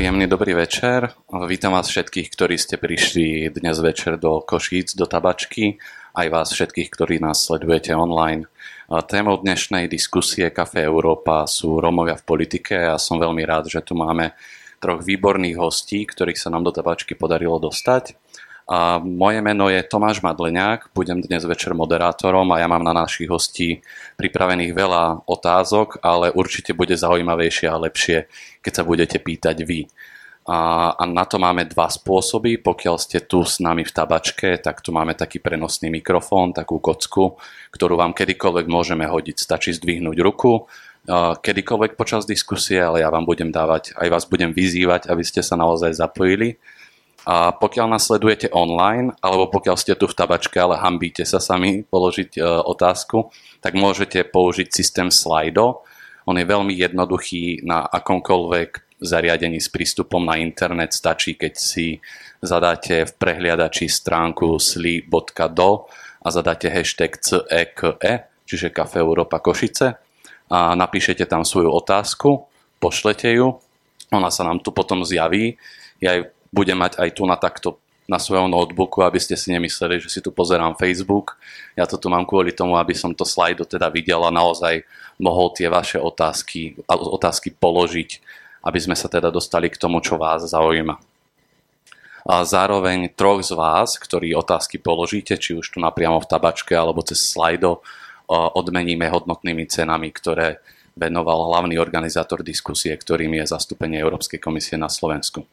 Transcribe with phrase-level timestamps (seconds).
[0.00, 1.12] Príjemný dobrý večer.
[1.44, 5.76] Vítam vás všetkých, ktorí ste prišli dnes večer do Košíc, do Tabačky,
[6.16, 8.48] aj vás všetkých, ktorí nás sledujete online.
[8.88, 13.92] Témou dnešnej diskusie Café Európa sú Romovia v politike a som veľmi rád, že tu
[13.92, 14.32] máme
[14.80, 18.16] troch výborných hostí, ktorých sa nám do Tabačky podarilo dostať.
[18.70, 23.26] A moje meno je Tomáš Madleňák, budem dnes večer moderátorom a ja mám na našich
[23.26, 23.82] hostí
[24.14, 28.30] pripravených veľa otázok, ale určite bude zaujímavejšie a lepšie,
[28.62, 29.90] keď sa budete pýtať vy.
[30.46, 32.62] A, a na to máme dva spôsoby.
[32.62, 37.42] Pokiaľ ste tu s nami v tabačke, tak tu máme taký prenosný mikrofón, takú kocku,
[37.74, 39.34] ktorú vám kedykoľvek môžeme hodiť.
[39.34, 40.70] Stačí zdvihnúť ruku,
[41.42, 45.58] kedykoľvek počas diskusie, ale ja vám budem dávať, aj vás budem vyzývať, aby ste sa
[45.58, 46.54] naozaj zapojili
[47.28, 51.84] a pokiaľ nás sledujete online, alebo pokiaľ ste tu v tabačke, ale hambíte sa sami
[51.84, 53.28] položiť e, otázku,
[53.60, 55.84] tak môžete použiť systém Slido.
[56.24, 60.96] On je veľmi jednoduchý na akomkoľvek zariadení s prístupom na internet.
[60.96, 62.00] Stačí, keď si
[62.40, 65.70] zadáte v prehliadači stránku sli.do
[66.20, 68.14] a zadáte hashtag CEKE, e,
[68.48, 69.96] čiže Kafe Európa Košice
[70.50, 72.48] a napíšete tam svoju otázku,
[72.82, 73.60] pošlete ju,
[74.10, 75.54] ona sa nám tu potom zjaví.
[76.02, 77.78] Ja ju budem mať aj tu na takto
[78.10, 81.38] na svojom notebooku, aby ste si nemysleli, že si tu pozerám Facebook.
[81.78, 84.82] Ja to tu mám kvôli tomu, aby som to slajdo teda videl a naozaj
[85.22, 88.18] mohol tie vaše otázky, otázky položiť,
[88.66, 90.98] aby sme sa teda dostali k tomu, čo vás zaujíma.
[92.26, 97.06] A zároveň troch z vás, ktorí otázky položíte, či už tu napriamo v tabačke alebo
[97.06, 97.78] cez slajdo,
[98.28, 100.58] odmeníme hodnotnými cenami, ktoré
[100.98, 105.46] venoval hlavný organizátor diskusie, ktorým je zastúpenie Európskej komisie na Slovensku.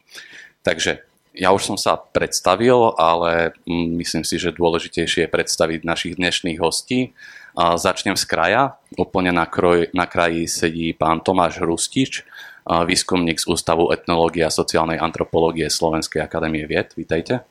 [0.62, 1.04] Takže
[1.38, 6.58] ja už som sa predstavil, ale mm, myslím si, že dôležitejšie je predstaviť našich dnešných
[6.58, 7.14] hostí.
[7.58, 8.78] Začnem z kraja.
[8.94, 12.22] Úplne na, kroj, na kraji sedí pán Tomáš Hrustič,
[12.66, 16.94] výskumník z Ústavu etnológie a sociálnej antropológie Slovenskej akadémie vied.
[16.94, 17.42] Vítajte.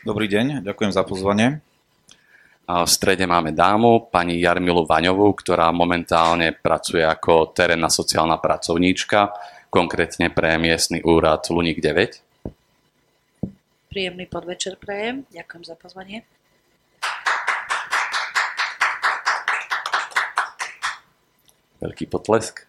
[0.00, 1.60] Dobrý deň, ďakujem za pozvanie.
[2.64, 9.28] V strede máme dámu, pani Jarmilu Vaňovú, ktorá momentálne pracuje ako terénna sociálna pracovníčka
[9.70, 12.20] konkrétne pre miestny úrad Luník 9.
[13.90, 15.26] Príjemný podvečer prejem.
[15.30, 16.26] Ďakujem za pozvanie.
[21.80, 22.68] Veľký potlesk.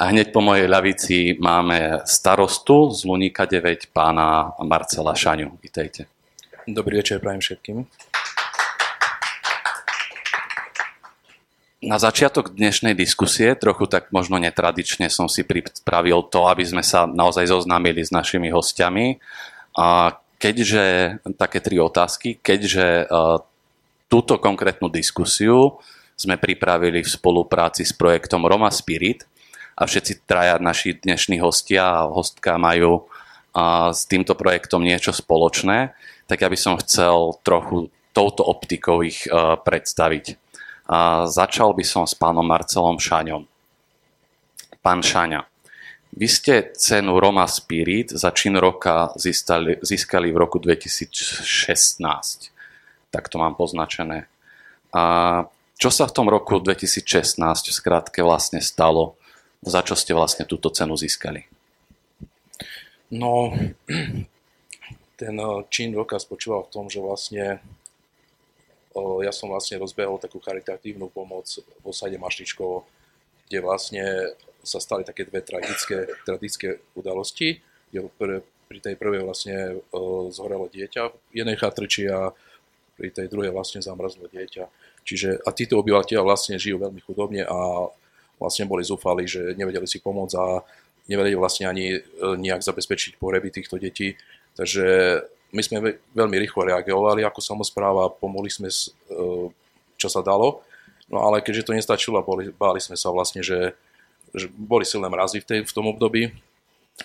[0.00, 5.60] A hneď po mojej ľavici máme starostu z Luníka 9, pána Marcela Šaňu.
[5.60, 6.08] Vítejte.
[6.64, 7.84] Dobrý večer prajem všetkým.
[11.82, 17.10] Na začiatok dnešnej diskusie, trochu tak možno netradične som si pripravil to, aby sme sa
[17.10, 19.18] naozaj zoznámili s našimi hostiami.
[19.74, 23.42] A keďže, také tri otázky, keďže uh,
[24.06, 25.82] túto konkrétnu diskusiu
[26.14, 29.26] sme pripravili v spolupráci s projektom Roma Spirit
[29.74, 33.10] a všetci traja naši dnešní hostia a hostka majú
[33.90, 35.98] s týmto projektom niečo spoločné,
[36.30, 40.41] tak ja by som chcel trochu touto optikou ich uh, predstaviť.
[40.86, 43.46] A začal by som s pánom Marcelom Šaňom.
[44.82, 45.46] Pán Šaňa,
[46.12, 52.52] vy ste cenu Roma Spirit za čin roka získali, získali v roku 2016.
[53.08, 54.28] Tak to mám poznačené.
[54.92, 55.02] A
[55.80, 59.16] čo sa v tom roku 2016 v skratke vlastne stalo?
[59.64, 61.48] Za čo ste vlastne túto cenu získali?
[63.08, 63.56] No,
[65.20, 67.64] ten eh, čin roka spočíval v tom, že vlastne
[69.24, 72.84] ja som vlastne rozbehol takú charitatívnu pomoc v osade Mašličkovo,
[73.48, 74.04] kde vlastne
[74.62, 77.60] sa stali také dve tragické, tragické udalosti,
[78.72, 79.84] pri tej prvej vlastne
[80.32, 82.32] zhorelo dieťa v jednej chatriči a
[82.96, 84.64] pri tej druhej vlastne zamrzlo dieťa.
[85.04, 87.90] Čiže, a títo obyvateľia vlastne žijú veľmi chudobne a
[88.40, 90.62] vlastne boli zúfali, že nevedeli si pomôcť a
[91.10, 92.00] nevedeli vlastne ani e,
[92.38, 94.14] nejak zabezpečiť pohreby týchto detí.
[94.54, 95.18] Takže
[95.52, 99.52] my sme veľmi rýchlo reagovali ako samozpráva, pomohli sme, e,
[100.00, 100.64] čo sa dalo,
[101.12, 103.76] no ale keďže to nestačilo, boli, báli sme sa vlastne, že,
[104.32, 106.32] že boli silné mrazy v, tej, v tom období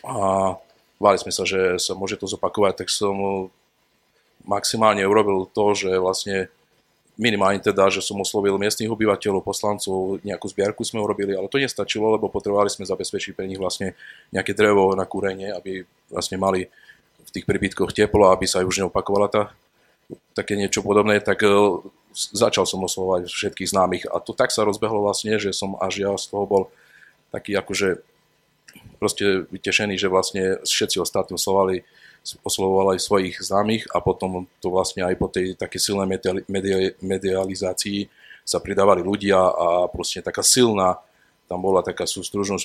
[0.07, 0.56] a
[0.95, 3.51] báli sme sa, že sa môže to zopakovať, tak som
[4.48, 6.48] maximálne urobil to, že vlastne
[7.18, 12.13] minimálne teda, že som oslovil miestnych obyvateľov, poslancov, nejakú zbierku sme urobili, ale to nestačilo,
[12.13, 13.98] lebo potrebovali sme zabezpečiť pre nich vlastne
[14.30, 15.81] nejaké drevo na kúrenie, aby
[16.13, 16.69] vlastne mali
[17.38, 19.44] tých príbytkoch teplo, aby sa už neopakovala tá,
[20.34, 21.50] také niečo podobné, tak e,
[22.13, 24.04] začal som oslovať všetkých známych.
[24.10, 26.63] A to tak sa rozbehlo vlastne, že som až ja z toho bol
[27.30, 28.01] taký akože
[28.98, 31.86] proste vytešený, že vlastne všetci ostatní oslovali,
[32.42, 36.10] oslovovali svojich známych a potom to vlastne aj po tej také silnej
[36.98, 38.10] medializácii
[38.42, 40.98] sa pridávali ľudia a proste taká silná
[41.48, 42.60] tam bola taká sústružná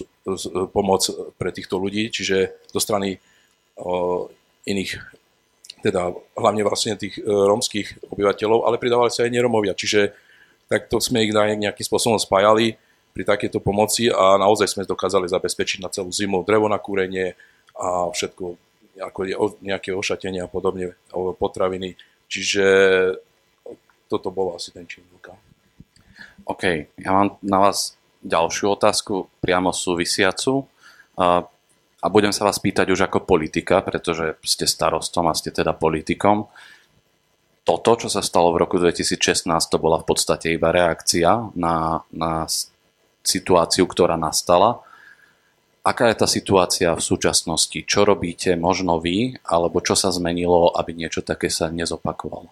[0.75, 1.07] pomoc
[1.39, 3.23] pre týchto ľudí, čiže zo strany
[4.69, 4.99] iných,
[5.83, 10.15] teda hlavne vlastne tých e, rómskych obyvateľov, ale pridávali sa aj neromovia, čiže
[10.71, 12.79] takto sme ich nejakým spôsobom spájali
[13.13, 17.37] pri takéto pomoci a naozaj sme dokázali zabezpečiť na celú zimu drevo na kúrenie
[17.77, 18.45] a všetko,
[19.05, 21.99] ako je nejaké ošatenie a podobne, potraviny.
[22.33, 22.65] Čiže
[24.09, 25.05] toto bolo asi ten čin
[26.43, 30.67] OK, ja mám na vás ďalšiu otázku, priamo súvisiacu.
[31.15, 31.47] A,
[32.03, 36.51] a budem sa vás pýtať už ako politika, pretože ste starostom a ste teda politikom.
[37.63, 42.51] Toto, čo sa stalo v roku 2016, to bola v podstate iba reakcia na, na
[43.23, 44.83] situáciu, ktorá nastala.
[45.87, 47.79] Aká je tá situácia v súčasnosti?
[47.87, 52.51] Čo robíte možno vy, alebo čo sa zmenilo, aby niečo také sa nezopakovalo?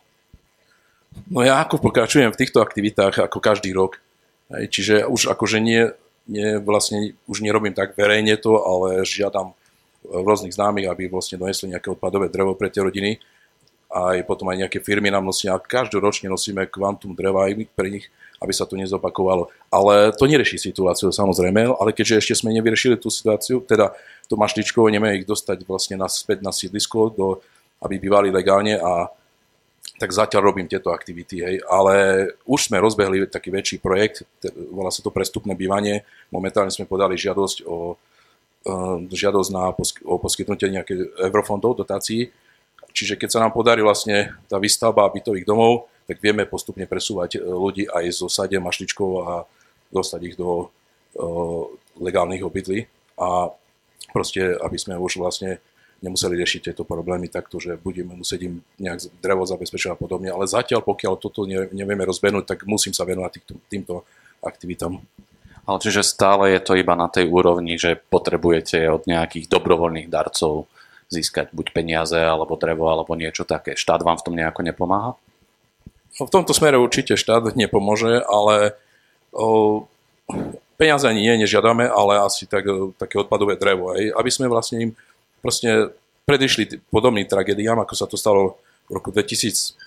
[1.26, 3.98] No ja ako pokračujem v týchto aktivitách ako každý rok.
[4.50, 5.90] Čiže už akože nie,
[6.30, 9.50] nie, vlastne už nerobím tak verejne to, ale žiadam
[10.06, 13.18] rôznych známych, aby vlastne donesli nejaké odpadové drevo pre tie rodiny.
[13.90, 15.58] Aj potom aj nejaké firmy nám nosia.
[15.58, 18.06] Každoročne nosíme kvantum dreva aj pre nich,
[18.38, 19.50] aby sa to nezopakovalo.
[19.66, 23.90] Ale to nerieši situáciu samozrejme, ale keďže ešte sme nevyriešili tú situáciu, teda
[24.30, 27.26] to mašličkovo nemáme ich dostať vlastne naspäť na sídlisko, do,
[27.82, 29.10] aby bývali legálne a
[30.00, 31.56] tak zatiaľ robím tieto aktivity, hej.
[31.68, 34.24] ale už sme rozbehli taký väčší projekt,
[34.72, 38.00] volá sa to prestupné bývanie, momentálne sme podali žiadosť o,
[39.12, 39.68] žiadosť na
[40.08, 42.32] o poskytnutie nejakých eurofondov, dotácií,
[42.96, 47.40] čiže keď sa nám podarí vlastne tá výstavba bytových domov, tak vieme postupne presúvať e,
[47.44, 49.44] ľudí aj zo sade mašličkov a
[49.90, 50.70] dostať ich do
[51.18, 51.66] uh,
[51.98, 52.86] legálnych obydlí.
[53.18, 53.50] A
[54.14, 55.58] proste, aby sme už vlastne
[56.00, 60.32] nemuseli riešiť tieto problémy takto, že budeme musieť im nejak drevo zabezpečiť a podobne.
[60.32, 63.94] Ale zatiaľ, pokiaľ toto nevieme rozbehnúť, tak musím sa venovať týmto, týmto
[64.40, 65.00] aktivitám.
[65.68, 70.66] Ale čiže stále je to iba na tej úrovni, že potrebujete od nejakých dobrovoľných darcov
[71.12, 73.76] získať buď peniaze, alebo drevo, alebo niečo také.
[73.76, 75.18] Štát vám v tom nejako nepomáha?
[76.18, 78.78] No, v tomto smere určite štát nepomôže, ale
[79.34, 79.84] o,
[80.80, 82.64] peniaze ani nie, nežiadame, ale asi tak,
[82.96, 84.90] také odpadové drevo, aj, aby sme vlastne im
[85.40, 85.92] proste
[86.28, 89.80] predišli podobným tragédiám, ako sa to stalo v roku 2015,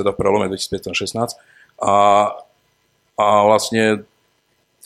[0.00, 1.36] teda v prelome 2015-16
[1.80, 1.96] a,
[3.16, 4.04] a vlastne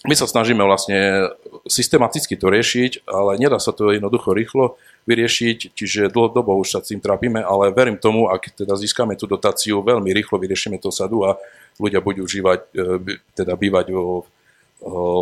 [0.05, 1.33] my sa snažíme vlastne
[1.65, 4.77] systematicky to riešiť, ale nedá sa to jednoducho rýchlo
[5.09, 9.81] vyriešiť, čiže dlhodobo už sa tým trápime, ale verím tomu, ak teda získame tú dotáciu,
[9.81, 11.41] veľmi rýchlo vyriešime to sadu a
[11.81, 14.29] ľudia budú užívať, e, teda bývať vo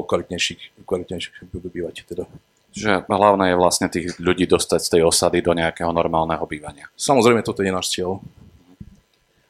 [0.02, 2.02] kvalitnejších, kvalitnejších budú bývať.
[2.02, 2.26] Teda.
[2.72, 6.88] Že hlavné je vlastne tých ľudí dostať z tej osady do nejakého normálneho bývania.
[6.96, 8.24] Samozrejme, toto je náš cieľ.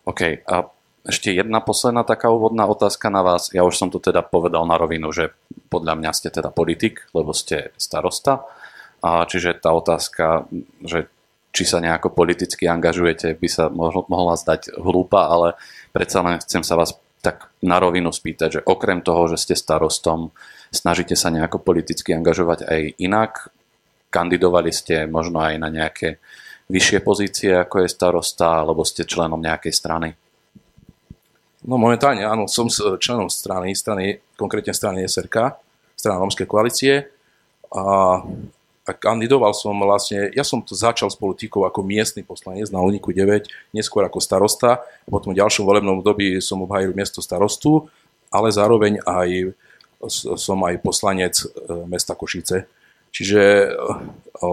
[0.03, 0.43] OK.
[0.43, 0.67] A
[1.03, 3.51] ešte jedna posledná taká úvodná otázka na vás.
[3.51, 5.35] Ja už som to teda povedal na rovinu, že
[5.67, 8.47] podľa mňa ste teda politik, lebo ste starosta.
[9.03, 10.47] A čiže tá otázka,
[10.87, 11.11] že
[11.53, 15.59] či sa nejako politicky angažujete, by sa mohla zdať hlúpa, ale
[15.91, 20.35] predsa len chcem sa vás tak na rovinu spýtať, že okrem toho, že ste starostom,
[20.73, 23.53] Snažíte sa nejako politicky angažovať aj inak?
[24.09, 26.17] Kandidovali ste možno aj na nejaké
[26.73, 30.09] vyššie pozície, ako je starosta, alebo ste členom nejakej strany?
[31.69, 35.61] No momentálne áno, som členom strany, strany konkrétne strany SRK,
[35.93, 37.05] strana Rómskej koalície
[37.69, 38.25] a,
[38.83, 43.15] a kandidoval som vlastne, ja som to začal s politikou ako miestny poslanec na Uniku
[43.15, 47.87] 9, neskôr ako starosta, potom v ďalšom volebnom období som obhajil miesto starostu,
[48.35, 49.55] ale zároveň aj
[50.11, 51.47] som aj poslanec e,
[51.87, 52.67] mesta Košice.
[53.15, 54.47] Čiže e,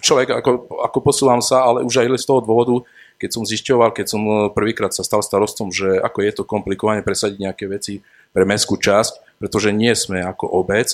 [0.00, 2.80] človek, ako, ako posúvam sa, ale už aj z toho dôvodu,
[3.20, 7.38] keď som zisťoval, keď som prvýkrát sa stal starostom, že ako je to komplikované presadiť
[7.40, 8.00] nejaké veci
[8.32, 10.92] pre mestskú časť, pretože nie sme ako obec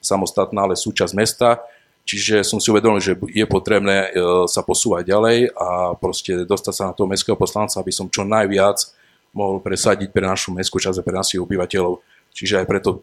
[0.00, 1.60] samostatná, ale súčasť mesta,
[2.08, 6.84] čiže som si uvedomil, že je potrebné e, sa posúvať ďalej a proste dostať sa
[6.88, 8.80] na toho mestského poslanca, aby som čo najviac
[9.36, 12.00] mohol presadiť pre našu mestskú časť a pre našich obyvateľov.
[12.32, 12.98] Čiže aj preto e,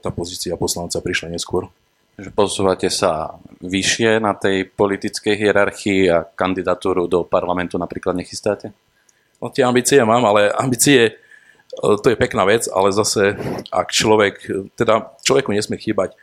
[0.00, 1.68] tá pozícia poslanca prišla neskôr.
[2.16, 8.72] Že posúvate sa vyššie na tej politickej hierarchii a kandidatúru do parlamentu napríklad nechystáte?
[9.38, 11.12] No tie ambície mám, ale ambície e,
[11.76, 13.36] to je pekná vec, ale zase
[13.68, 14.48] ak človek,
[14.80, 16.16] teda človeku nesmie chýbať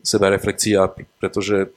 [0.00, 0.88] seba reflexia,
[1.20, 1.70] pretože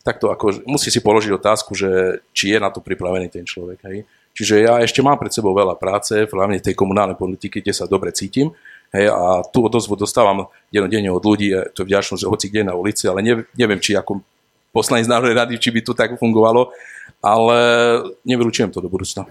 [0.00, 3.84] takto ako, musí si položiť otázku, že či je na to pripravený ten človek.
[3.84, 4.08] Hej.
[4.32, 8.14] Čiže ja ešte mám pred sebou veľa práce, hlavne tej komunálnej politiky, kde sa dobre
[8.14, 8.54] cítim,
[8.90, 13.22] Hej, a tú odozvu dostávam dennodenne od ľudí, to vďačnosť, hoci kde na ulici, ale
[13.54, 14.18] neviem, či ako
[14.74, 16.74] poslanec Národnej rady, či by to tak fungovalo,
[17.22, 17.58] ale
[18.26, 19.30] nevylučujem to do budúcna.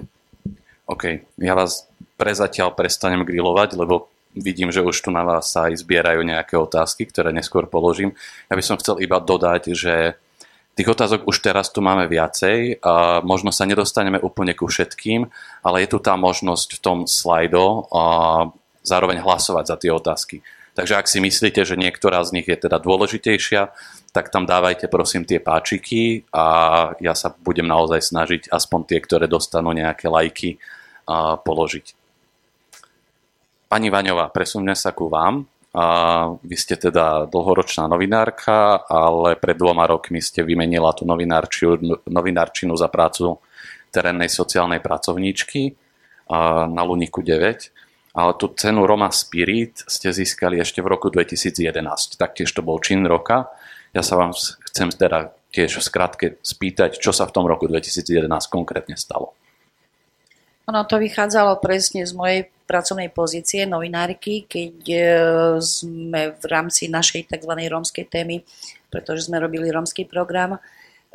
[0.87, 5.81] OK, ja vás prezatiaľ prestanem grilovať, lebo vidím, že už tu na vás sa aj
[5.81, 8.13] zbierajú nejaké otázky, ktoré neskôr položím.
[8.49, 10.19] Ja by som chcel iba dodať, že
[10.79, 12.79] tých otázok už teraz tu máme viacej.
[12.79, 15.27] A možno sa nedostaneme úplne ku všetkým,
[15.59, 18.03] ale je tu tá možnosť v tom slajdo a
[18.87, 20.39] zároveň hlasovať za tie otázky.
[20.79, 23.75] Takže ak si myslíte, že niektorá z nich je teda dôležitejšia,
[24.15, 26.45] tak tam dávajte prosím tie páčiky a
[27.03, 30.55] ja sa budem naozaj snažiť aspoň tie, ktoré dostanú nejaké lajky,
[31.43, 31.98] položiť.
[33.69, 35.45] Pani Vaňová, presuňme sa ku vám.
[35.77, 35.85] A
[36.41, 41.05] vy ste teda dlhoročná novinárka, ale pred dvoma rokmi ste vymenila tú
[42.09, 43.37] novinárčinu za prácu
[43.93, 45.77] terénnej sociálnej pracovníčky
[46.65, 48.17] na Luniku 9.
[48.17, 52.17] Ale tú cenu Roma Spirit ste získali ešte v roku 2011.
[52.17, 53.53] Taktiež to bol čin roka.
[53.93, 54.33] Ja sa vám
[54.73, 59.37] chcem teda tiež v skratke spýtať, čo sa v tom roku 2011 konkrétne stalo.
[60.65, 65.01] Ono to vychádzalo presne z mojej pracovnej pozície novinárky, keď e,
[65.57, 67.49] sme v rámci našej tzv.
[67.49, 68.45] rómskej témy,
[68.93, 70.59] pretože sme robili rómsky program, e,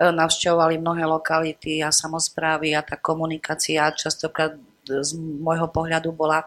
[0.02, 6.46] navštevovali mnohé lokality a samozprávy a tá komunikácia častokrát z môjho pohľadu bola e,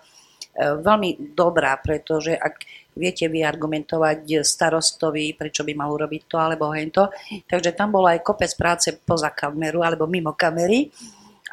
[0.76, 2.68] veľmi dobrá, pretože ak
[3.00, 7.08] viete vyargumentovať starostovi, prečo by mal urobiť to alebo hento,
[7.48, 10.92] takže tam bolo aj kopec práce poza kameru alebo mimo kamery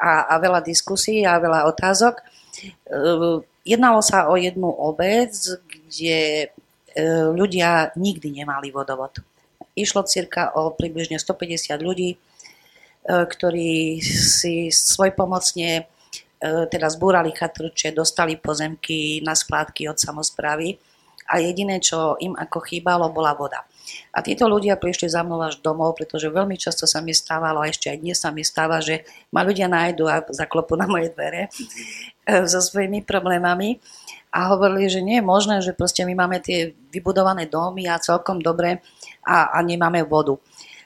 [0.01, 2.34] a, a veľa diskusí a veľa otázok.
[2.63, 2.97] E,
[3.65, 5.33] jednalo sa o jednu obec,
[5.67, 6.47] kde e,
[7.33, 9.19] ľudia nikdy nemali vodovod.
[9.75, 12.17] Išlo cirka o približne 150 ľudí, e,
[13.07, 15.89] ktorí si svojpomocne
[16.45, 20.77] teda zbúrali chatrče, dostali pozemky na skládky od samozprávy
[21.25, 23.65] a jediné, čo im ako chýbalo, bola voda.
[24.15, 27.69] A títo ľudia prišli za mnou až domov, pretože veľmi často sa mi stávalo, a
[27.69, 31.47] ešte aj dnes sa mi stáva, že ma ľudia nájdu a zaklopu na moje dvere
[32.29, 33.79] eh, so svojimi problémami
[34.35, 38.43] a hovorili, že nie je možné, že proste my máme tie vybudované domy a celkom
[38.43, 38.83] dobre
[39.23, 40.35] a, a nemáme vodu.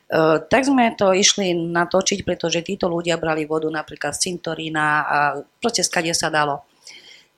[0.09, 5.17] Uh, tak sme to išli natočiť, pretože títo ľudia brali vodu napríklad z cintorína a
[5.61, 6.68] proste skade sa dalo.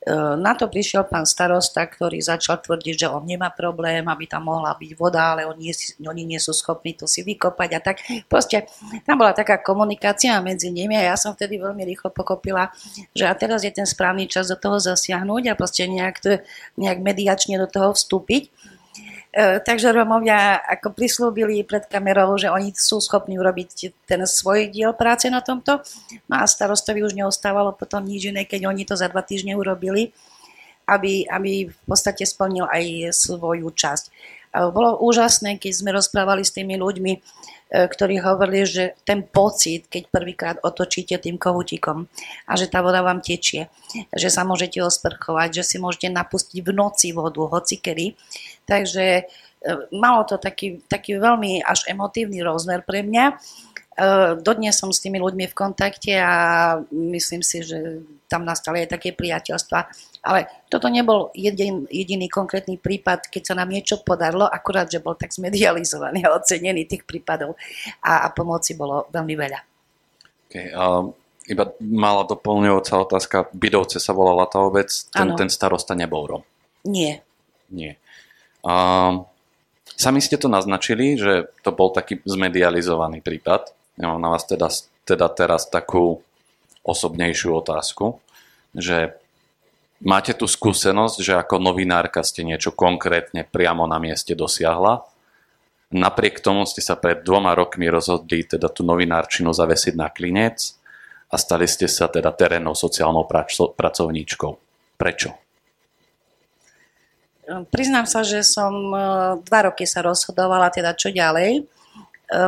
[0.02, 4.50] E, na to prišiel pán starosta, ktorý začal tvrdiť, že on nemá problém, aby tam
[4.50, 5.70] mohla byť voda, ale oni,
[6.02, 8.02] oni nie sú schopní to si vykopať a tak.
[8.26, 8.66] Proste
[9.06, 12.74] tam bola taká komunikácia medzi nimi a ja som vtedy veľmi rýchlo pochopila,
[13.14, 16.18] že a teraz je ten správny čas do toho zasiahnuť a proste nejak,
[16.74, 18.50] nejak mediačne do toho vstúpiť.
[19.32, 24.92] E, takže Romovia ako prislúbili pred kamerou, že oni sú schopní urobiť ten svoj diel
[24.92, 25.80] práce na tomto.
[26.28, 30.12] No a starostovi už neostávalo potom nič iné, keď oni to za dva týždne urobili,
[30.84, 34.04] aby, aby v podstate splnil aj svoju časť.
[34.52, 37.12] Bolo úžasné, keď sme rozprávali s tými ľuďmi,
[37.72, 42.04] E, ktorí hovorili, že ten pocit, keď prvýkrát otočíte tým kohútikom
[42.44, 43.72] a že tá voda vám tečie,
[44.12, 48.12] že sa môžete osprchovať, že si môžete napustiť v noci vodu, hoci kedy.
[48.68, 49.22] Takže e,
[49.96, 53.24] malo to taký, taký veľmi až emotívny rozmer pre mňa.
[53.24, 53.34] E,
[54.44, 59.16] dodnes som s tými ľuďmi v kontakte a myslím si, že tam nastali aj také
[59.16, 65.02] priateľstva ale toto nebol jedin, jediný konkrétny prípad, keď sa nám niečo podarilo, akurát, že
[65.02, 67.58] bol tak zmedializovaný a ocenený tých prípadov
[67.98, 69.60] a, a pomoci bolo veľmi veľa.
[70.46, 71.10] Okay, uh,
[71.50, 73.36] iba mala doplňujúca otázka.
[73.50, 76.44] Bydovce sa volala tá obec, ten, ten starosta nebol Rom.
[76.86, 77.26] Nie.
[77.66, 77.98] Nie.
[78.62, 79.26] Uh,
[79.98, 83.74] sami ste to naznačili, že to bol taký zmedializovaný prípad.
[83.98, 84.70] Ja mám na vás teda,
[85.02, 86.22] teda teraz takú
[86.86, 88.22] osobnejšiu otázku,
[88.74, 89.21] že
[90.02, 95.06] Máte tu skúsenosť, že ako novinárka ste niečo konkrétne priamo na mieste dosiahla.
[95.94, 100.74] Napriek tomu ste sa pred dvoma rokmi rozhodli teda tú novinárčinu zavesiť na klinec
[101.30, 103.30] a stali ste sa teda terénnou sociálnou
[103.78, 104.52] pracovníčkou.
[104.98, 105.38] Prečo?
[107.70, 108.98] Priznám sa, že som e,
[109.46, 111.50] dva roky sa rozhodovala teda čo ďalej.
[111.58, 111.62] E,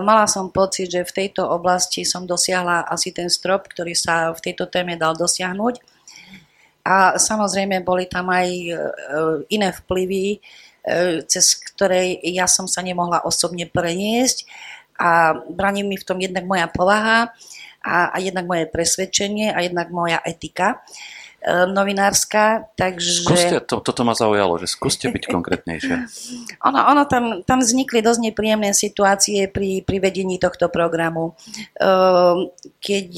[0.02, 4.42] mala som pocit, že v tejto oblasti som dosiahla asi ten strop, ktorý sa v
[4.42, 5.93] tejto téme dal dosiahnuť
[6.84, 8.72] a samozrejme boli tam aj e,
[9.48, 10.38] iné vplyvy, e,
[11.24, 14.44] cez ktoré ja som sa nemohla osobne preniesť.
[15.00, 17.32] A braní mi v tom jednak moja povaha
[17.80, 20.68] a, a jednak moje presvedčenie a jednak moja etika.
[20.76, 23.28] e, novinárska, takže...
[23.28, 25.96] Skúste, to, toto ma zaujalo, že skúste byť konkrétnejšie.
[26.64, 31.36] ono, ono tam, tam vznikli dosť nepríjemné situácie pri, pri vedení tohto programu,
[32.80, 33.08] keď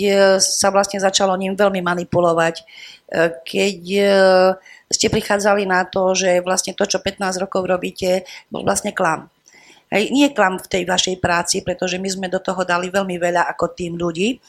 [0.42, 2.66] sa vlastne začalo ním veľmi manipulovať
[3.46, 4.02] keď e,
[4.90, 9.30] ste prichádzali na to, že vlastne to, čo 15 rokov robíte, bol vlastne klam.
[9.86, 13.46] Hej, nie klam v tej vašej práci, pretože my sme do toho dali veľmi veľa
[13.54, 14.42] ako tým ľudí,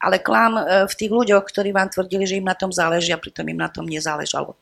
[0.00, 3.20] ale klam e, v tých ľuďoch, ktorí vám tvrdili, že im na tom záleží a
[3.20, 4.56] pritom im na tom nezáležalo.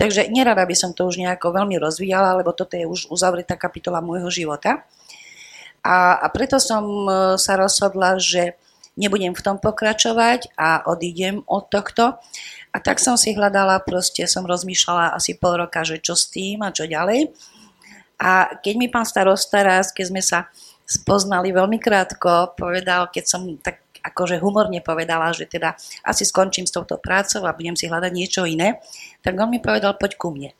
[0.00, 4.00] Takže nerada by som to už nejako veľmi rozvíjala, lebo toto je už uzavretá kapitola
[4.00, 4.88] môjho života.
[5.84, 8.56] A, a preto som e, sa rozhodla, že
[8.96, 12.16] nebudem v tom pokračovať a odídem od tohto.
[12.72, 16.64] A tak som si hľadala, proste som rozmýšľala asi pol roka, že čo s tým
[16.64, 17.32] a čo ďalej.
[18.20, 20.48] A keď mi pán starosta raz, keď sme sa
[20.84, 26.74] spoznali veľmi krátko, povedal, keď som tak akože humorne povedala, že teda asi skončím s
[26.74, 28.80] touto prácou a budem si hľadať niečo iné,
[29.20, 30.50] tak on mi povedal, poď ku mne.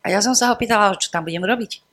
[0.00, 1.84] A ja som sa ho pýtala, čo tam budem robiť.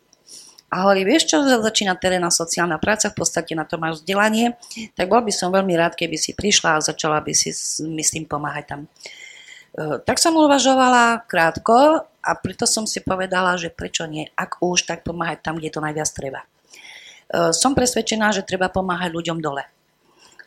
[0.68, 4.60] A hovorí, vieš čo, začína terénna sociálna práca, v podstate na to máš vzdelanie,
[5.00, 7.56] tak bol by som veľmi rád, keby si prišla a začala by si
[7.88, 8.80] mi s tým pomáhať tam.
[8.84, 8.88] E,
[10.04, 15.08] tak som uvažovala krátko a preto som si povedala, že prečo nie, ak už, tak
[15.08, 16.44] pomáhať tam, kde to najviac treba.
[16.44, 16.48] E,
[17.56, 19.64] som presvedčená, že treba pomáhať ľuďom dole.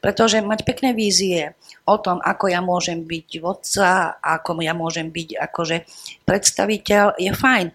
[0.00, 1.52] Pretože mať pekné vízie
[1.84, 5.76] o tom, ako ja môžem byť vodca, ako ja môžem byť akože
[6.24, 7.68] predstaviteľ, je fajn.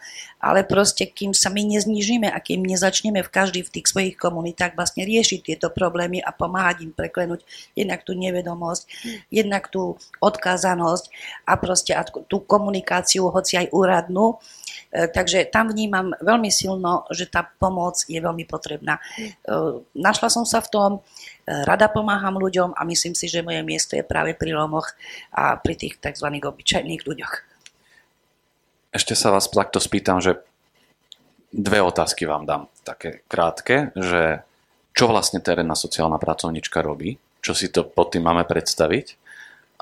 [0.46, 4.78] Ale proste, kým sa my neznižíme a kým nezačneme v každý v tých svojich komunitách
[4.78, 7.42] vlastne riešiť tieto problémy a pomáhať im preklenúť
[7.74, 8.84] jednak tú nevedomosť,
[9.34, 11.06] jednak tú odkázanosť
[11.50, 11.98] a proste
[12.30, 14.38] tú komunikáciu, hoci aj úradnú,
[14.96, 18.96] E, takže tam vnímam veľmi silno, že tá pomoc je veľmi potrebná.
[18.96, 19.32] E,
[19.92, 20.92] našla som sa v tom,
[21.46, 24.94] rada pomáham ľuďom a myslím si, že moje miesto je práve pri Romoch
[25.30, 26.28] a pri tých tzv.
[26.28, 27.34] obyčajných ľuďoch.
[28.96, 30.42] Ešte sa vás takto spýtam, že
[31.54, 34.42] dve otázky vám dám, také krátke, že
[34.96, 39.20] čo vlastne terénna sociálna pracovnička robí, čo si to pod tým máme predstaviť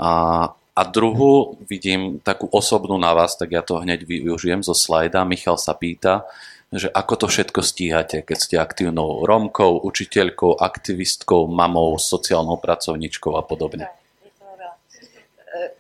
[0.01, 0.12] a
[0.74, 5.22] a druhú vidím takú osobnú na vás, tak ja to hneď využijem zo slajda.
[5.22, 6.25] Michal sa pýta,
[6.74, 13.46] že ako to všetko stíhate, keď ste aktívnou Rómkou, učiteľkou, aktivistkou, mamou, sociálnou pracovničkou a
[13.46, 13.88] podobne.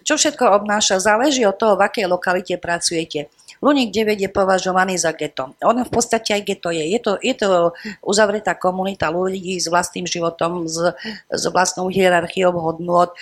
[0.05, 3.33] Čo všetko obnáša, záleží od toho, v akej lokalite pracujete.
[3.63, 5.55] Luník 9 je považovaný za geto.
[5.63, 6.83] On v podstate aj geto je.
[6.83, 7.71] Je to, je to
[8.03, 10.91] uzavretá komunita ľudí s vlastným životom, s,
[11.31, 13.15] s vlastnou hierarchiou hodnot,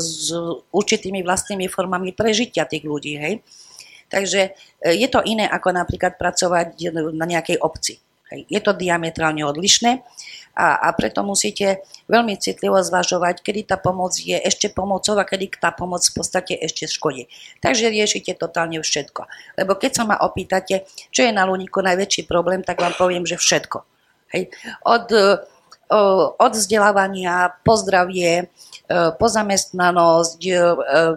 [0.00, 0.32] s
[0.72, 3.20] určitými vlastnými formami prežitia tých ľudí.
[3.20, 3.44] Hej?
[4.12, 4.50] Takže e,
[4.92, 7.96] je to iné ako napríklad pracovať na nejakej obci.
[8.32, 10.00] Je to diametrálne odlišné
[10.56, 15.48] a, a preto musíte veľmi citlivo zvažovať, kedy tá pomoc je ešte pomocou a kedy
[15.56, 17.28] tá pomoc v podstate ešte škodí.
[17.64, 19.28] Takže riešite totálne všetko.
[19.56, 23.40] Lebo keď sa ma opýtate, čo je na ľudníku najväčší problém, tak vám poviem, že
[23.40, 23.84] všetko.
[24.32, 24.48] Hej.
[24.88, 25.06] Od,
[26.40, 28.48] od vzdelávania, pozdravie,
[28.92, 30.40] pozamestnanosť,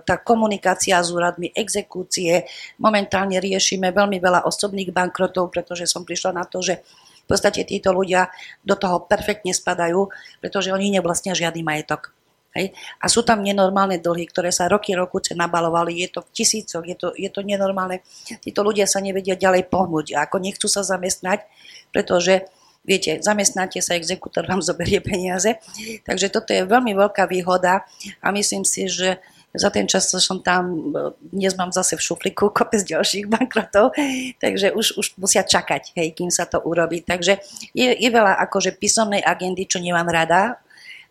[0.04, 2.44] tá komunikácia s úradmi, exekúcie.
[2.80, 6.84] Momentálne riešime veľmi veľa osobných bankrotov, pretože som prišla na to, že
[7.26, 8.30] v podstate títo ľudia
[8.62, 12.14] do toho perfektne spadajú, pretože oni nevlastnia žiadny majetok.
[12.56, 12.72] Hej.
[13.04, 16.96] A sú tam nenormálne dlhy, ktoré sa roky, rokuce nabalovali, je to v tisícoch, je
[16.96, 18.00] to, je to nenormálne.
[18.40, 21.44] Títo ľudia sa nevedia ďalej pohnúť ako nechcú sa zamestnať,
[21.92, 22.48] pretože
[22.86, 25.58] viete, zamestnáte sa, exekútor vám zoberie peniaze.
[26.06, 27.84] Takže toto je veľmi veľká výhoda
[28.22, 29.20] a myslím si, že
[29.56, 30.92] za ten čas, čo som tam,
[31.32, 33.96] dnes mám zase v šufliku kopec ďalších bankrotov,
[34.38, 37.02] takže už, už musia čakať, hej, kým sa to urobí.
[37.02, 37.40] Takže
[37.72, 40.60] je, je veľa akože písomnej agendy, čo nemám rada,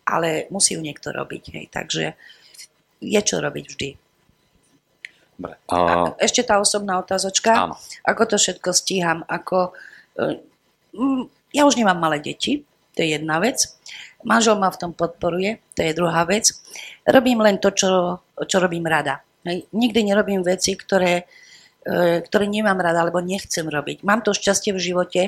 [0.05, 2.05] ale musí ju niekto robiť, hej, takže
[3.01, 3.89] je čo robiť vždy.
[5.35, 5.59] Dobre.
[5.67, 7.75] A ešte tá osobná otázočka, áno.
[8.07, 9.75] ako to všetko stíham, ako...
[10.15, 10.39] E,
[11.55, 13.63] ja už nemám malé deti, to je jedna vec.
[14.27, 16.51] Manžel ma v tom podporuje, to je druhá vec.
[17.07, 19.23] Robím len to, čo, čo robím rada.
[19.71, 21.31] Nikdy nerobím veci, ktoré,
[21.85, 24.03] e, ktoré nemám rada, alebo nechcem robiť.
[24.03, 25.23] Mám to šťastie v živote,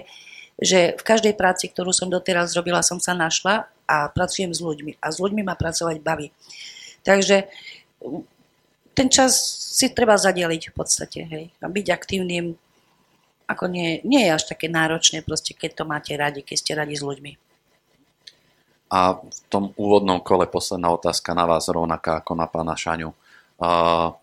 [0.57, 4.97] že v každej práci, ktorú som doteraz robila, som sa našla a pracujem s ľuďmi.
[5.05, 6.33] A s ľuďmi ma pracovať baví.
[7.05, 7.47] Takže
[8.97, 9.37] ten čas
[9.77, 11.45] si treba zadeliť v podstate, hej.
[11.61, 12.57] A byť aktívnym,
[13.47, 16.95] ako nie, nie je až také náročné, proste, keď to máte radi, keď ste radi
[16.99, 17.33] s ľuďmi.
[18.91, 23.11] A v tom úvodnom kole posledná otázka na vás rovnaká ako na pána Šaňu.
[23.59, 24.15] Uh,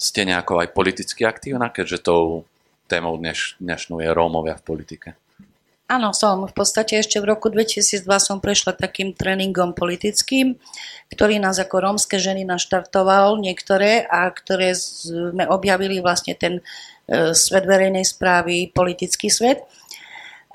[0.00, 2.48] ste nejako aj politicky aktívna, keďže tou
[2.88, 5.08] témou dneš, dnešnú je Rómovia v politike?
[5.88, 6.44] Áno, som.
[6.44, 10.60] V podstate ešte v roku 2002 som prešla takým tréningom politickým,
[11.08, 17.64] ktorý nás ako rómske ženy naštartoval niektoré a ktoré sme objavili vlastne ten e, svet
[17.64, 19.64] verejnej správy, politický svet.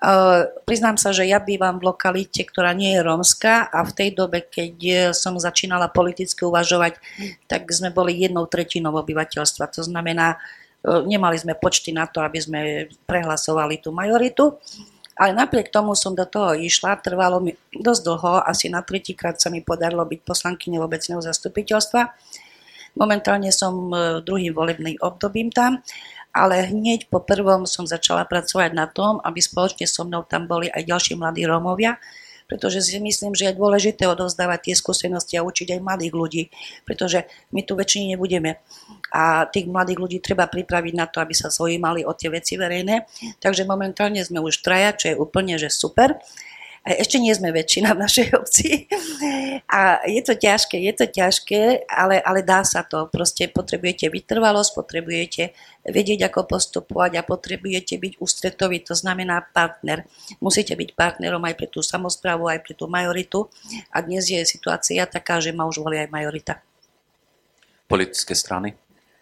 [0.04, 4.10] Uh, priznám sa, že ja bývam v lokalite, ktorá nie je rómska a v tej
[4.12, 7.00] dobe, keď e, som začínala politicky uvažovať,
[7.48, 9.72] tak sme boli jednou tretinou obyvateľstva.
[9.72, 10.36] To znamená,
[10.84, 12.60] uh, nemali sme počty na to, aby sme
[13.08, 14.60] prehlasovali tú majoritu.
[15.14, 19.54] Ale napriek tomu som do toho išla, trvalo mi dosť dlho, asi na tretíkrát sa
[19.54, 22.02] mi podarilo byť poslankyňou obecného zastupiteľstva.
[22.98, 25.82] Momentálne som e, druhým volebným obdobím tam,
[26.34, 30.70] ale hneď po prvom som začala pracovať na tom, aby spoločne so mnou tam boli
[30.70, 32.02] aj ďalší mladí Rómovia,
[32.48, 36.44] pretože si myslím, že je dôležité odovzdávať tie skúsenosti a učiť aj mladých ľudí,
[36.88, 37.26] pretože
[37.56, 38.60] my tu väčšine nebudeme.
[39.14, 43.06] A tých mladých ľudí treba pripraviť na to, aby sa zaujímali o tie veci verejné.
[43.38, 46.18] Takže momentálne sme už traja, čo je úplne že super.
[46.84, 48.92] Ešte nie sme väčšina v našej obci.
[49.72, 53.08] A je to ťažké, je to ťažké, ale, ale dá sa to.
[53.08, 55.56] Proste potrebujete vytrvalosť, potrebujete
[55.88, 60.04] vedieť, ako postupovať a potrebujete byť ústretový, to znamená partner.
[60.44, 63.48] Musíte byť partnerom aj pre tú samozprávu, aj pre tú majoritu.
[63.88, 66.60] A dnes je situácia taká, že ma už volí aj majorita.
[67.88, 68.76] Politické strany?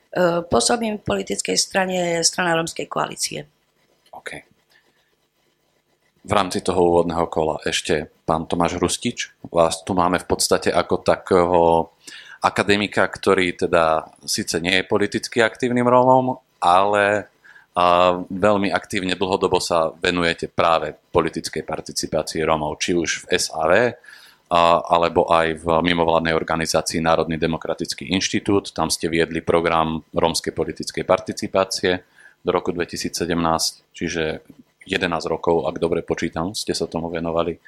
[0.10, 3.46] E, pôsobím v politickej strane strana Rómskej koalície.
[4.10, 4.51] Okay
[6.22, 9.34] v rámci toho úvodného kola ešte pán Tomáš Hrustič.
[9.50, 11.90] Vás tu máme v podstate ako takého
[12.42, 17.30] akademika, ktorý teda síce nie je politicky aktívnym Rómom, ale
[17.72, 23.72] a veľmi aktívne dlhodobo sa venujete práve politickej participácii Rómov, či už v SAV,
[24.92, 28.76] alebo aj v mimovládnej organizácii Národný demokratický inštitút.
[28.76, 32.04] Tam ste viedli program rómskej politickej participácie
[32.44, 33.16] do roku 2017,
[33.96, 34.44] čiže
[34.86, 37.62] 11 rokov, ak dobre počítam, ste sa tomu venovali.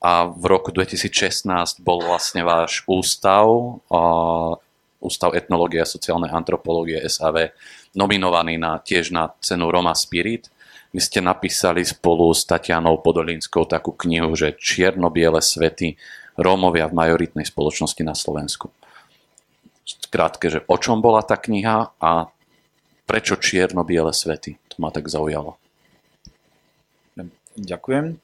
[0.00, 3.44] A v roku 2016 bol vlastne váš ústav,
[3.92, 4.56] uh,
[5.00, 7.56] Ústav etnológie a sociálnej antropológie SAV,
[7.96, 10.52] nominovaný na, tiež na cenu Roma Spirit.
[10.92, 15.96] Vy ste napísali spolu s Tatianou Podolinskou takú knihu, že Čierno-biele svety
[16.36, 18.68] Rómovia v majoritnej spoločnosti na Slovensku.
[20.12, 22.28] Krátke, že o čom bola tá kniha a
[23.08, 24.60] prečo čierno-biele svety?
[24.74, 25.59] To ma tak zaujalo.
[27.58, 28.20] Ďakujem.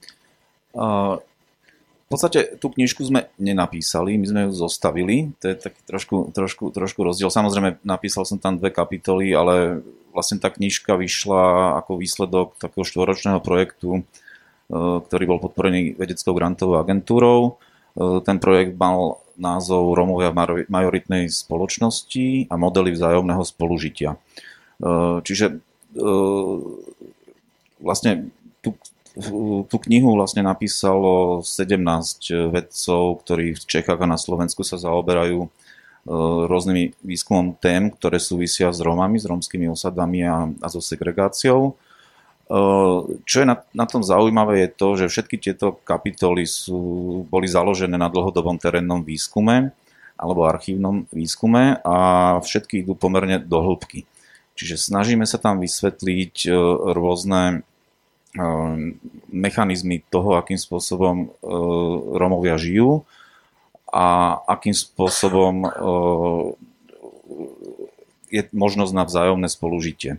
[2.06, 6.70] V podstate tú knižku sme nenapísali, my sme ju zostavili, to je taký trošku, trošku,
[6.70, 7.34] trošku rozdiel.
[7.34, 9.82] Samozrejme, napísal som tam dve kapitoly, ale
[10.14, 14.02] vlastne tá knižka vyšla ako výsledok takého štvoročného projektu, e,
[15.02, 17.58] ktorý bol podporený vedeckou grantovou agentúrou.
[17.98, 24.14] E, ten projekt mal názov Romovia v majoritnej spoločnosti a modely vzájomného spolužitia.
[24.14, 24.18] E,
[25.26, 25.58] čiže
[27.80, 28.28] vlastne
[28.60, 28.76] tú,
[29.66, 35.48] tú knihu vlastne napísalo 17 vedcov, ktorí v Čechách a na Slovensku sa zaoberajú e,
[36.44, 41.72] rôznymi výskumom tém, ktoré súvisia s Rómami, s rómskymi osadami a, a so segregáciou.
[41.72, 42.60] E,
[43.24, 47.96] čo je na, na tom zaujímavé je to, že všetky tieto kapitoly sú, boli založené
[47.96, 49.72] na dlhodobom terénnom výskume
[50.20, 51.96] alebo archívnom výskume a
[52.44, 54.04] všetky idú pomerne do hĺbky.
[54.56, 56.48] Čiže snažíme sa tam vysvetliť
[56.96, 57.68] rôzne
[59.32, 61.30] mechanizmy toho, akým spôsobom ehm,
[62.16, 63.04] Romovia žijú
[63.90, 66.56] a akým spôsobom ehm,
[68.30, 70.18] je možnosť na vzájomné spolužitie.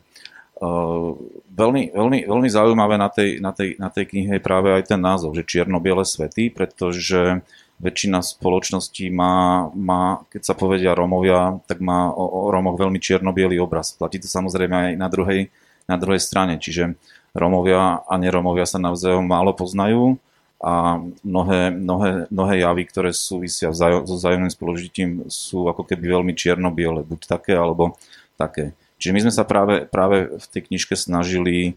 [1.58, 4.98] Veľmi, veľmi, veľmi zaujímavé na tej, na, tej, na tej knihe je práve aj ten
[4.98, 7.46] názov, že čierno-biele svety, pretože
[7.78, 13.30] väčšina spoločností má, má, keď sa povedia Romovia, tak má o, o Romoch veľmi čierno
[13.62, 13.94] obraz.
[13.94, 15.54] Platí to samozrejme aj na druhej,
[15.86, 16.98] na druhej strane, čiže
[17.38, 20.18] Romovia a neromovia sa navzájom málo poznajú
[20.58, 27.06] a mnohé, mnohé, mnohé javy, ktoré súvisia so vzájomným spoložitím sú ako keby veľmi čierno-biele,
[27.06, 27.94] buď také alebo
[28.42, 28.74] také.
[28.98, 31.72] Čiže my sme sa práve, práve v tej knižke snažili e,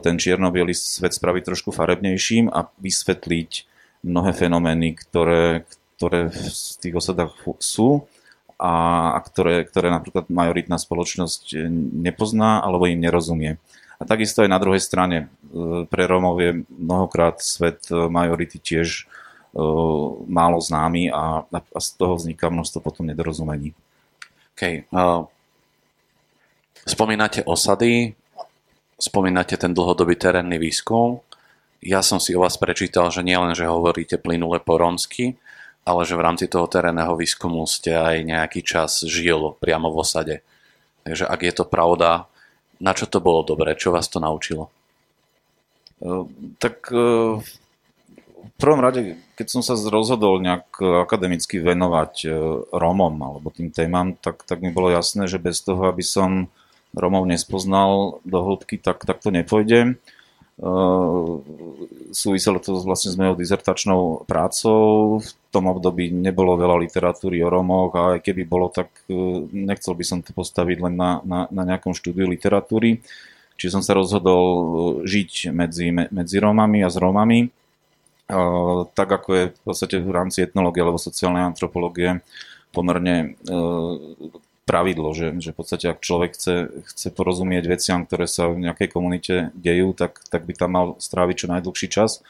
[0.00, 3.50] ten čierno svet spraviť trošku farebnejším a vysvetliť
[4.08, 5.68] mnohé fenomény, ktoré,
[6.00, 8.08] ktoré v tých osadách sú
[8.56, 13.60] a, a ktoré, ktoré napríklad majoritná spoločnosť nepozná alebo im nerozumie.
[13.98, 15.26] A takisto aj na druhej strane e,
[15.90, 19.04] pre Rómov je mnohokrát svet e, majority tiež e,
[20.30, 23.74] málo známy a, a z toho vzniká množstvo potom nedorozumení.
[24.58, 25.30] Uh,
[26.82, 28.18] spomínate osady,
[28.98, 31.22] spomínate ten dlhodobý terénny výskum.
[31.78, 35.38] Ja som si o vás prečítal, že nielen, že hovoríte plynule po rómsky,
[35.86, 40.36] ale že v rámci toho terénneho výskumu ste aj nejaký čas žil priamo v osade.
[41.06, 42.26] Takže ak je to pravda,
[42.78, 43.74] na čo to bolo dobré?
[43.74, 44.70] Čo vás to naučilo?
[45.98, 46.08] E,
[46.62, 47.38] tak e,
[48.38, 52.28] v prvom rade, keď som sa rozhodol nejak akademicky venovať e,
[52.74, 56.50] Rómom alebo tým témam, tak, tak mi bolo jasné, že bez toho, aby som
[56.96, 60.00] Rómov nespoznal do hĺbky, tak, tak to nepôjde.
[60.58, 61.38] Uh,
[62.10, 65.22] súviselo to vlastne s mojou dizertačnou prácou.
[65.22, 69.94] V tom období nebolo veľa literatúry o Romoch a aj keby bolo, tak uh, nechcel
[69.94, 72.98] by som to postaviť len na, na, na nejakom štúdiu literatúry.
[73.54, 74.66] Čiže som sa rozhodol uh,
[75.06, 77.54] žiť medzi, medzi Rómami a s Rómami.
[78.92, 82.20] Tak ako je v podstate v rámci etnológie alebo sociálnej antropológie
[82.76, 83.40] pomerne
[84.68, 86.54] pravidlo, že, že v podstate ak človek chce,
[86.92, 91.36] chce porozumieť veciam, ktoré sa v nejakej komunite dejú, tak, tak by tam mal stráviť
[91.40, 92.20] čo najdlhší čas.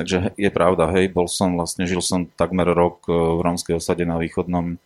[0.00, 4.16] Takže je pravda, hej, bol som vlastne, žil som takmer rok v rómskej osade na
[4.18, 4.80] východnom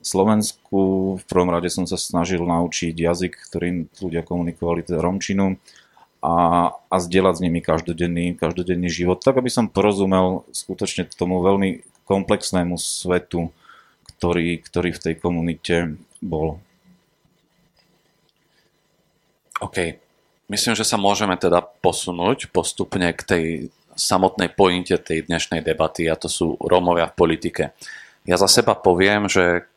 [0.00, 1.16] Slovensku.
[1.20, 5.60] V prvom rade som sa snažil naučiť jazyk, ktorým ľudia komunikovali, teda romčinu
[6.24, 11.84] a, a zdieľať s nimi každodenný, každodenný život, tak aby som porozumel skutočne tomu veľmi
[12.08, 13.52] komplexnému svetu,
[14.16, 16.56] ktorý, ktorý v tej komunite bol.
[19.60, 20.00] OK.
[20.48, 23.44] Myslím, že sa môžeme teda posunúť postupne k tej
[23.94, 27.64] samotnej pointe tej dnešnej debaty a to sú Rómovia v politike.
[28.26, 29.68] Ja za seba poviem, že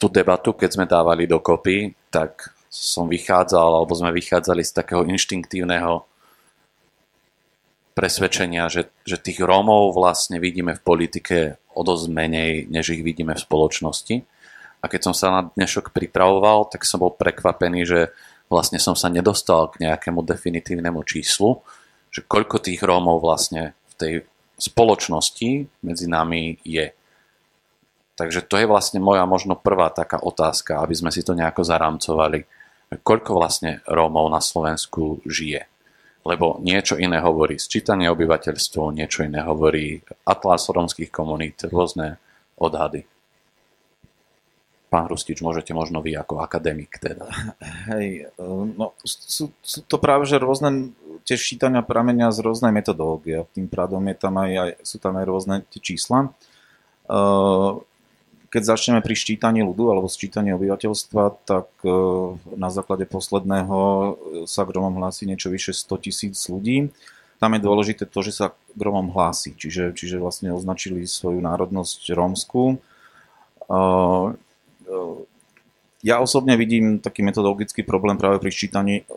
[0.00, 6.04] tú debatu, keď sme dávali dokopy, tak som vychádzal, alebo sme vychádzali z takého inštinktívneho
[7.96, 11.36] presvedčenia, že, že tých Rómov vlastne vidíme v politike
[11.72, 14.20] o dosť menej, než ich vidíme v spoločnosti.
[14.86, 18.00] A keď som sa na dnešok pripravoval, tak som bol prekvapený, že
[18.46, 21.58] vlastne som sa nedostal k nejakému definitívnemu číslu,
[22.14, 24.12] že koľko tých Rómov vlastne v tej
[24.62, 26.94] spoločnosti medzi nami je.
[28.14, 32.46] Takže to je vlastne moja možno prvá taká otázka, aby sme si to nejako zaramcovali
[33.02, 35.66] koľko vlastne Rómov na Slovensku žije.
[36.22, 42.22] Lebo niečo iné hovorí sčítanie obyvateľstvo, niečo iné hovorí atlas rómskych komunít, rôzne
[42.58, 43.06] odhady.
[44.86, 47.26] Pán Hrustič, môžete možno vy ako akademik teda.
[47.90, 48.30] Hej,
[48.78, 50.94] no sú, sú to práve, že rôzne
[51.26, 53.50] tie ščítania pramenia z rôznej metodológie.
[53.50, 56.30] Tým prádom je tam aj, aj, sú tam aj rôzne tie čísla.
[57.06, 57.82] Uh,
[58.56, 61.92] keď začneme pri ščítaní ľudu alebo sčítaní obyvateľstva, tak e,
[62.56, 63.78] na základe posledného
[64.48, 66.88] sa gromom hlási niečo vyše 100 tisíc ľudí.
[67.36, 72.80] Tam je dôležité to, že sa gromom hlási, čiže, čiže vlastne označili svoju národnosť rómsku.
[74.86, 75.26] E, e,
[76.06, 79.10] ja osobne vidím taký metodologický problém práve pri ščítaní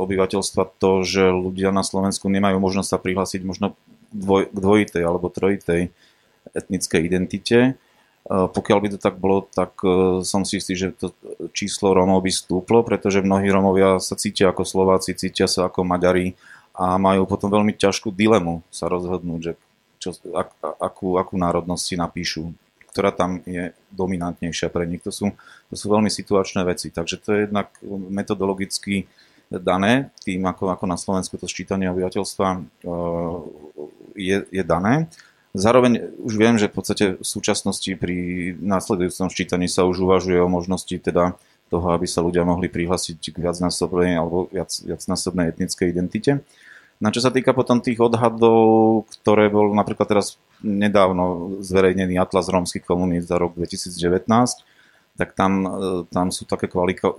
[0.00, 3.76] obyvateľstva to, že ľudia na Slovensku nemajú možnosť sa prihlásiť možno
[4.14, 5.92] k dvojitej alebo trojitej
[6.56, 7.76] etnickej identite.
[8.22, 11.10] Pokiaľ by to tak bolo, tak e, som si istý, že to
[11.50, 16.38] číslo Rómov by stúplo, pretože mnohí Rómovia sa cítia ako Slováci, cítia sa ako Maďari
[16.70, 19.52] a majú potom veľmi ťažkú dilemu sa rozhodnúť, že
[19.98, 22.54] čo, ak, akú, akú národnosť si napíšu,
[22.92, 25.00] ktorá tam je dominantnejšia pre nich.
[25.02, 25.32] To sú,
[25.72, 26.92] to sú veľmi situačné veci.
[26.92, 27.72] Takže to je jednak
[28.12, 29.08] metodologicky
[29.48, 32.58] dané, tým ako, ako na Slovensku to sčítanie obyvateľstva e,
[34.16, 35.08] je, je dané.
[35.52, 40.48] Zároveň už viem, že v podstate v súčasnosti pri následujúcom ščítaní sa už uvažuje o
[40.48, 41.36] možnosti teda
[41.68, 46.32] toho, aby sa ľudia mohli prihlásiť k viacnásobnej alebo viac, viacnásobnej etnickej identite.
[47.02, 52.86] Na čo sa týka potom tých odhadov, ktoré bol napríklad teraz nedávno zverejnený Atlas rómskych
[52.86, 54.62] komunít za rok 2019,
[55.18, 55.70] tak tam, e,
[56.14, 56.70] tam sú také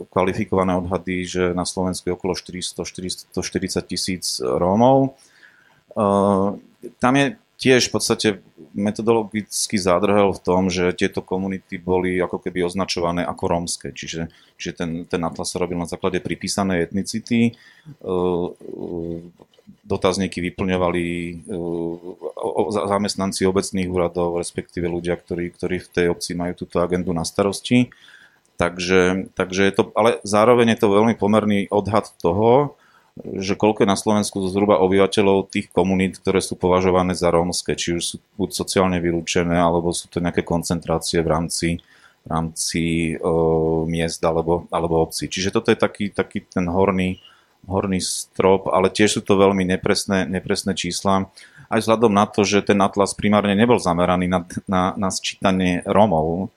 [0.07, 5.19] kvalifikované odhady, že na Slovensku je okolo 400-440 tisíc Rómov.
[5.91, 6.07] E,
[7.03, 8.27] tam je tiež v podstate
[8.71, 14.73] metodologicky zádrhel v tom, že tieto komunity boli ako keby označované ako rómske, čiže, čiže
[14.73, 17.53] ten, ten atlas sa robil na základe pripísanej etnicity,
[19.83, 21.03] dotazníky vyplňovali
[22.71, 27.91] zamestnanci obecných úradov, respektíve ľudia, ktorí, ktorí v tej obci majú túto agendu na starosti.
[28.55, 32.77] Takže, takže je to, ale zároveň je to veľmi pomerný odhad toho,
[33.17, 37.97] že koľko je na Slovensku zhruba obyvateľov tých komunít, ktoré sú považované za rómske, či
[37.97, 41.69] už sú buď sociálne vylúčené, alebo sú to nejaké koncentrácie v rámci,
[42.25, 42.81] v rámci
[43.21, 45.29] uh, miest alebo, alebo obcí.
[45.29, 47.21] Čiže toto je taký, taký ten horný,
[47.67, 51.31] horný strop, ale tiež sú to veľmi nepresné, nepresné čísla.
[51.71, 56.51] Aj vzhľadom na to, že ten atlas primárne nebol zameraný na, na, na sčítanie Rómov,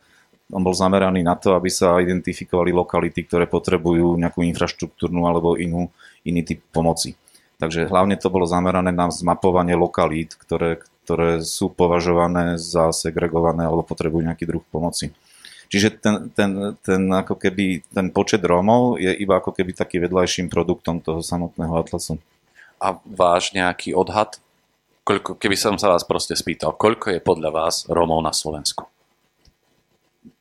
[0.46, 5.90] on bol zameraný na to, aby sa identifikovali lokality, ktoré potrebujú nejakú infraštruktúrnu alebo inú,
[6.22, 7.18] iný typ pomoci.
[7.56, 13.82] Takže hlavne to bolo zamerané na zmapovanie lokalít, ktoré, ktoré sú považované za segregované alebo
[13.82, 15.10] potrebujú nejaký druh pomoci.
[15.66, 20.46] Čiže ten, ten, ten, ako keby, ten počet Rómov je iba ako keby taký vedľajším
[20.46, 22.22] produktom toho samotného atlasu.
[22.78, 24.38] A váš nejaký odhad?
[25.06, 28.90] Koľko, keby som sa vás proste spýtal, koľko je podľa vás Rómov na Slovensku?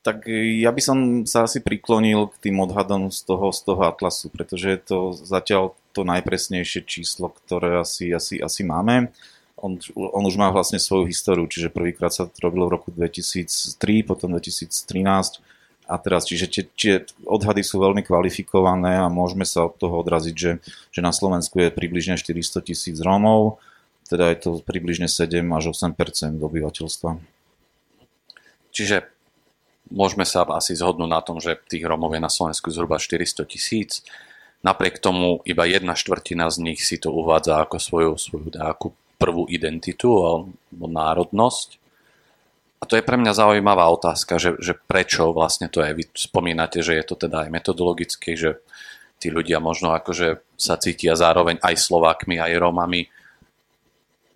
[0.06, 0.30] tak
[0.62, 4.70] ja by som sa asi priklonil k tým odhadom z toho, z toho atlasu, pretože
[4.70, 9.10] je to zatiaľ to najpresnejšie číslo, ktoré asi, asi, asi máme.
[9.66, 14.06] On, on už má vlastne svoju históriu, čiže prvýkrát sa to robilo v roku 2003,
[14.06, 15.42] potom 2013
[15.86, 16.94] a teraz, čiže tie, tie
[17.26, 20.52] odhady sú veľmi kvalifikované a môžeme sa od toho odraziť, že,
[20.90, 23.62] že na Slovensku je približne 400 tisíc Rómov,
[24.06, 25.98] teda je to približne 7 až 8%
[26.42, 27.12] obyvateľstva.
[28.74, 29.10] Čiže
[29.94, 34.02] môžeme sa asi zhodnúť na tom, že tých Rómov je na Slovensku zhruba 400 tisíc.
[34.66, 39.48] Napriek tomu iba jedna štvrtina z nich si to uvádza ako svoju, svoju nejakú prvú
[39.50, 41.82] identitu alebo národnosť.
[42.80, 45.96] A to je pre mňa zaujímavá otázka, že, že prečo vlastne to je.
[45.96, 48.62] Vy spomínate, že je to teda aj metodologicky, že
[49.18, 53.08] tí ľudia možno akože sa cítia zároveň aj Slovákmi, aj Rómami,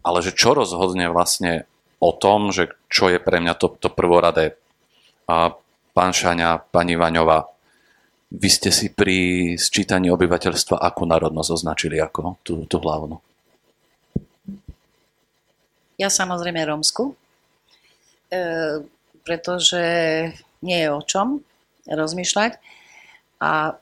[0.01, 1.67] ale že čo rozhodne vlastne
[1.99, 4.55] o tom, že čo je pre mňa to, to prvoradé.
[5.27, 5.53] A
[5.91, 7.45] pán Šaňa, pani Vaňová,
[8.29, 13.19] vy ste si pri sčítaní obyvateľstva akú národnosť označili ako tú, tú hlavnú?
[15.99, 17.13] Ja samozrejme rómsku,
[18.31, 18.81] e,
[19.27, 19.83] pretože
[20.63, 21.43] nie je o čom
[21.85, 22.55] rozmýšľať.
[23.43, 23.75] A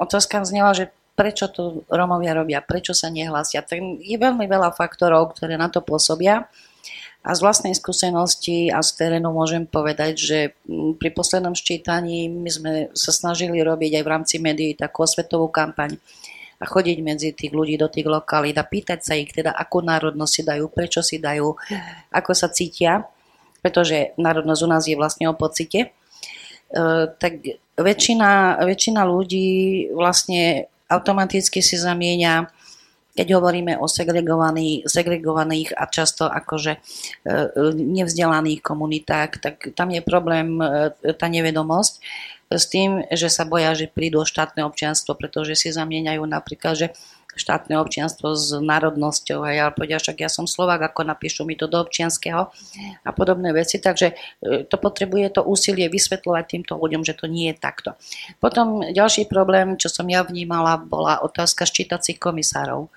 [0.00, 3.66] otázka znela, že prečo to Rómovia robia, prečo sa nehlásia.
[3.66, 6.46] Tak je veľmi veľa faktorov, ktoré na to pôsobia.
[7.26, 10.38] A z vlastnej skúsenosti a z terénu môžem povedať, že
[10.70, 15.50] mm, pri poslednom ščítaní my sme sa snažili robiť aj v rámci médií takú osvetovú
[15.50, 15.98] kampaň
[16.58, 20.32] a chodiť medzi tých ľudí do tých lokalít a pýtať sa ich teda, akú národnosť
[20.32, 21.54] si dajú, prečo si dajú,
[22.10, 23.06] ako sa cítia,
[23.62, 25.86] pretože národnosť u nás je vlastne o pocite.
[25.86, 26.78] E,
[27.14, 27.32] tak
[27.78, 29.48] väčšina, väčšina ľudí
[29.94, 32.50] vlastne automaticky si zamieňa
[33.18, 36.80] keď hovoríme o segregovaných, segregovaných a často akože e,
[37.74, 41.98] nevzdelaných komunitách, tak tam je problém e, tá nevedomosť
[42.48, 46.86] s tým, že sa boja, že prídu o štátne občianstvo, pretože si zamieňajú napríklad, že
[47.38, 51.70] štátne občianstvo s národnosťou a ja povedia, však ja som Slovak, ako napíšu mi to
[51.70, 52.50] do občianského
[53.06, 57.54] a podobné veci, takže e, to potrebuje to úsilie vysvetľovať týmto ľuďom, že to nie
[57.54, 57.94] je takto.
[58.42, 62.90] Potom ďalší problém, čo som ja vnímala, bola otázka ščítacích komisárov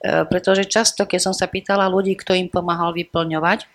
[0.00, 3.66] pretože často, keď som sa pýtala ľudí, kto im pomáhal vyplňovať,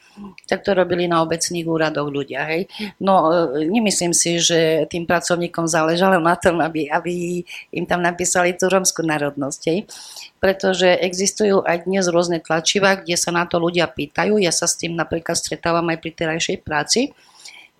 [0.45, 2.45] tak to robili na obecných úradoch ľudia.
[2.45, 2.69] Hej.
[3.01, 7.41] No, e, nemyslím si, že tým pracovníkom záležalo na tom, aby, aby
[7.73, 9.61] im tam napísali tú romskú národnosť.
[9.73, 9.89] Hej.
[10.37, 14.37] Pretože existujú aj dnes rôzne tlačivá, kde sa na to ľudia pýtajú.
[14.37, 17.09] Ja sa s tým napríklad stretávam aj pri terajšej práci,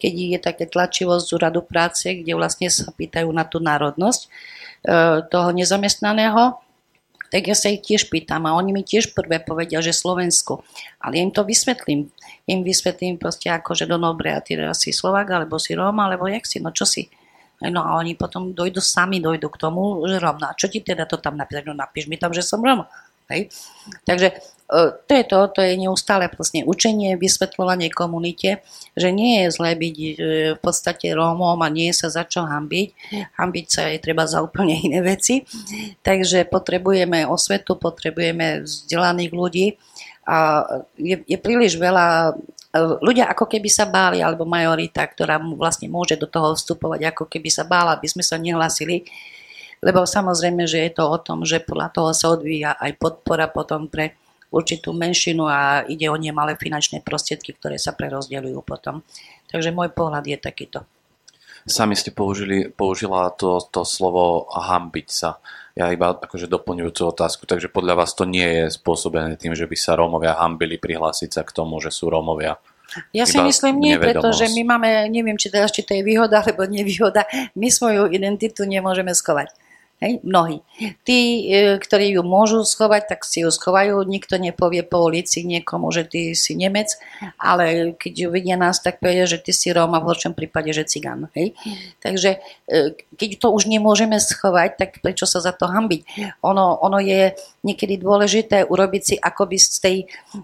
[0.02, 4.28] keď je také tlačivo z úradu práce, kde vlastne sa pýtajú na tú národnosť e,
[5.30, 6.63] toho nezamestnaného
[7.34, 10.62] tak ja sa ich tiež pýtam a oni mi tiež prvé povedia, že Slovensko.
[11.02, 12.14] Ale ja im to vysvetlím.
[12.46, 16.30] Im vysvetlím proste ako, že do dobre, a ty si Slovák, alebo si Róm, alebo
[16.30, 17.10] jak si, no čo si.
[17.58, 20.38] No a oni potom dojdu sami, dojdu k tomu, že Róm.
[20.38, 21.66] No a čo ti teda to tam napísať?
[21.66, 22.86] No napíš mi tam, že som Róm.
[23.32, 23.52] Hej?
[24.04, 24.36] Takže e,
[25.08, 28.64] to je to, to je neustále vlastne učenie, vysvetľovanie komunite,
[28.98, 30.08] že nie je zlé byť e,
[30.56, 32.88] v podstate Rómom a nie je sa za čo hambiť.
[33.40, 35.48] Hambiť sa je treba za úplne iné veci.
[36.04, 39.68] Takže potrebujeme osvetu, potrebujeme vzdelaných ľudí
[40.24, 40.64] a
[40.96, 46.16] je, je príliš veľa e, ľudia ako keby sa báli, alebo majorita, ktorá vlastne môže
[46.16, 49.04] do toho vstupovať, ako keby sa bála, aby sme sa nehlasili
[49.84, 53.92] lebo samozrejme, že je to o tom, že podľa toho sa odvíja aj podpora potom
[53.92, 54.16] pre
[54.54, 59.02] určitú menšinu a ide o nemalé finančné prostriedky, ktoré sa prerozdeľujú potom.
[59.50, 60.80] Takže môj pohľad je takýto.
[61.64, 65.40] Sami ste použili, použila to, to slovo hambiť sa.
[65.74, 69.74] Ja iba akože doplňujúcu otázku, takže podľa vás to nie je spôsobené tým, že by
[69.74, 72.62] sa Rómovia hambili prihlásiť sa k tomu, že sú Rómovia.
[73.10, 76.68] Ja si myslím nie, pretože my máme, neviem, či, teda, či to je výhoda alebo
[76.70, 77.26] nevýhoda,
[77.58, 79.50] my svoju identitu nemôžeme skovať.
[80.04, 80.60] Hej, mnohí.
[81.08, 84.04] Tí, e, ktorí ju môžu schovať, tak si ju schovajú.
[84.04, 87.00] Nikto nepovie po ulici niekomu, že ty si Nemec,
[87.40, 90.84] ale keď ju vidia nás, tak povedia, že ty si Róm v horšom prípade, že
[90.84, 91.32] Cigán.
[91.40, 91.56] Hej.
[92.04, 96.36] Takže e, keď to už nemôžeme schovať, tak prečo sa za to hambiť?
[96.44, 97.32] Ono, ono je
[97.64, 99.98] niekedy dôležité urobiť si akoby z, tej,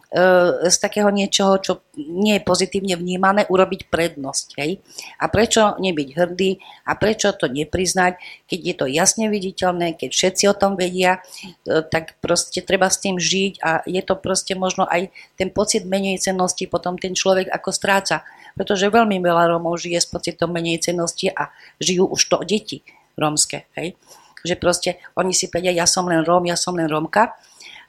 [0.10, 0.23] e,
[0.71, 4.47] z takého niečoho, čo nie je pozitívne vnímané, urobiť prednosť.
[4.55, 4.79] Hej?
[5.19, 10.43] A prečo nebyť hrdý a prečo to nepriznať, keď je to jasne viditeľné, keď všetci
[10.47, 11.19] o tom vedia,
[11.67, 15.84] e, tak proste treba s tým žiť a je to proste možno aj ten pocit
[15.84, 18.23] menej cennosti potom ten človek ako stráca.
[18.56, 21.52] Pretože veľmi veľa Rómov žije s pocitom menej cennosti a
[21.83, 22.81] žijú už to deti
[23.19, 23.67] rómske.
[23.75, 24.00] Hej?
[24.44, 27.35] Že proste oni si povedia, ja som len Róm, ja som len Rómka.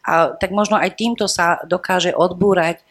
[0.00, 2.84] A tak možno aj týmto sa dokáže odbúrať e,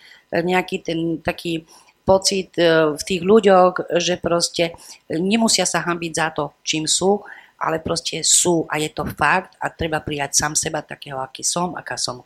[0.45, 1.66] nejaký ten taký
[2.05, 4.78] pocit e, v tých ľuďoch, že proste
[5.10, 7.22] nemusia sa hambiť za to, čím sú,
[7.60, 11.76] ale proste sú a je to fakt a treba prijať sám seba takého, aký som,
[11.76, 12.24] aká som.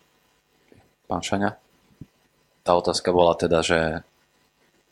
[1.07, 1.57] Pán Šania,
[2.63, 3.79] tá otázka bola teda, že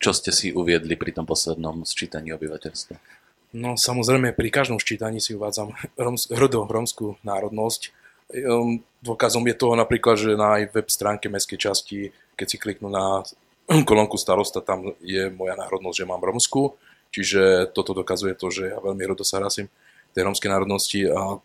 [0.02, 3.21] čo ste si uviedli pri tom poslednom sčítaní obyvateľstva?
[3.52, 7.92] No samozrejme, pri každom ščítaní si uvádzam roms, hrdo rómskú národnosť.
[8.32, 12.88] Um, dôkazom je toho napríklad, že na aj web stránke mestskej časti, keď si kliknú
[12.88, 13.28] na
[13.90, 16.80] kolónku starosta, tam je moja národnosť, že mám romskú.
[17.12, 19.68] Čiže toto dokazuje to, že ja veľmi rado sa hlasím
[20.16, 21.44] tej rómskej národnosti a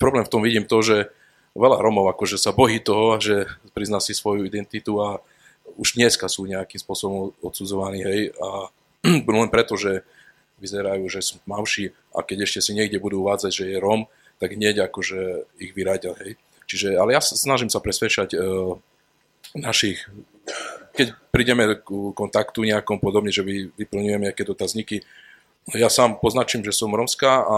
[0.00, 1.12] problém v tom vidím to, že
[1.56, 5.20] veľa Romov akože sa bojí toho, že prizná si svoju identitu a
[5.76, 8.72] už dneska sú nejakým spôsobom odsudzovaní, hej, a
[9.40, 10.04] len preto, že
[10.60, 14.08] vyzerajú, že sú tmavší a keď ešte si niekde budú uvádzať, že je Rom,
[14.40, 16.36] tak hneď akože ich vyradia, hej.
[16.66, 18.74] Čiže, ale ja snažím sa presvedčať uh,
[19.54, 20.02] našich,
[20.96, 25.06] keď prídeme k kontaktu nejakom podobne, že vy, vyplňujeme nejaké dotazníky,
[25.74, 27.56] ja sám poznačím, že som romská a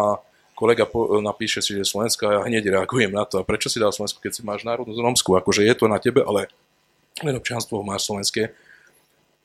[0.57, 3.39] kolega po, napíše si, že je Slovenská a ja hneď reagujem na to.
[3.39, 5.37] A prečo si dal Slovensku, keď si máš národnú romskú?
[5.37, 6.49] Akože je to na tebe, ale
[7.21, 8.57] len občianstvo máš slovenské.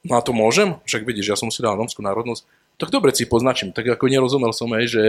[0.07, 0.79] No a to môžem?
[0.87, 2.47] Však vidíš, ja som si dal romskú národnosť.
[2.77, 3.71] Tak dobre si poznačím.
[3.71, 5.03] Tak ako nerozumel som, hej, že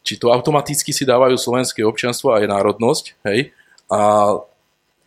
[0.00, 3.52] či to automaticky si dávajú slovenské občianstvo a aj národnosť, hej,
[3.90, 4.00] a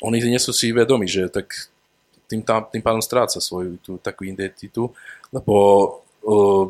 [0.04, 1.50] oni nie sú si vedomi, že tak
[2.28, 4.92] tým, tam, tým pádom stráca svoju tú takú identitu,
[5.32, 5.56] lebo
[6.28, 6.68] uh,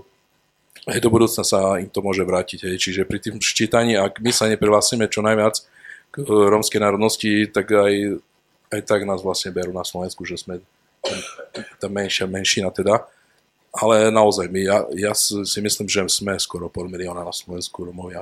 [0.86, 2.70] do budúcna sa im to môže vrátiť.
[2.70, 2.76] Hej.
[2.78, 5.64] Čiže pri tým ščítaní, ak my sa neprihlásime čo najviac
[6.14, 8.22] k rómskej národnosti, tak aj,
[8.70, 10.62] aj tak nás vlastne berú na Slovensku, že sme
[11.82, 13.02] tá menšia menšina teda.
[13.74, 18.22] Ale naozaj, my, ja, ja si myslím, že sme skoro pol milióna na Slovensku Romovia.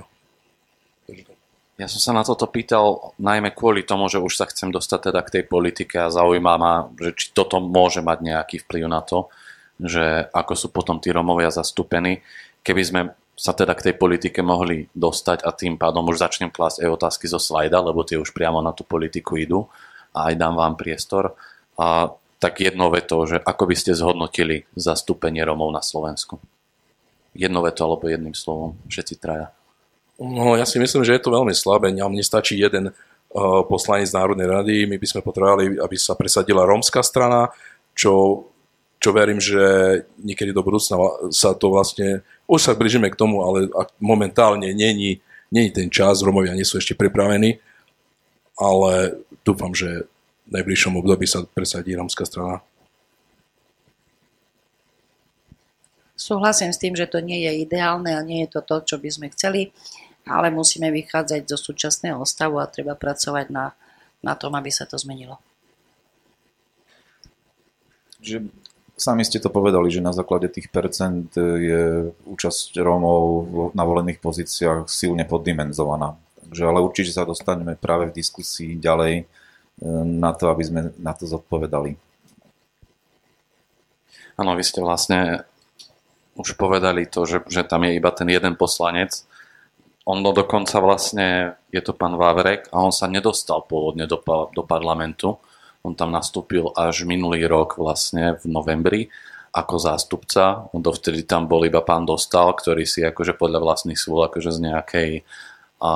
[1.75, 5.19] Ja som sa na toto pýtal najmä kvôli tomu, že už sa chcem dostať teda
[5.27, 9.27] k tej politike a zaujíma ma, že či toto môže mať nejaký vplyv na to,
[9.81, 12.23] že ako sú potom tí Romovia zastúpení.
[12.63, 13.01] Keby sme
[13.33, 17.25] sa teda k tej politike mohli dostať a tým pádom už začnem klásť aj otázky
[17.25, 19.65] zo slajda, lebo tie už priamo na tú politiku idú
[20.13, 21.33] a aj dám vám priestor.
[21.81, 26.41] A tak jedno veto, že ako by ste zhodnotili zastúpenie Romov na Slovensku?
[27.37, 29.53] Jedno veto alebo jedným slovom, všetci traja.
[30.17, 31.93] No, ja si myslím, že je to veľmi slabé.
[31.93, 34.89] Nám nestačí jeden uh, poslanec Národnej rady.
[34.89, 37.53] My by sme potrebovali, aby sa presadila rómska strana,
[37.93, 38.45] čo,
[38.97, 39.61] čo verím, že
[40.17, 40.97] niekedy do budúcna
[41.29, 42.25] sa to vlastne...
[42.49, 43.69] Už sa blížime k tomu, ale
[44.01, 45.21] momentálne není,
[45.53, 46.25] není ten čas.
[46.25, 47.61] Romovia nie sú ešte pripravení,
[48.57, 50.09] ale dúfam, že
[50.51, 52.59] najbližšom období sa presadí rómska strana.
[56.19, 59.09] Súhlasím s tým, že to nie je ideálne a nie je to to, čo by
[59.09, 59.73] sme chceli
[60.27, 63.73] ale musíme vychádzať zo súčasného stavu a treba pracovať na,
[64.21, 65.41] na tom, aby sa to zmenilo.
[68.21, 68.45] Že
[68.93, 74.85] sami ste to povedali, že na základe tých percent je účasť Rómov na volených pozíciách
[74.85, 76.13] silne poddimenzovaná.
[76.45, 79.25] Takže, ale určite sa dostaneme práve v diskusii ďalej
[80.05, 81.97] na to, aby sme na to zodpovedali.
[84.37, 85.45] Áno, vy ste vlastne
[86.37, 89.25] už povedali to, že, že tam je iba ten jeden poslanec,
[90.05, 94.17] on dokonca vlastne, je to pán Vavrek a on sa nedostal pôvodne do,
[94.49, 95.37] do parlamentu.
[95.85, 99.01] On tam nastúpil až minulý rok vlastne v novembri
[99.53, 100.65] ako zástupca.
[100.73, 105.09] Dovtedy tam bol iba pán Dostal, ktorý si akože podľa vlastných súl akože z nejakej
[105.77, 105.91] a,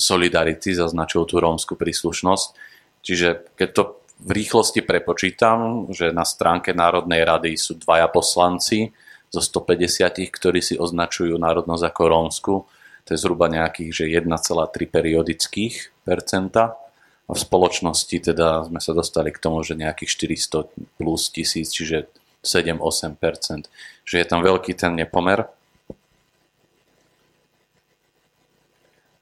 [0.00, 2.56] solidarity zaznačil tú rómsku príslušnosť.
[3.06, 3.82] Čiže keď to
[4.18, 8.90] v rýchlosti prepočítam, že na stránke Národnej rady sú dvaja poslanci
[9.30, 12.54] zo 150, ktorí si označujú národnosť ako rómsku,
[13.06, 14.26] to je zhruba nejakých že 1,3
[14.90, 16.74] periodických percenta.
[17.26, 20.34] A v spoločnosti teda sme sa dostali k tomu, že nejakých
[20.66, 22.10] 400 plus tisíc, čiže
[22.42, 23.66] 7-8%.
[24.06, 25.46] Že je tam veľký ten nepomer.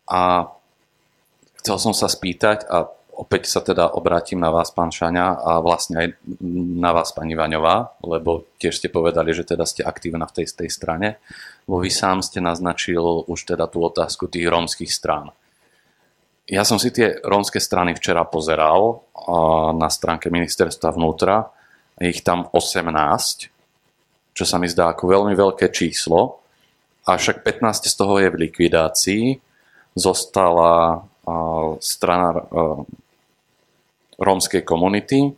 [0.05, 0.53] A
[1.61, 5.95] chcel som sa spýtať, a opäť sa teda obrátim na vás, pán Šaňa, a vlastne
[5.99, 6.09] aj
[6.79, 10.71] na vás, pani Vaňová, lebo tiež ste povedali, že teda ste aktívna v tej, tej
[10.71, 11.23] strane
[11.65, 15.33] bo vy sám ste naznačil už teda tú otázku tých rómskych strán.
[16.45, 19.01] Ja som si tie rómske strany včera pozeral
[19.81, 21.49] na stránke ministerstva vnútra.
[21.97, 22.85] Je ich tam 18,
[24.37, 26.45] čo sa mi zdá ako veľmi veľké číslo.
[27.09, 29.25] Avšak 15 z toho je v likvidácii.
[29.97, 31.01] Zostala
[31.81, 32.29] strana
[34.19, 35.35] rómskej komunity,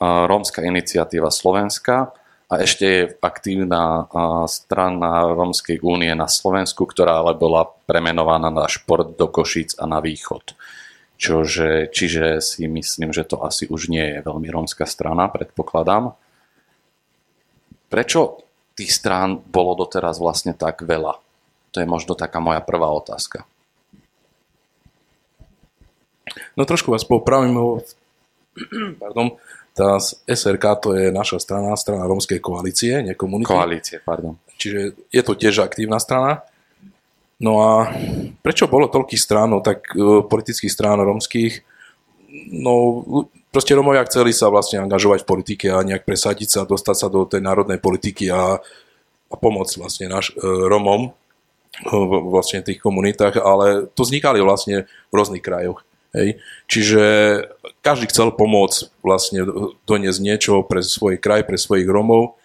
[0.00, 2.12] rómska iniciatíva Slovenska
[2.46, 4.06] a ešte je aktívna
[4.46, 9.98] strana Rómskej únie na Slovensku, ktorá ale bola premenovaná na šport do Košíc a na
[9.98, 10.54] východ.
[11.16, 16.12] Čože, čiže si myslím, že to asi už nie je veľmi rómska strana, predpokladám.
[17.88, 18.44] Prečo
[18.76, 21.18] tých strán bolo doteraz vlastne tak veľa?
[21.72, 23.48] To je možno taká moja prvá otázka.
[26.54, 27.80] No trošku vás popravím,
[29.02, 29.36] pardon,
[29.76, 33.52] tá SRK to je naša strana, strana Rómskej koalície, nie komunity.
[33.52, 34.40] Koalície, pardon.
[34.56, 36.44] Čiže je to tiež aktívna strana.
[37.36, 37.92] No a
[38.40, 41.60] prečo bolo toľkých strán, no tak uh, politických strán rómskych,
[42.56, 43.04] no
[43.56, 47.24] proste Romovia chceli sa vlastne angažovať v politike a nejak presadiť sa, dostať sa do
[47.24, 48.60] tej národnej politiky a,
[49.32, 51.16] a pomoc vlastne naš, e, Romom
[51.84, 55.85] v vlastne tých komunitách, ale to vznikali vlastne v rôznych krajoch.
[56.16, 56.40] Hej.
[56.64, 57.02] Čiže
[57.84, 59.44] každý chcel pomôcť vlastne
[59.84, 62.40] doniesť niečo pre svoj kraj, pre svojich Romov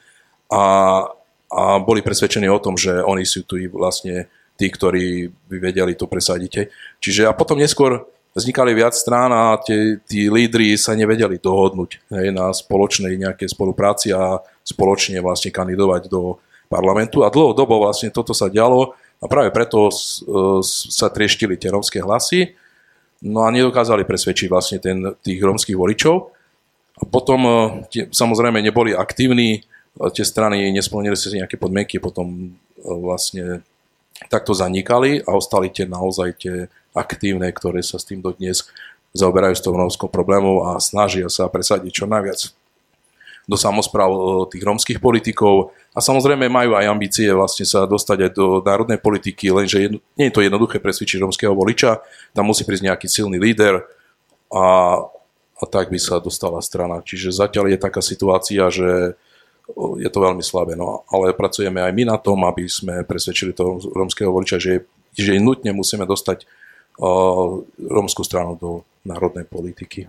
[0.51, 1.07] a,
[1.47, 4.28] a boli presvedčení o tom, že oni sú tu vlastne
[4.59, 6.67] tí, ktorí by vedeli to presadiť.
[6.99, 8.03] Čiže a potom neskôr
[8.36, 14.15] vznikali viac strán a tie, tí lídry sa nevedeli dohodnúť hej, na spoločnej nejakej spolupráci
[14.15, 16.39] a spoločne vlastne kandidovať do
[16.72, 19.93] parlamentu a dlhodobo vlastne toto sa dialo a práve preto e,
[20.63, 22.55] sa trieštili tie rómske hlasy
[23.26, 26.15] no a nedokázali presvedčiť vlastne ten, tých rómskych voličov.
[27.01, 27.53] A potom e,
[27.89, 29.59] tie, samozrejme neboli aktívni, e,
[30.13, 33.61] tie strany nesplnili si nejaké podmienky, potom vlastne
[34.30, 36.55] takto zanikali a ostali tie naozaj tie
[36.93, 38.65] aktívne, ktoré sa s tým dodnes
[39.11, 42.51] zaoberajú s tou rómskou problémou a snažia sa presadiť čo najviac
[43.51, 44.07] do samozpráv
[44.47, 49.51] tých rómskych politikov a samozrejme majú aj ambície vlastne sa dostať aj do národnej politiky,
[49.51, 51.99] lenže jedno, nie je to jednoduché presvedčiť rómskeho voliča,
[52.31, 53.83] tam musí prísť nejaký silný líder
[54.47, 54.65] a,
[55.59, 57.03] a tak by sa dostala strana.
[57.03, 59.19] Čiže zatiaľ je taká situácia, že
[59.75, 63.83] je to veľmi slabé, no, ale pracujeme aj my na tom, aby sme presvedčili toho
[63.83, 70.07] rómskeho voliča, že, že nutne musíme dostať uh, rómskú stranu do národnej politiky.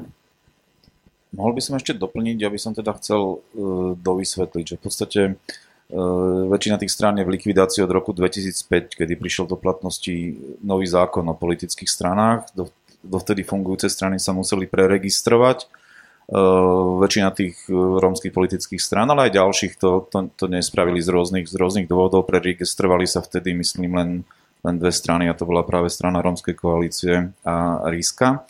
[1.33, 6.45] Mohol by som ešte doplniť, aby som teda chcel uh, dovysvetliť, že v podstate uh,
[6.53, 10.12] väčšina tých strán je v likvidácii od roku 2005, kedy prišiel do platnosti
[10.61, 12.53] nový zákon o politických stranách.
[12.53, 12.68] Do,
[13.01, 15.68] dovtedy fungujúce strany sa museli preregistrovať.
[16.33, 21.11] Uh, väčšina tých uh, rómskych politických strán, ale aj ďalších to, to, to nespravili z
[21.11, 22.28] rôznych, z rôznych dôvodov.
[22.28, 24.11] Preregistrovali sa vtedy, myslím, len,
[24.62, 28.45] len dve strany a to bola práve strana Rómskej koalície a Ríska.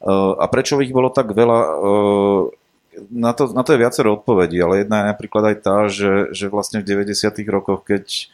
[0.00, 1.58] A prečo ich bolo tak veľa?
[3.12, 6.48] Na to, na to je viacero odpovedí, ale jedna je napríklad aj tá, že, že
[6.48, 7.30] vlastne v 90.
[7.46, 8.28] rokoch, keď,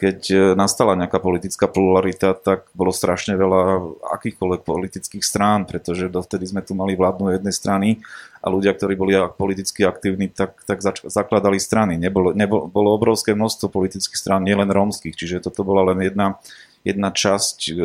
[0.00, 0.18] keď
[0.58, 3.62] nastala nejaká politická pluralita, tak bolo strašne veľa
[4.18, 7.88] akýchkoľvek politických strán, pretože dovtedy sme tu mali vládnu jednej strany
[8.40, 12.00] a ľudia, ktorí boli politicky aktívni, tak, tak zač- zakladali strany.
[12.00, 16.40] Nebolo, nebolo, bolo obrovské množstvo politických strán, nielen rómskych, čiže toto bola len jedna,
[16.82, 17.76] jedna časť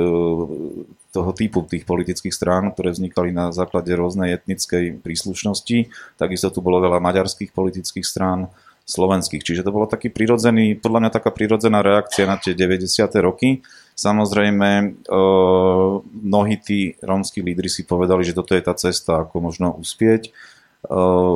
[1.15, 5.87] toho typu tých politických strán, ktoré vznikali na základe rôznej etnickej príslušnosti.
[6.19, 8.51] Takisto tu bolo veľa maďarských politických strán,
[8.85, 9.41] slovenských.
[9.41, 12.85] Čiže to bolo taký prirodzený, podľa mňa taká prirodzená reakcia na tie 90.
[13.23, 13.65] roky.
[13.97, 14.87] Samozrejme, e,
[16.05, 20.29] mnohí tí rómsky lídry si povedali, že toto je tá cesta, ako možno uspieť.
[20.29, 20.31] E,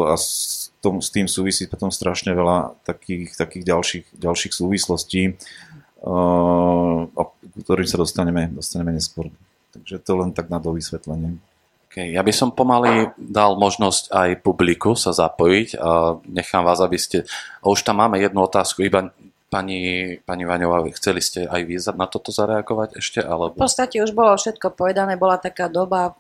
[0.06, 0.70] a s,
[1.10, 5.34] tým súvisí potom strašne veľa takých, takých ďalších, ďalších súvislostí
[6.04, 7.24] o
[7.64, 9.28] ktorým sa dostaneme, dostaneme neskôr.
[9.74, 11.38] Takže to len tak na dovysvetlenie.
[11.90, 16.98] Okay, ja by som pomaly dal možnosť aj publiku sa zapojiť a nechám vás, aby
[17.02, 17.26] ste...
[17.62, 19.10] A už tam máme jednu otázku, iba
[19.50, 23.20] pani, pani Vaňová, chceli ste aj vy na toto zareagovať ešte?
[23.26, 23.58] Alebo...
[23.58, 26.14] V podstate už bolo všetko povedané, bola taká doba,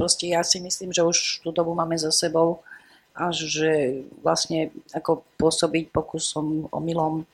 [0.00, 2.64] proste ja si myslím, že už tú dobu máme za sebou
[3.12, 7.28] a že vlastne ako pôsobiť pokusom, omylom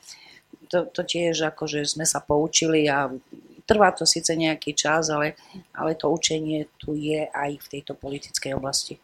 [0.69, 3.09] to, to tiež akože sme sa poučili a
[3.69, 5.37] trvá to síce nejaký čas, ale,
[5.77, 8.97] ale to učenie tu je aj v tejto politickej oblasti.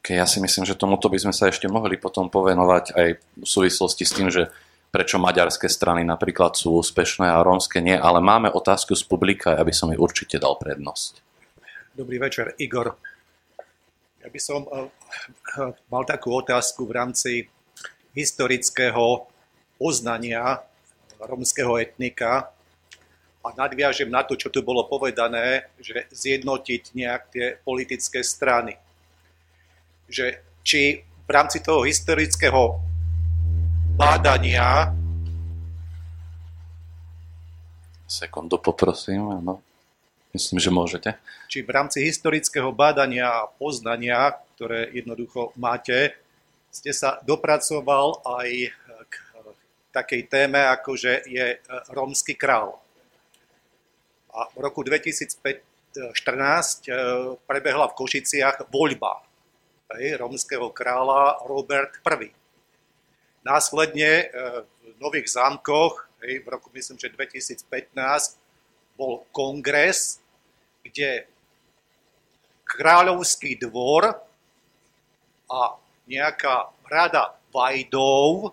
[0.00, 3.44] Okay, ja si myslím, že tomuto by sme sa ešte mohli potom povenovať aj v
[3.44, 4.48] súvislosti s tým, že
[4.88, 9.74] prečo maďarské strany napríklad sú úspešné a rómske nie, ale máme otázku z publika, aby
[9.74, 11.20] som jej určite dal prednosť.
[11.92, 12.96] Dobrý večer, Igor.
[14.24, 14.88] Ja by som uh,
[15.92, 17.32] mal takú otázku v rámci
[18.16, 19.28] historického
[19.76, 20.64] poznania
[21.20, 22.55] romského etnika
[23.46, 28.74] a nadviažem na to, čo tu bolo povedané, že zjednotiť nejak tie politické strany.
[30.10, 32.82] Že či v rámci toho historického
[33.94, 34.90] bádania
[38.06, 39.58] Sekundu poprosím, áno.
[40.30, 41.10] Myslím, že môžete.
[41.50, 46.14] Či v rámci historického bádania a poznania, ktoré jednoducho máte,
[46.70, 48.70] ste sa dopracoval aj
[49.96, 51.58] takej téme, ako že je e,
[51.96, 52.76] rómsky král.
[54.36, 55.56] A v roku 2014
[55.96, 56.92] e,
[57.48, 59.24] prebehla v Košiciach voľba
[59.96, 62.28] hej, rómskeho kráľa Robert I.
[63.40, 64.24] Následne e,
[64.60, 67.64] v Nových zámkoch, hej, v roku myslím, že 2015,
[68.96, 70.20] bol kongres,
[70.84, 71.28] kde
[72.64, 74.20] kráľovský dvor
[75.46, 75.60] a
[76.04, 78.52] nejaká rada vajdov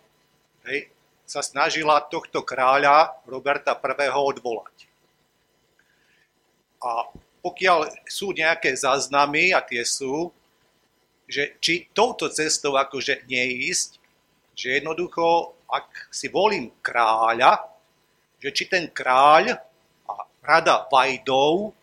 [0.69, 0.87] hej,
[1.25, 4.09] sa snažila tohto kráľa Roberta I.
[4.13, 4.92] odvolať.
[6.83, 7.07] A
[7.39, 10.31] pokiaľ sú nejaké záznamy, a tie sú,
[11.27, 13.99] že či touto cestou akože neísť,
[14.53, 17.65] že jednoducho ak si volím kráľa,
[18.37, 19.57] že či ten kráľ
[20.05, 20.13] a
[20.45, 21.73] rada vajdov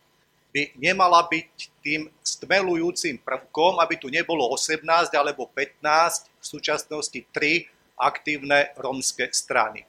[0.55, 1.51] by nemala byť
[1.83, 7.67] tým stmelujúcim prvkom, aby tu nebolo 18 alebo 15, v súčasnosti 3
[7.99, 9.87] aktívne rómske strany.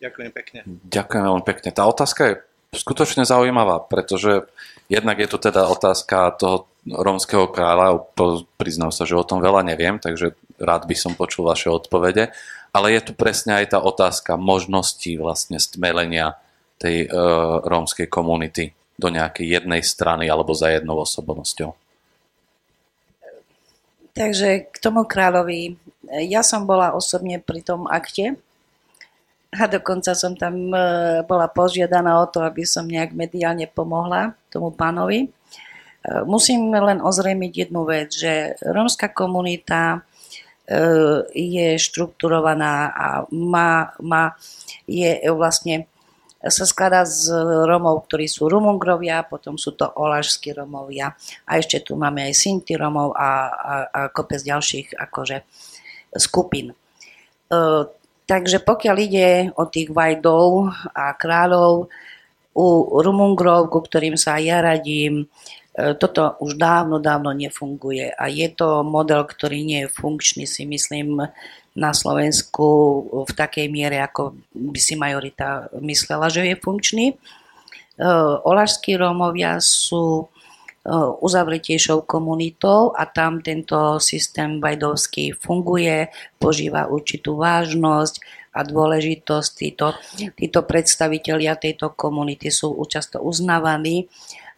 [0.00, 0.60] Ďakujem pekne.
[0.88, 1.68] Ďakujem veľmi pekne.
[1.76, 2.34] Tá otázka je
[2.70, 4.46] skutočne zaujímavá, pretože
[4.86, 8.06] jednak je tu teda otázka toho rómskeho kráľa,
[8.56, 12.32] priznám sa, že o tom veľa neviem, takže rád by som počul vaše odpovede,
[12.70, 16.38] ale je tu presne aj tá otázka možností vlastne stmelenia
[16.80, 21.76] tej uh, rómskej komunity do nejakej jednej strany alebo za jednou osobnosťou.
[24.16, 25.78] Takže k tomu kráľovi,
[26.26, 28.36] ja som bola osobne pri tom akte,
[29.50, 30.78] a dokonca som tam e,
[31.26, 35.26] bola požiadaná o to, aby som nejak mediálne pomohla tomu pánovi.
[35.26, 35.28] E,
[36.22, 40.06] musím len ozrejmiť jednu vec, že rómska komunita
[40.70, 40.78] e,
[41.34, 44.38] je štrukturovaná a má, má,
[44.86, 45.90] je vlastne
[46.40, 47.36] sa skladá z
[47.68, 51.12] Romov, ktorí sú Rumungrovia, potom sú to Olašskí Romovia
[51.44, 55.44] a ešte tu máme aj Sinti Romov a, a, a kopec ďalších akože
[56.16, 56.72] skupín.
[58.30, 59.28] Takže pokiaľ ide
[59.58, 61.90] o tých vajdov a kráľov,
[62.54, 62.66] u
[63.02, 65.26] Rumungrov, ku ktorým sa ja radím,
[65.74, 70.62] e, toto už dávno, dávno nefunguje a je to model, ktorý nie je funkčný, si
[70.66, 71.26] myslím,
[71.74, 72.66] na Slovensku
[73.26, 77.06] v takej miere, ako by si majorita myslela, že je funkčný.
[77.10, 77.14] E,
[78.46, 80.30] Olašskí Rómovia sú
[81.20, 86.08] uzavretejšou komunitou a tam tento systém vajdovský funguje,
[86.40, 88.14] požíva určitú vážnosť
[88.56, 89.50] a dôležitosť.
[89.54, 89.92] Títo,
[90.34, 94.08] títo predstavitelia tejto komunity sú často uznávaní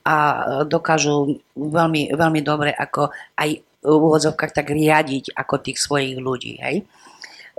[0.06, 0.16] a
[0.62, 3.50] dokážu veľmi, veľmi dobre ako aj
[3.82, 6.62] v úvodzovkách tak riadiť ako tých svojich ľudí.
[6.62, 6.86] Hej.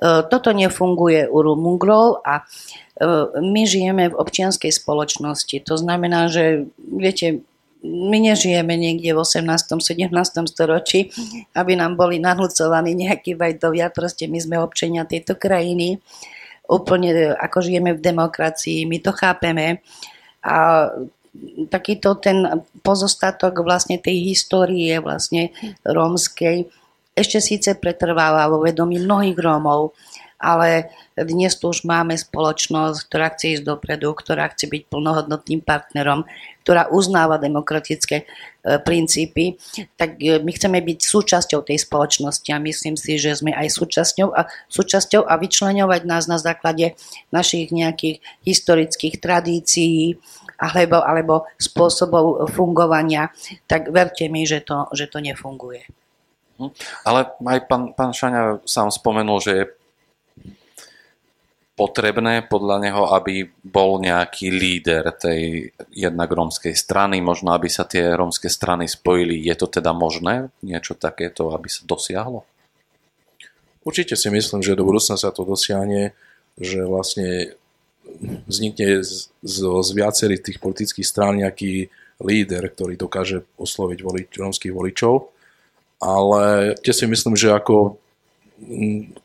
[0.03, 2.47] Toto nefunguje u Rumungrov a
[3.43, 5.59] my žijeme v občianskej spoločnosti.
[5.68, 7.43] To znamená, že viete,
[7.84, 9.44] my nežijeme niekde v 18.
[9.44, 10.08] 17.
[10.48, 11.12] storočí,
[11.52, 16.00] aby nám boli nahlucovaní nejakí vajdovia, proste my sme občania tejto krajiny,
[16.72, 19.84] úplne ako žijeme v demokracii, my to chápeme
[20.44, 20.88] a
[21.68, 25.50] takýto ten pozostatok vlastne tej histórie vlastne
[25.84, 26.70] rómskej
[27.14, 29.94] ešte síce pretrváva vo vedomí mnohých Rómov,
[30.42, 36.26] ale dnes tu už máme spoločnosť, ktorá chce ísť dopredu, ktorá chce byť plnohodnotným partnerom,
[36.64, 38.26] ktorá uznáva demokratické e,
[38.80, 39.59] princípy,
[39.99, 44.32] tak e, my chceme byť súčasťou tej spoločnosti a myslím si, že sme aj súčasťou
[44.32, 46.95] a, súčasťou a vyčleňovať nás na základe
[47.36, 50.16] našich nejakých historických tradícií
[50.55, 53.36] alebo, alebo spôsobov fungovania,
[53.68, 55.84] tak verte mi, že to, že to nefunguje.
[56.61, 56.72] Hm.
[57.03, 59.66] Ale aj pán, pán Šaňa sám spomenul, že je
[61.74, 68.14] potrebné podľa neho, aby bol nejaký líder tej jednak rómskej strany, možno aby sa tie
[68.14, 69.42] rómske strany spojili.
[69.42, 72.46] Je to teda možné niečo takéto, aby sa dosiahlo?
[73.84, 76.14] Určite si myslím, že do budúcna sa to dosiahne,
[76.62, 77.58] že vlastne
[78.46, 81.90] vznikne z, z, z viacerých tých politických strán nejaký
[82.22, 85.34] líder, ktorý dokáže osloviť volič, rómskych voličov.
[86.00, 87.98] Ale tie si myslím, že ako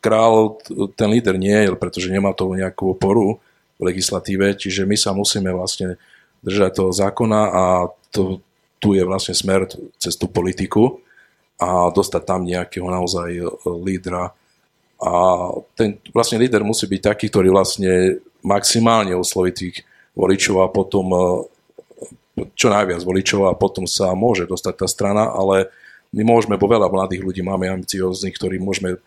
[0.03, 0.59] král
[0.95, 3.39] ten líder nie je, pretože nemá to nejakú oporu
[3.79, 5.97] v legislatíve, čiže my sa musíme vlastne
[6.43, 7.65] držať toho zákona a
[8.11, 8.43] to,
[8.79, 9.67] tu je vlastne smer
[9.99, 11.03] cez tú politiku
[11.59, 13.43] a dostať tam nejakého naozaj e,
[13.83, 14.31] lídra.
[14.99, 15.13] A
[15.75, 19.83] ten vlastne líder musí byť taký, ktorý vlastne maximálne osloví tých
[20.15, 21.19] voličov a potom e,
[22.55, 25.71] čo najviac voličov a potom sa môže dostať tá strana, ale
[26.15, 29.03] my môžeme, bo veľa mladých ľudí máme ambicióznych, ktorí môžeme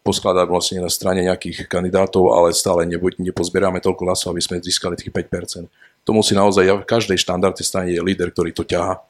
[0.00, 2.88] poskladať vlastne na strane nejakých kandidátov, ale stále
[3.20, 5.68] nepozbieráme toľko hlasov, aby sme získali tých 5%.
[6.08, 9.04] To musí naozaj, v každej štandardnej strane je líder, ktorý to ťaha.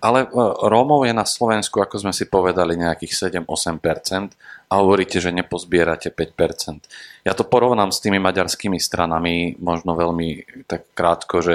[0.00, 0.28] Ale e,
[0.68, 4.32] Rómov je na Slovensku, ako sme si povedali, nejakých 7-8%
[4.68, 6.88] a hovoríte, že nepozbierate 5%.
[7.28, 10.28] Ja to porovnám s tými maďarskými stranami, možno veľmi
[10.64, 11.54] tak krátko, že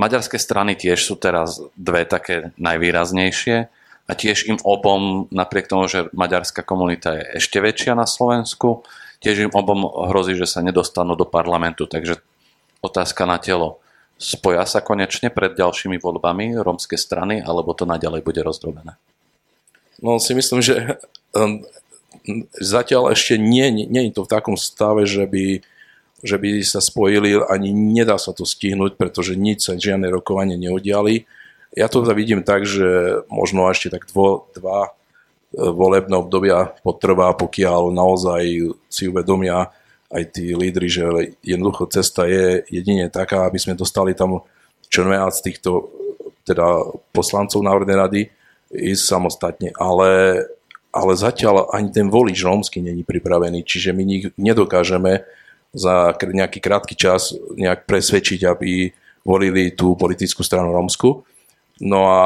[0.00, 3.68] maďarské strany tiež sú teraz dve také najvýraznejšie
[4.08, 8.88] a tiež im obom, napriek tomu, že maďarská komunita je ešte väčšia na Slovensku,
[9.20, 11.84] tiež im obom hrozí, že sa nedostanú do parlamentu.
[11.84, 12.16] Takže
[12.80, 13.84] otázka na telo.
[14.16, 18.96] Spoja sa konečne pred ďalšími voľbami rómske strany, alebo to naďalej bude rozdrobené?
[20.00, 20.98] No si myslím, že
[21.36, 21.62] um,
[22.56, 25.60] zatiaľ ešte nie, nie, nie je to v takom stave, že by,
[26.24, 31.28] že by sa spojili, ani nedá sa to stihnúť, pretože nič sa, žiadne rokovanie neudiali
[31.76, 34.92] ja to vidím tak, že možno ešte tak dvo, dva
[35.52, 38.42] volebné obdobia potrvá, pokiaľ naozaj
[38.88, 39.72] si uvedomia
[40.08, 41.04] aj tí lídry, že
[41.44, 44.44] jednoducho cesta je jedine taká, aby sme dostali tam
[44.88, 45.92] čo najviac týchto
[46.48, 48.20] teda poslancov Národnej rady
[48.72, 50.44] ísť samostatne, ale,
[50.92, 55.24] ale zatiaľ ani ten volič rómsky není pripravený, čiže my ich nedokážeme
[55.76, 58.88] za nejaký krátky čas nejak presvedčiť, aby
[59.24, 61.27] volili tú politickú stranu rómsku.
[61.78, 62.20] No a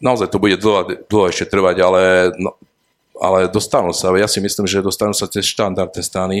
[0.00, 2.02] naozaj to bude dlho, dlho ešte trvať, ale,
[2.36, 2.56] no,
[3.16, 4.12] ale dostanú sa.
[4.16, 6.38] Ja si myslím, že dostanú sa cez štandardné strany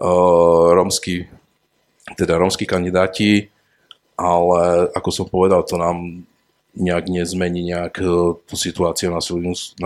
[0.00, 1.28] uh, rómsky,
[2.16, 3.48] teda rómsky kandidáti,
[4.14, 6.24] ale ako som povedal, to nám
[6.74, 8.02] nejak nezmení nejak
[8.46, 9.22] tú situáciu na,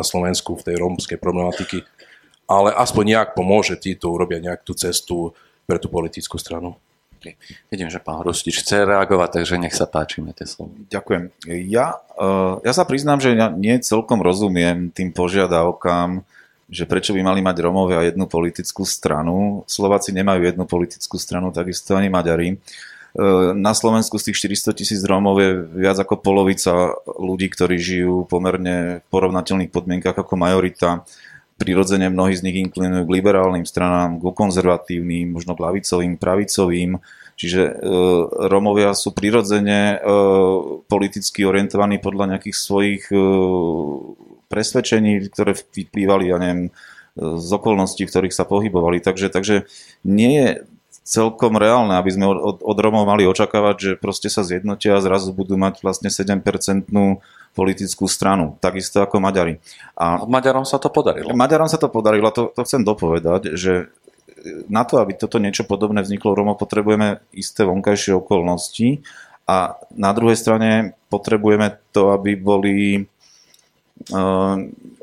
[0.04, 1.84] Slovensku v tej rómskej problematiky,
[2.48, 5.36] ale aspoň nejak pomôže títo urobia nejak tú cestu
[5.68, 6.80] pre tú politickú stranu.
[7.18, 7.34] Okay.
[7.66, 10.70] Vidím, že pán Hrustič chce reagovať, takže nech sa páči, máte slovo.
[10.86, 11.34] Ďakujem.
[11.66, 16.22] Ja, uh, ja sa priznám, že ja nie celkom rozumiem tým požiadavkám,
[16.70, 19.66] že prečo by mali mať Romovia jednu politickú stranu.
[19.66, 22.62] Slováci nemajú jednu politickú stranu, takisto ani Maďari.
[23.18, 28.30] Uh, na Slovensku z tých 400 tisíc Rómov je viac ako polovica ľudí, ktorí žijú
[28.30, 31.02] pomerne v porovnateľných podmienkach ako majorita
[31.58, 37.02] prirodzene mnohí z nich inklinujú k liberálnym stranám, k konzervatívnym, možno k lavicovým, pravicovým.
[37.34, 37.72] Čiže e,
[38.46, 39.96] Romovia sú prirodzene e,
[40.86, 43.18] politicky orientovaní podľa nejakých svojich e,
[44.46, 46.70] presvedčení, ktoré vyplývali, ja neviem,
[47.18, 49.02] z okolností, v ktorých sa pohybovali.
[49.02, 49.66] Takže, takže
[50.06, 50.48] nie je
[51.08, 55.32] celkom reálne, aby sme od, od Romov mali očakávať, že proste sa zjednotia a zrazu
[55.32, 57.24] budú mať vlastne 7-percentnú
[57.56, 59.56] politickú stranu, takisto ako Maďari.
[59.96, 61.32] A Maďarom sa to podarilo.
[61.32, 63.88] Maďarom sa to podarilo, to, to chcem dopovedať, že
[64.68, 69.00] na to, aby toto niečo podobné vzniklo v Romo, potrebujeme isté vonkajšie okolnosti
[69.48, 73.08] a na druhej strane potrebujeme to, aby boli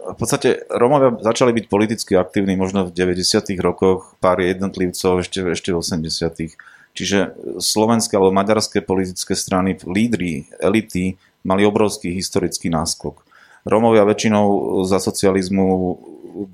[0.06, 3.52] v podstate Romovia začali byť politicky aktívni možno v 90.
[3.60, 6.56] rokoch, pár jednotlivcov ešte, ešte v 80.
[6.96, 13.28] Čiže slovenské alebo maďarské politické strany, lídry, elity mali obrovský historický náskok.
[13.68, 16.00] Rómovia väčšinou za socializmu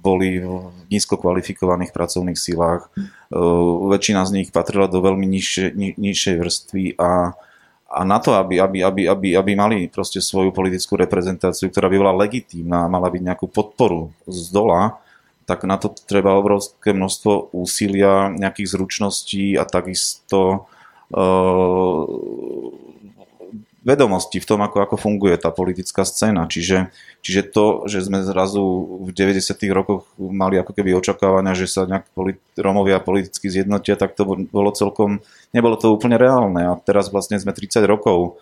[0.02, 2.90] boli v nízko kvalifikovaných pracovných sílách.
[3.92, 7.34] Väčšina z nich patrila do veľmi nižšej, nižšej vrstvy a,
[7.92, 11.98] a na to, aby, aby, aby, aby, aby mali proste svoju politickú reprezentáciu, ktorá by
[12.00, 15.04] bola legitímna a mala byť nejakú podporu z dola,
[15.44, 20.72] tak na to treba obrovské množstvo úsilia, nejakých zručností a takisto
[21.12, 22.04] uh,
[23.82, 26.46] vedomosti v tom, ako, ako funguje tá politická scéna.
[26.46, 26.94] Čiže,
[27.26, 28.62] čiže to, že sme zrazu
[29.02, 29.42] v 90.
[29.74, 34.24] rokoch mali ako keby očakávania, že sa nejak politi- Romovia politicky zjednotia, tak to
[34.54, 36.62] bolo celkom, nebolo to úplne reálne.
[36.62, 38.38] A teraz vlastne sme 30 rokov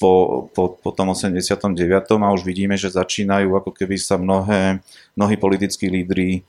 [0.00, 1.70] po, po, po tom 89.
[2.18, 4.82] a už vidíme, že začínajú ako keby sa mnohé,
[5.14, 6.42] mnohí politickí lídry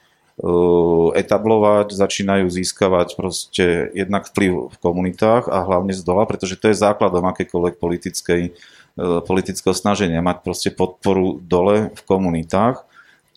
[1.14, 6.82] etablovať, začínajú získavať proste jednak vplyv v komunitách a hlavne z dola, pretože to je
[6.82, 12.82] základom akékoľvek politickej, uh, politického snaženia, mať proste podporu dole v komunitách.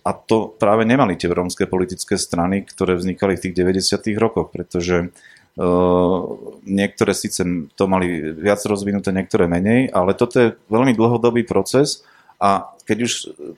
[0.04, 4.00] A to práve nemali tie rómske politické strany, ktoré vznikali v tých 90.
[4.16, 6.18] rokoch, pretože uh,
[6.64, 7.44] niektoré síce
[7.76, 12.00] to mali viac rozvinuté, niektoré menej, ale toto je veľmi dlhodobý proces,
[12.44, 13.12] a keď už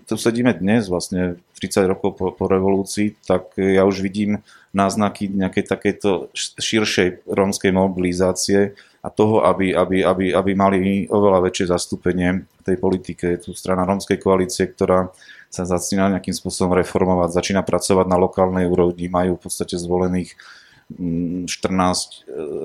[0.06, 5.66] tu sedíme dnes, vlastne 30 rokov po, po revolúcii, tak ja už vidím náznaky nejakej
[5.66, 6.30] takejto
[6.62, 12.76] širšej rómskej mobilizácie a toho, aby, aby, aby, aby mali oveľa väčšie zastúpenie v tej
[12.78, 13.34] politike.
[13.34, 15.10] Je tu strana rómskej koalície, ktorá
[15.50, 20.38] sa začína nejakým spôsobom reformovať, začína pracovať na lokálnej úrovni, majú v podstate zvolených
[20.86, 21.90] 14 mm, e,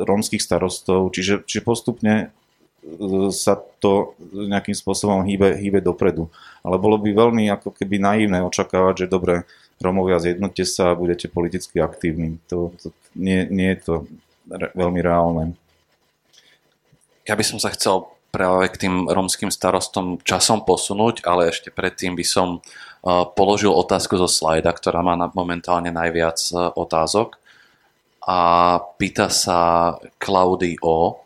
[0.06, 2.30] rómskych starostov, čiže, čiže postupne
[3.30, 6.34] sa to nejakým spôsobom hýbe, hýbe dopredu.
[6.66, 9.46] Ale bolo by veľmi ako keby naivné očakávať, že dobre,
[9.82, 12.38] Romovia zjednote sa a budete politicky aktívni.
[12.54, 13.94] To, to nie, nie je to
[14.46, 15.58] re, veľmi reálne.
[17.26, 22.14] Ja by som sa chcel práve k tým romským starostom časom posunúť, ale ešte predtým
[22.14, 27.38] by som uh, položil otázku zo slajda, ktorá má momentálne najviac uh, otázok.
[28.22, 31.18] A pýta sa Klaudy O,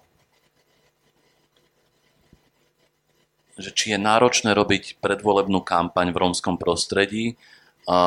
[3.55, 7.39] že či je náročné robiť predvolebnú kampaň v rómskom prostredí,
[7.85, 7.99] a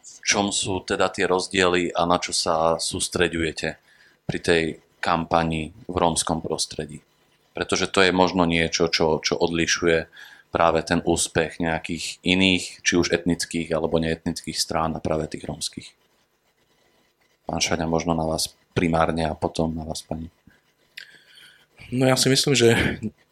[0.00, 3.68] v čom sú teda tie rozdiely a na čo sa sústreďujete
[4.28, 4.62] pri tej
[5.00, 7.00] kampani v rómskom prostredí.
[7.56, 10.06] Pretože to je možno niečo, čo, čo odlišuje
[10.52, 15.88] práve ten úspech nejakých iných, či už etnických alebo neetnických strán a práve tých rómskych.
[17.48, 20.30] Pán Šaňa, možno na vás primárne a potom na vás pani.
[21.90, 22.70] No ja si myslím, že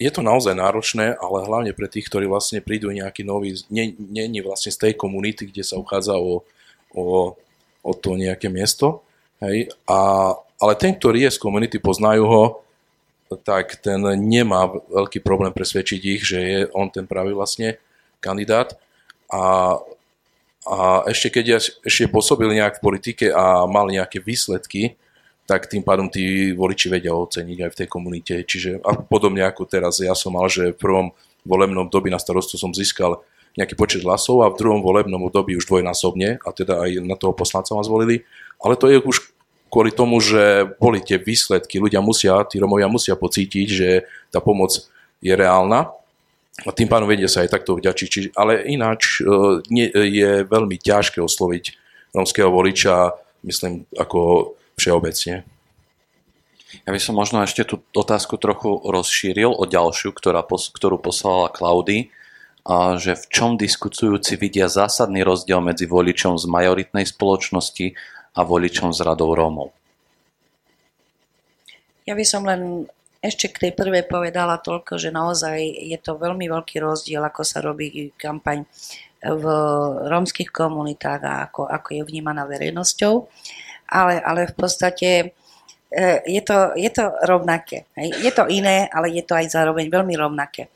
[0.02, 4.74] je to naozaj náročné, ale hlavne pre tých, ktorí vlastne prídu nejaký nový, není vlastne
[4.74, 6.42] z tej komunity, kde sa uchádza o,
[6.90, 7.04] o,
[7.82, 9.06] o to nejaké miesto.
[9.38, 9.70] Hej?
[9.86, 12.44] A, ale ten, ktorý je z komunity, poznajú ho,
[13.46, 17.78] tak ten nemá veľký problém presvedčiť ich, že je on ten pravý vlastne
[18.18, 18.74] kandidát.
[19.30, 19.76] A,
[20.66, 24.98] a ešte keď ja ešte pôsobil nejak v politike a mal nejaké výsledky,
[25.48, 28.34] tak tým pádom tí voliči vedia oceniť aj v tej komunite.
[28.44, 31.06] Čiže a podobne ako teraz ja som mal, že v prvom
[31.48, 33.24] volebnom období na starostu som získal
[33.56, 37.32] nejaký počet hlasov a v druhom volebnom období už dvojnásobne a teda aj na toho
[37.32, 38.28] poslanca ma zvolili.
[38.60, 39.32] Ale to je už
[39.72, 41.80] kvôli tomu, že boli tie výsledky.
[41.80, 44.76] Ľudia musia, tí Romovia musia pocítiť, že tá pomoc
[45.24, 45.88] je reálna
[46.66, 48.36] a tým pádom vedia sa aj takto vďačiť.
[48.36, 49.24] Ale ináč e,
[49.96, 51.64] je veľmi ťažké osloviť
[52.12, 53.16] romského voliča,
[53.48, 55.42] myslím, ako všeobecne.
[56.84, 62.12] Ja by som možno ešte tú otázku trochu rozšíril o ďalšiu, ktorá, ktorú poslala Klaudy,
[63.00, 67.96] že v čom diskutujúci vidia zásadný rozdiel medzi voličom z majoritnej spoločnosti
[68.36, 69.72] a voličom z radou Rómov.
[72.04, 72.84] Ja by som len
[73.24, 77.64] ešte k tej prvej povedala toľko, že naozaj je to veľmi veľký rozdiel, ako sa
[77.64, 78.68] robí kampaň
[79.24, 79.44] v
[80.06, 83.26] rómskych komunitách a ako, ako je vnímaná verejnosťou
[83.88, 85.08] ale, ale v podstate
[85.88, 87.88] e, je to, je to rovnaké.
[87.96, 90.68] Je to iné, ale je to aj zároveň veľmi rovnaké.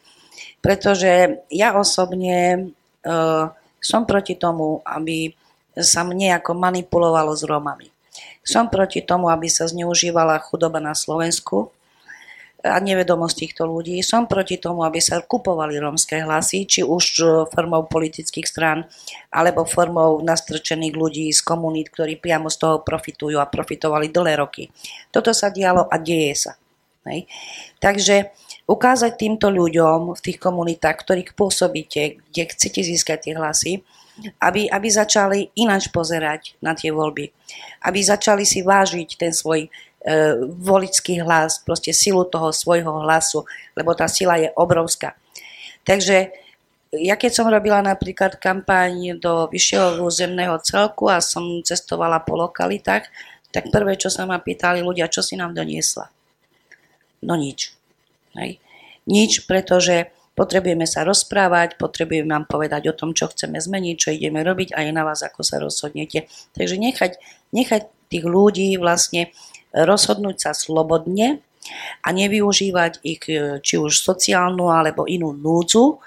[0.63, 2.71] Pretože ja osobne
[3.03, 3.51] uh,
[3.83, 5.35] som proti tomu, aby
[5.75, 7.91] sa nejako manipulovalo s Rómami.
[8.47, 11.75] Som proti tomu, aby sa zneužívala chudoba na Slovensku,
[12.63, 13.99] a nevedomosť týchto ľudí.
[14.07, 18.87] Som proti tomu, aby sa kupovali rómske hlasy, či už e, formou politických strán,
[19.35, 24.71] alebo formou nastrčených ľudí z komunít, ktorí priamo z toho profitujú a profitovali dlhé roky.
[25.11, 26.53] Toto sa dialo a deje sa.
[27.03, 27.27] Hej.
[27.83, 28.31] Takže
[28.71, 33.73] ukázať týmto ľuďom v tých komunitách, ktorých pôsobíte, kde chcete získať tie hlasy,
[34.39, 37.33] aby, aby začali ináč pozerať na tie voľby.
[37.83, 39.67] Aby začali si vážiť ten svoj
[40.59, 43.47] volický hlas, proste silu toho svojho hlasu,
[43.79, 45.15] lebo tá sila je obrovská.
[45.87, 46.35] Takže
[46.93, 53.09] ja keď som robila napríklad kampaň do vyššieho územného celku a som cestovala po lokalitách,
[53.49, 56.13] tak prvé, čo sa ma pýtali ľudia, čo si nám doniesla.
[57.25, 57.73] No nič.
[58.37, 58.61] Hej.
[59.09, 64.41] Nič, pretože potrebujeme sa rozprávať, potrebujeme vám povedať o tom, čo chceme zmeniť, čo ideme
[64.41, 66.29] robiť a je na vás, ako sa rozhodnete.
[66.57, 67.13] Takže nechať,
[67.53, 69.33] nechať tých ľudí vlastne
[69.73, 71.41] rozhodnúť sa slobodne
[72.03, 76.03] a nevyužívať ich e, či už sociálnu alebo inú núdzu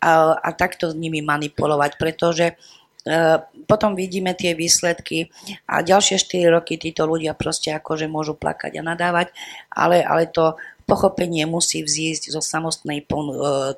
[0.00, 2.54] a, a takto s nimi manipulovať, pretože e,
[3.66, 5.28] potom vidíme tie výsledky
[5.66, 9.34] a ďalšie 4 roky títo ľudia proste akože môžu plakať a nadávať,
[9.74, 10.54] ale, ale to
[10.90, 13.06] pochopenie musí vzísť zo samostnej e,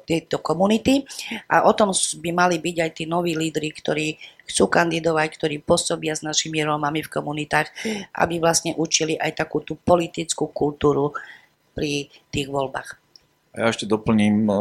[0.08, 1.04] tejto komunity
[1.48, 4.16] a o tom by mali byť aj tí noví lídry, ktorí
[4.52, 7.72] chcú kandidovať, ktorí pôsobia s našimi Rómami v komunitách,
[8.12, 11.16] aby vlastne učili aj takú tú politickú kultúru
[11.72, 13.00] pri tých voľbách.
[13.56, 14.56] Ja ešte doplním e,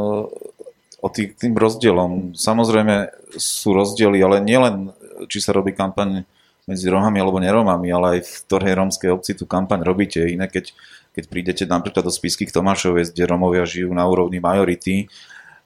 [1.03, 2.39] o tým, tým rozdielom.
[2.39, 4.95] Samozrejme sú rozdiely, ale nielen
[5.27, 6.23] či sa robí kampaň
[6.65, 10.23] medzi Rómami alebo nerómami, ale aj v ktorej rómskej obci tú kampaň robíte.
[10.23, 10.71] Iné keď
[11.11, 15.11] keď prídete napríklad do Spisky Tomášovej, kde Romovia žijú na úrovni majority,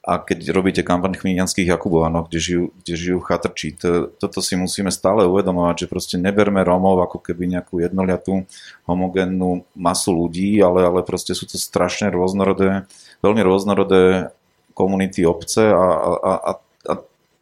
[0.06, 3.74] a keď robíte kampaň chmíňanských Jakubovanov, kde žijú, kde žijú chatrčí.
[3.82, 8.46] To, toto si musíme stále uvedomovať, že proste neberme Romov ako keby nejakú jednoliatú
[8.86, 12.86] homogénnu masu ľudí, ale, ale proste sú to strašne rôznorodé,
[13.18, 14.30] veľmi rôznorodé
[14.78, 16.52] komunity obce a, a, a,
[16.86, 16.92] a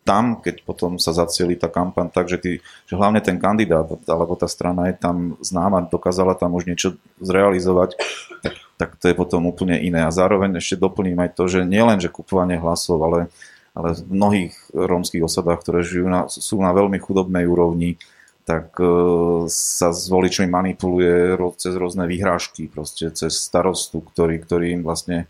[0.09, 2.51] tam, keď potom sa zacieli tá kampaň tak, že, ty,
[2.89, 8.01] že hlavne ten kandidát alebo tá strana je tam známa, dokázala tam už niečo zrealizovať,
[8.41, 10.05] tak, tak to je potom úplne iné.
[10.05, 13.33] A zároveň ešte doplním aj to, že nielen, že kupovanie hlasov, ale,
[13.73, 17.97] ale v mnohých rómskych osadách, ktoré žijú na, sú na veľmi chudobnej úrovni,
[18.45, 18.85] tak e,
[19.49, 25.25] sa s voličmi manipuluje cez rôzne vyhrážky, proste cez starostu, ktorý, ktorý im vlastne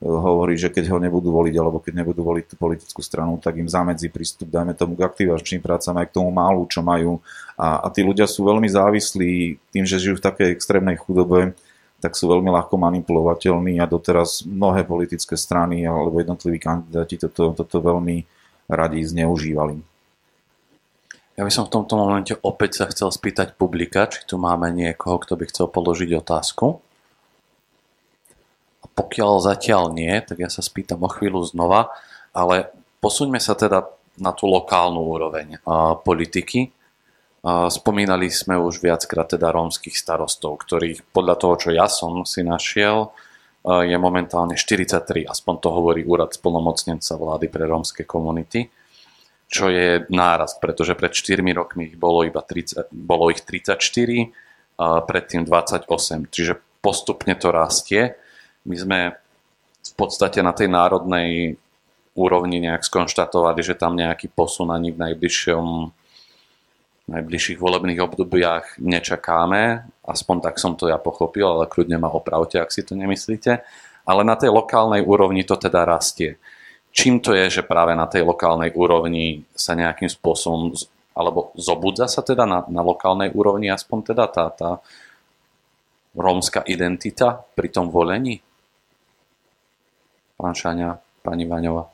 [0.00, 3.68] hovorí, že keď ho nebudú voliť alebo keď nebudú voliť tú politickú stranu, tak im
[3.68, 7.20] zamedzi prístup, dajme tomu k aktivačným prácam aj k tomu málu, čo majú.
[7.60, 11.52] A, a tí ľudia sú veľmi závislí tým, že žijú v takej extrémnej chudobe,
[12.00, 17.76] tak sú veľmi ľahko manipulovateľní a doteraz mnohé politické strany alebo jednotliví kandidáti toto, toto
[17.78, 18.24] veľmi
[18.66, 19.84] radi zneužívali.
[21.38, 25.16] Ja by som v tomto momente opäť sa chcel spýtať publika, či tu máme niekoho,
[25.20, 26.80] kto by chcel položiť otázku.
[28.92, 31.96] Pokiaľ zatiaľ nie, tak ja sa spýtam o chvíľu znova,
[32.36, 32.68] ale
[33.00, 33.88] posuňme sa teda
[34.20, 36.68] na tú lokálnu úroveň a, politiky.
[37.46, 43.16] Spomínali sme už viackrát teda rómskych starostov, ktorých podľa toho, čo ja som si našiel,
[43.64, 48.68] je momentálne 43, aspoň to hovorí úrad spolnomocnenca vlády pre rómske komunity,
[49.48, 54.32] čo je nárast, pretože pred 4 rokmi ich bolo iba 30, bolo ich 34,
[54.80, 58.16] a predtým 28, čiže postupne to rastie.
[58.64, 58.98] My sme
[59.80, 61.60] v podstate na tej národnej
[62.16, 65.64] úrovni nejak skonštatovali, že tam nejaký posun ani v najbližšom
[67.10, 72.70] najbližších volebných obdobiach nečakáme, aspoň tak som to ja pochopil, ale kľudne ma opravte, ak
[72.70, 73.58] si to nemyslíte.
[74.06, 76.38] Ale na tej lokálnej úrovni to teda rastie.
[76.90, 80.74] Čím to je, že práve na tej lokálnej úrovni sa nejakým spôsobom,
[81.14, 84.70] alebo zobudza sa teda na, na lokálnej úrovni aspoň teda tá, tá
[86.14, 88.42] rómska identita pri tom volení?
[90.34, 91.84] Pán Šania, pani Vaňová.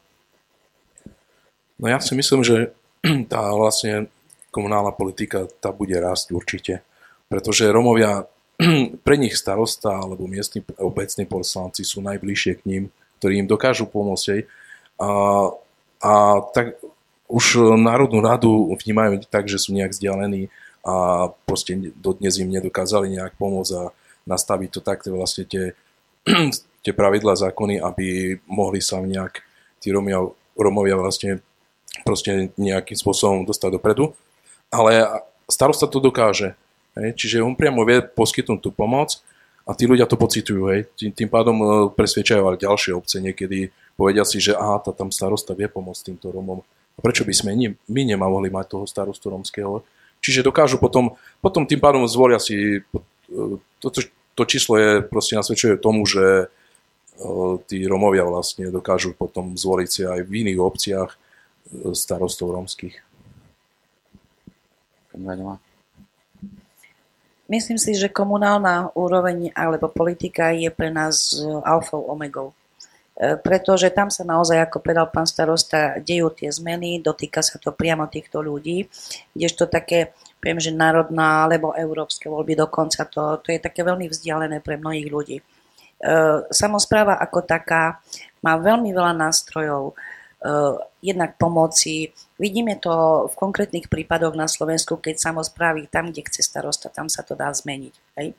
[1.77, 2.73] No ja si myslím, že
[3.33, 4.09] tá vlastne
[4.57, 6.81] komunálna politika, tá bude rásť určite.
[7.29, 8.25] Pretože Romovia,
[9.07, 12.83] pre nich starosta alebo miestni obecní poslanci sú najbližšie k ním,
[13.21, 14.49] ktorí im dokážu pomôcť.
[14.97, 15.11] A,
[16.01, 16.13] a
[16.57, 16.81] tak
[17.29, 20.49] už Národnú radu vnímajú tak, že sú nejak vzdialení
[20.87, 23.91] a proste dodnes im nedokázali nejak pomôcť a
[24.25, 25.75] nastaviť to tak, vlastne tie,
[26.87, 29.43] tie pravidlá zákony, aby mohli sa nejak
[29.83, 30.23] tí Romovia,
[30.55, 31.43] Romovia vlastne
[32.07, 34.15] proste nejakým spôsobom dostať dopredu.
[34.71, 36.59] Ale starosta to dokáže.
[36.99, 37.15] Hej?
[37.15, 39.21] Čiže on priamo vie poskytnúť tú pomoc
[39.67, 40.73] a tí ľudia to pocitujú.
[40.73, 40.91] Hej?
[40.99, 43.71] Tým, tým pádom e, presvedčajú aj ďalšie obce niekedy.
[43.95, 46.63] Povedia si, že aha, tá tam starosta vie pomôcť týmto Romom.
[46.97, 49.85] A prečo by sme nie, my nemali mať toho starostu romského?
[50.25, 51.15] Čiže dokážu potom,
[51.45, 52.81] potom tým pádom zvolia si,
[53.79, 54.01] to, to,
[54.33, 56.47] to číslo je, proste nasvedčuje tomu, že e,
[57.69, 61.11] tí Romovia vlastne dokážu potom zvoliť si aj v iných obciach
[61.93, 63.06] starostov rómskych.
[67.47, 72.51] Myslím si, že komunálna úroveň alebo politika je pre nás alfou omegou.
[73.15, 77.71] E, pretože tam sa naozaj, ako povedal pán starosta, dejú tie zmeny, dotýka sa to
[77.71, 78.91] priamo týchto ľudí,
[79.31, 80.11] kdežto také,
[80.43, 85.07] poviem, že národná alebo európske voľby dokonca, to, to je také veľmi vzdialené pre mnohých
[85.07, 85.37] ľudí.
[85.39, 85.45] E,
[86.51, 88.03] samozpráva ako taká
[88.43, 89.95] má veľmi veľa nástrojov,
[90.47, 92.13] Eh, jednak pomoci.
[92.37, 97.25] Vidíme to v konkrétnych prípadoch na Slovensku, keď samozprávy tam, kde chce starosta, tam sa
[97.25, 97.95] to dá zmeniť.
[98.21, 98.37] Hej.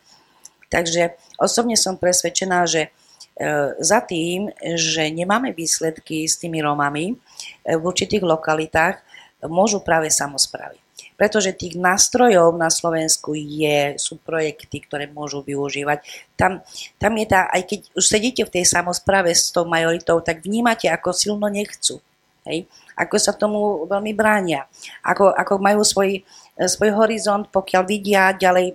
[0.70, 7.74] Takže osobne som presvedčená, že eh, za tým, že nemáme výsledky s tými Rómami eh,
[7.74, 9.02] v určitých lokalitách,
[9.46, 10.82] môžu práve samozprávy.
[11.18, 16.06] Pretože tých nástrojov na Slovensku je, sú projekty, ktoré môžu využívať.
[16.38, 16.62] Tam,
[17.02, 20.86] tam je tá, aj keď už sedíte v tej samozpráve s tou majoritou, tak vnímate,
[20.90, 22.02] ako silno nechcú.
[22.46, 22.70] Hej?
[22.98, 24.66] Ako sa tomu veľmi bránia.
[25.06, 26.26] Ako, ako majú svoj,
[26.58, 28.74] svoj horizont, pokiaľ vidia ďalej,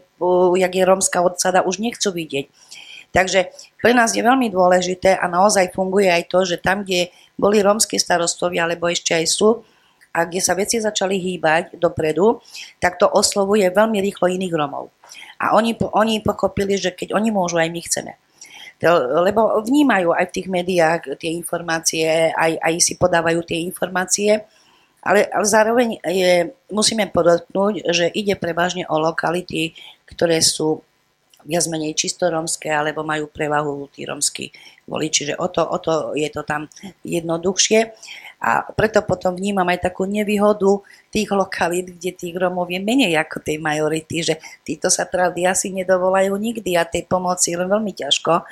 [0.57, 2.47] jak je rómska odsada, už nechcú vidieť.
[3.13, 3.53] Takže
[3.83, 8.01] pre nás je veľmi dôležité a naozaj funguje aj to, že tam, kde boli rómske
[8.01, 9.67] starostovia, alebo ešte aj sú,
[10.13, 12.45] a kde sa veci začali hýbať dopredu,
[12.77, 14.93] tak to oslovuje veľmi rýchlo iných Romov.
[15.41, 18.13] A oni, oni pochopili, že keď oni môžu, aj my chceme.
[18.83, 24.43] Lebo vnímajú aj v tých médiách tie informácie, aj, aj si podávajú tie informácie,
[25.03, 29.75] ale, ale zároveň je, musíme podotknúť, že ide prevažne o lokality,
[30.07, 30.83] ktoré sú
[31.47, 34.51] viac menej čisto romské, alebo majú prevahu tí romskí
[34.87, 36.67] voliči, že o to, o to je to tam
[37.07, 37.95] jednoduchšie.
[38.43, 40.83] A preto potom vnímam aj takú nevýhodu
[41.15, 44.35] tých lokalít, kde tých Romov je menej ako tej majority, že
[44.67, 48.43] títo sa pravdy asi nedovolajú nikdy a tej pomoci len veľmi ťažko.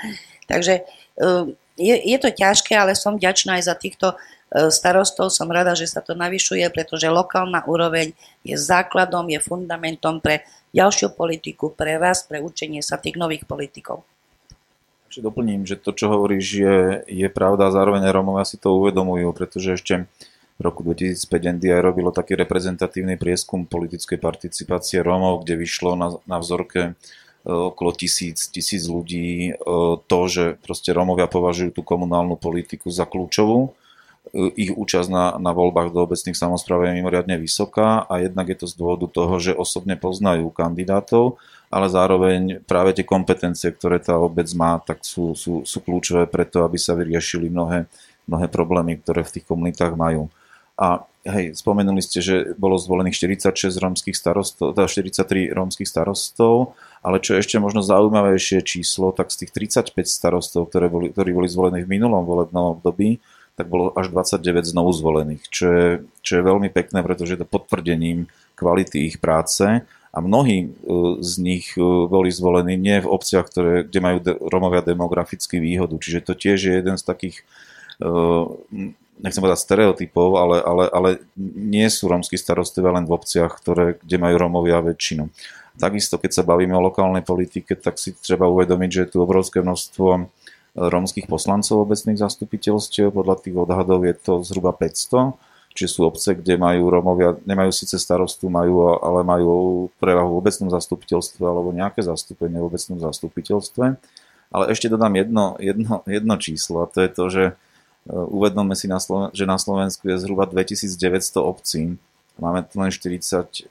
[0.47, 1.45] Takže eh,
[1.81, 5.33] je, je to ťažké, ale som vďačná aj za týchto eh, starostov.
[5.33, 8.13] Som rada, že sa to navyšuje, pretože lokálna úroveň
[8.45, 10.45] je základom, je fundamentom pre
[10.77, 14.05] ďalšiu politiku, pre rast, pre učenie sa tých nových politikov.
[15.11, 16.79] Ešte doplním, že to, čo hovoríš, je,
[17.11, 20.07] je pravda a zároveň Rómovia si to uvedomujú, pretože ešte
[20.55, 26.37] v roku 2005 NDI robilo taký reprezentatívny prieskum politickej participácie Rómov, kde vyšlo na, na
[26.37, 26.93] vzorke e,
[27.51, 29.53] okolo tisíc, tisíc ľudí e,
[30.07, 33.71] to, že proste Rómovia považujú tú komunálnu politiku za kľúčovú.
[34.31, 38.63] E, ich účasť na, na voľbách do obecných samozpráv je mimoriadne vysoká a jednak je
[38.63, 44.19] to z dôvodu toho, že osobne poznajú kandidátov ale zároveň práve tie kompetencie, ktoré tá
[44.19, 47.87] obec má, tak sú, sú, sú kľúčové preto, aby sa vyriešili mnohé,
[48.27, 50.27] mnohé problémy, ktoré v tých komunitách majú.
[50.75, 57.21] A hej, spomenuli ste, že bolo zvolených 46 rómskych starostov, teda 43 rómskych starostov, ale
[57.21, 61.49] čo je ešte možno zaujímavejšie číslo, tak z tých 35 starostov, ktoré boli, ktorí boli
[61.49, 63.21] zvolení v minulom volebnom období,
[63.59, 65.89] tak bolo až 29 znovu zvolených, čo je,
[66.25, 70.75] čo je veľmi pekné, pretože je to potvrdením kvality ich práce A mnohí
[71.23, 74.19] z nich boli zvolení nie v obciach, ktoré, kde majú
[74.51, 75.95] Romovia demografický výhodu.
[75.95, 77.47] Čiže to tiež je jeden z takých
[79.21, 84.17] nechcem povedať stereotypov, ale, ale, ale nie sú rómsky starostovia len v obciach, ktoré, kde
[84.17, 85.29] majú Rómovia väčšinu.
[85.77, 89.65] Takisto, keď sa bavíme o lokálnej politike, tak si treba uvedomiť, že je tu obrovské
[89.65, 90.29] množstvo
[90.77, 93.13] rómskych poslancov obecných zastupiteľstiev.
[93.13, 95.37] Podľa tých odhadov je to zhruba 500,
[95.73, 100.69] čiže sú obce, kde majú Rómovia, nemajú síce starostu, majú, ale majú prevahu v obecnom
[100.69, 103.85] zastupiteľstve alebo nejaké zastúpenie v obecnom zastupiteľstve.
[104.51, 107.57] Ale ešte dodám jedno, jedno, jedno číslo a to je to, že Eh,
[108.11, 111.95] uvedomme si, na Sloven- že na Slovensku je zhruba 2900 obcí.
[112.41, 113.67] Máme tu len 45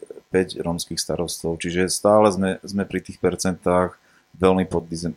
[0.61, 3.99] rómskych starostov, čiže stále sme, sme pri tých percentách
[4.37, 4.69] veľmi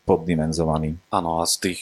[0.02, 0.98] poddimenzovaní.
[1.12, 1.78] Áno, a z tých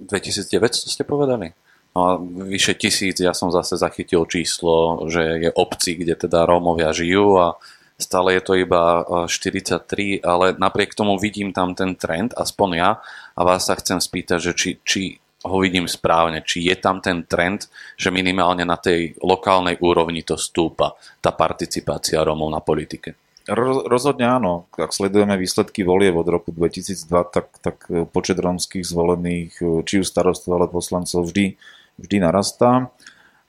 [0.00, 1.52] 2900 ste povedali?
[1.90, 6.94] No a vyše tisíc, ja som zase zachytil číslo, že je obcí, kde teda Rómovia
[6.94, 7.58] žijú a
[7.98, 12.90] stále je to iba 43, ale napriek tomu vidím tam ten trend, aspoň ja,
[13.34, 15.02] a vás sa chcem spýtať, že či, či
[15.40, 20.36] ho vidím správne, či je tam ten trend, že minimálne na tej lokálnej úrovni to
[20.36, 20.92] stúpa,
[21.24, 23.16] tá participácia Rómov na politike.
[23.48, 24.68] Roz, rozhodne áno.
[24.76, 27.76] Ak sledujeme výsledky volie od roku 2002, tak, tak
[28.12, 29.56] počet rómskych zvolených,
[29.88, 31.56] či už starostov, ale poslancov vždy,
[31.96, 32.92] vždy narastá.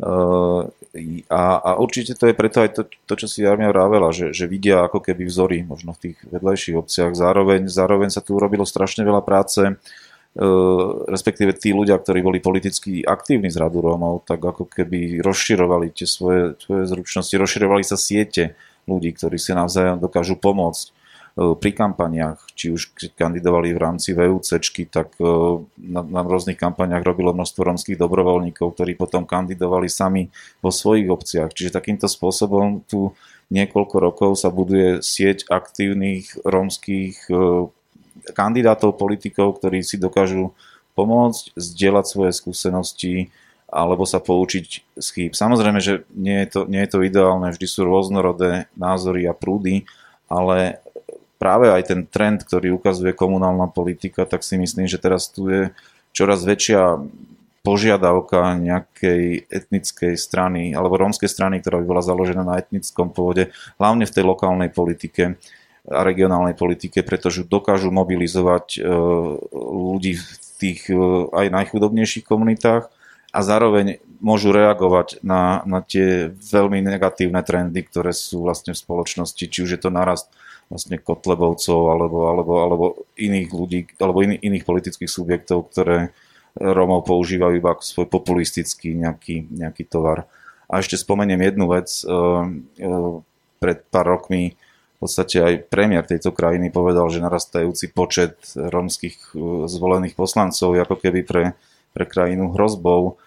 [0.02, 4.50] A, a určite to je preto aj to, to čo si Jarmia vravela, že, že
[4.50, 7.12] vidia ako keby vzory možno v tých vedľajších obciach.
[7.14, 9.76] Zároveň, zároveň sa tu urobilo strašne veľa práce E,
[11.12, 16.08] respektíve tí ľudia, ktorí boli politicky aktívni z radu Rómov, tak ako keby rozširovali tie
[16.08, 18.56] svoje, svoje zručnosti, rozširovali sa siete
[18.88, 20.92] ľudí, ktorí si navzájom dokážu pomôcť e,
[21.60, 24.56] pri kampaniach, či už kandidovali v rámci VUC,
[24.88, 25.28] tak e,
[25.84, 30.32] na, na rôznych kampaniach robilo množstvo rómskych dobrovoľníkov, ktorí potom kandidovali sami
[30.64, 31.52] vo svojich obciach.
[31.52, 33.12] Čiže takýmto spôsobom tu
[33.52, 37.28] niekoľko rokov sa buduje sieť aktívnych rómskych
[38.32, 40.54] kandidátov, politikov, ktorí si dokážu
[40.94, 43.14] pomôcť, zdieľať svoje skúsenosti
[43.72, 44.66] alebo sa poučiť
[45.00, 45.32] z chýb.
[45.32, 49.88] Samozrejme, že nie je, to, nie je to ideálne, vždy sú rôznorodé názory a prúdy,
[50.28, 50.84] ale
[51.40, 55.72] práve aj ten trend, ktorý ukazuje komunálna politika, tak si myslím, že teraz tu je
[56.12, 57.00] čoraz väčšia
[57.62, 64.04] požiadavka nejakej etnickej strany alebo rómskej strany, ktorá by bola založená na etnickom pôvode, hlavne
[64.04, 65.38] v tej lokálnej politike,
[65.92, 68.80] a regionálnej politike, pretože dokážu mobilizovať e,
[69.52, 70.26] ľudí v
[70.58, 70.96] tých e,
[71.30, 72.88] aj najchudobnejších komunitách
[73.32, 79.44] a zároveň môžu reagovať na, na tie veľmi negatívne trendy, ktoré sú vlastne v spoločnosti,
[79.44, 80.32] či už je to narast
[80.72, 82.86] vlastne kotlebovcov alebo, alebo, alebo
[83.20, 86.16] iných ľudí, alebo in, iných politických subjektov, ktoré
[86.56, 90.28] Rómov používajú iba ako svoj populistický nejaký, nejaký tovar.
[90.68, 91.88] A ešte spomeniem jednu vec.
[92.04, 92.08] E,
[93.62, 94.58] pred pár rokmi
[95.02, 101.22] podstate aj premiér tejto krajiny povedal, že narastajúci počet rómskych uh, zvolených poslancov ako keby
[101.26, 101.44] pre,
[101.92, 103.18] pre krajinu hrozbou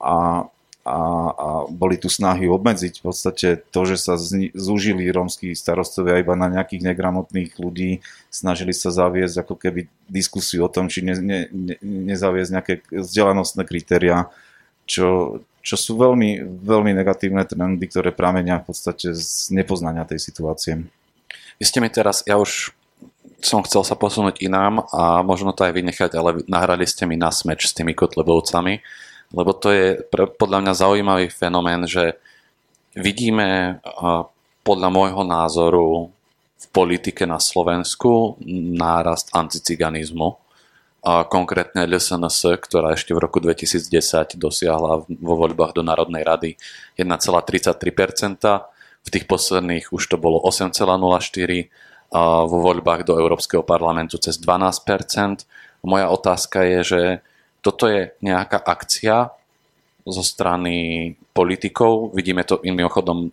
[0.00, 0.48] a,
[0.84, 0.98] a,
[1.30, 6.32] a boli tu snahy obmedziť v podstate to, že sa zni, zúžili rómsky starostovia iba
[6.34, 8.00] na nejakých negramotných ľudí,
[8.32, 13.62] snažili sa zaviesť ako keby diskusiu o tom, či ne, ne, ne, nezaviesť nejaké vzdelanostné
[13.68, 14.32] kritéria,
[14.88, 20.88] čo, čo sú veľmi, veľmi negatívne trendy, ktoré pramenia v podstate z nepoznania tej situácie.
[21.60, 22.72] Vy ste mi teraz, ja už
[23.44, 27.28] som chcel sa posunúť inám a možno to aj vynechať, ale nahrali ste mi na
[27.28, 28.80] smeč s tými kotlebovcami,
[29.36, 32.16] lebo to je pre, podľa mňa zaujímavý fenomén, že
[32.96, 33.78] vidíme
[34.64, 36.08] podľa môjho názoru
[36.60, 38.36] v politike na Slovensku
[38.76, 40.36] nárast anticiganizmu,
[41.32, 46.50] konkrétne LSNS, ktorá ešte v roku 2010 dosiahla vo voľbách do Národnej rady
[47.00, 47.80] 1,33%,
[49.04, 50.90] v tých posledných už to bolo 8,04
[52.10, 55.46] a vo voľbách do Európskeho parlamentu cez 12%.
[55.86, 57.02] Moja otázka je, že
[57.62, 59.30] toto je nejaká akcia
[60.02, 62.10] zo strany politikov.
[62.12, 63.30] Vidíme to mimochodom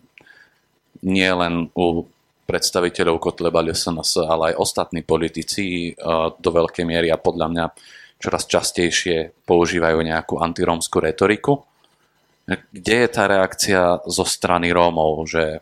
[1.02, 2.06] nie len u
[2.48, 5.92] predstaviteľov Kotleba SNS, ale aj ostatní politici
[6.40, 7.64] do veľkej miery a podľa mňa
[8.18, 11.67] čoraz častejšie používajú nejakú antirómskú retoriku.
[12.48, 15.60] Kde je tá reakcia zo strany Rómov, že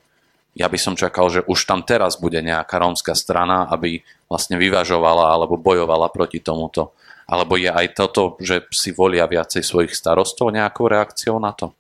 [0.55, 5.35] ja by som čakal, že už tam teraz bude nejaká rómska strana, aby vlastne vyvažovala
[5.35, 6.95] alebo bojovala proti tomuto.
[7.27, 11.75] Alebo je aj toto, že si volia viacej svojich starostov nejakou reakciou na to?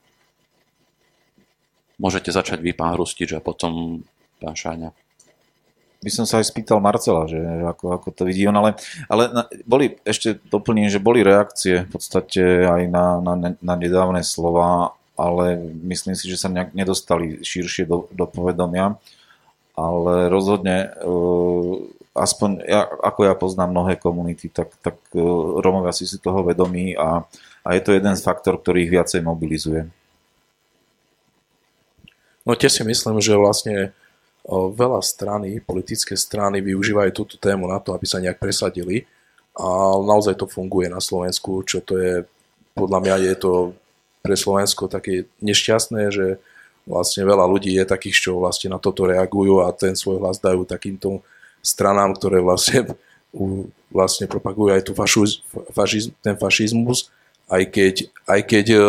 [1.96, 4.02] Môžete začať vy, pán Hrustič, a potom
[4.42, 4.90] pán Šáňa
[6.02, 8.76] by som sa aj spýtal Marcela, že ako, ako to vidí on, ale,
[9.08, 14.20] ale na, boli, ešte doplním, že boli reakcie v podstate aj na, na, na nedávne
[14.20, 15.56] slova, ale
[15.88, 19.00] myslím si, že sa nejak nedostali širšie do, do povedomia.
[19.76, 20.92] ale rozhodne
[22.16, 24.96] aspoň ja, ako ja poznám mnohé komunity, tak, tak
[25.60, 27.28] Romovia si si toho vedomí a,
[27.60, 29.84] a je to jeden z faktor, ktorý ich viacej mobilizuje.
[32.48, 33.92] No tiež si myslím, že vlastne
[34.50, 39.02] veľa strany, politické strany využívajú túto tému na to, aby sa nejak presadili.
[39.58, 42.14] A naozaj to funguje na Slovensku, čo to je,
[42.76, 43.52] podľa mňa je to
[44.22, 46.26] pre Slovensko také nešťastné, že
[46.86, 50.62] vlastne veľa ľudí je takých, čo vlastne na toto reagujú a ten svoj hlas dajú
[50.62, 51.24] takýmto
[51.64, 52.94] stranám, ktoré vlastne,
[53.90, 55.42] vlastne propagujú aj tu fašiz,
[56.22, 57.10] ten fašizmus,
[57.50, 57.94] aj keď,
[58.30, 58.84] aj keď uh,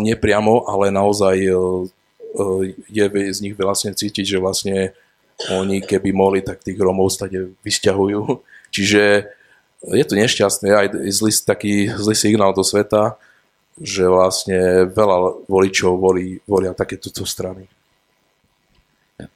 [0.00, 1.84] nepriamo, ale naozaj uh,
[2.88, 4.92] je z nich vlastne cítiť, že vlastne
[5.46, 8.20] oni keby mohli, tak tých Romov stade vysťahujú.
[8.74, 9.02] Čiže
[9.86, 13.14] je to nešťastné, aj zlý, taký zlý signál do sveta,
[13.78, 17.70] že vlastne veľa voličov volí, volia takéto strany.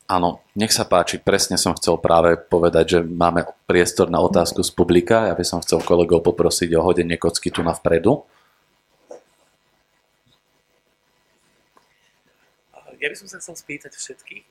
[0.06, 4.70] Áno, nech sa páči, presne som chcel práve povedať, že máme priestor na otázku z
[4.70, 5.26] publika.
[5.26, 8.22] Ja by som chcel kolegov poprosiť o hodenie kocky tu na vpredu.
[13.02, 14.44] Ja by som sa chcel spýtať všetkých,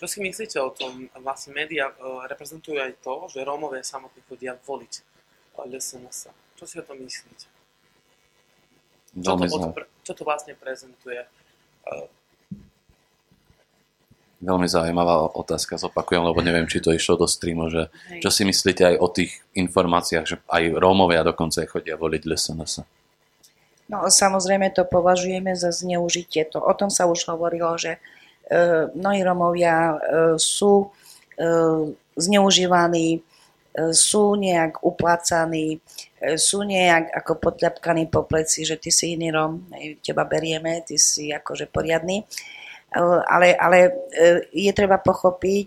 [0.00, 1.94] čo si myslíte o tom, vlastne médiá e,
[2.30, 4.92] reprezentujú aj to, že Rómovia samotní chodia voliť
[5.58, 6.32] LSNS.
[6.56, 7.50] Čo si o tom myslíte?
[9.18, 11.20] Čo to, odpr- čo to vlastne prezentuje?
[11.84, 12.08] E,
[14.38, 18.22] Veľmi zaujímavá otázka, zopakujem, lebo neviem, či to išlo do streamu, že Hej.
[18.22, 22.86] čo si myslíte aj o tých informáciách, že aj Rómovia dokonca chodia voliť LSNS?
[23.88, 26.44] No samozrejme to považujeme za zneužitie.
[26.52, 27.98] To, o tom sa už hovorilo, že e,
[28.92, 29.96] mnohí Rómovia e,
[30.36, 30.86] sú e,
[32.16, 33.20] zneužívaní, e,
[33.96, 35.80] sú nejak uplácaní,
[36.20, 39.64] e, sú nejak ako podľapkaní po pleci, že ty si iný Róm,
[40.04, 42.28] teba berieme, ty si akože poriadny
[43.28, 43.90] ale, ale e,
[44.52, 45.66] je treba pochopiť,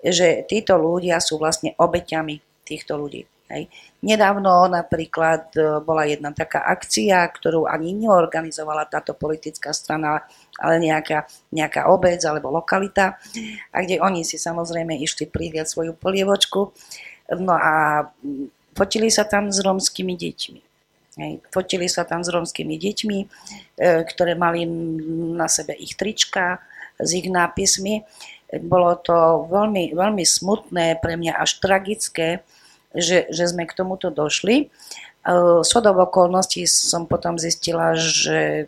[0.00, 3.26] že títo ľudia sú vlastne obeťami týchto ľudí.
[3.50, 3.66] Hej.
[4.06, 10.22] Nedávno napríklad e, bola jedna taká akcia, ktorú ani neorganizovala táto politická strana,
[10.54, 13.18] ale nejaká, nejaká obec alebo lokalita,
[13.74, 16.70] a kde oni si samozrejme išli prihliať svoju polievočku.
[17.42, 18.06] No a
[18.78, 20.60] fotili sa tam s romskými deťmi.
[21.18, 21.32] Hej.
[21.50, 23.26] Fotili sa tam s romskými deťmi, e,
[24.06, 24.62] ktoré mali
[25.34, 26.62] na sebe ich trička
[27.02, 28.06] s ich nápismi.
[28.62, 32.46] Bolo to veľmi, veľmi smutné, pre mňa až tragické,
[32.94, 34.66] že, že sme k tomuto došli.
[34.66, 34.66] E,
[35.62, 38.66] shodou okolností som potom zistila, že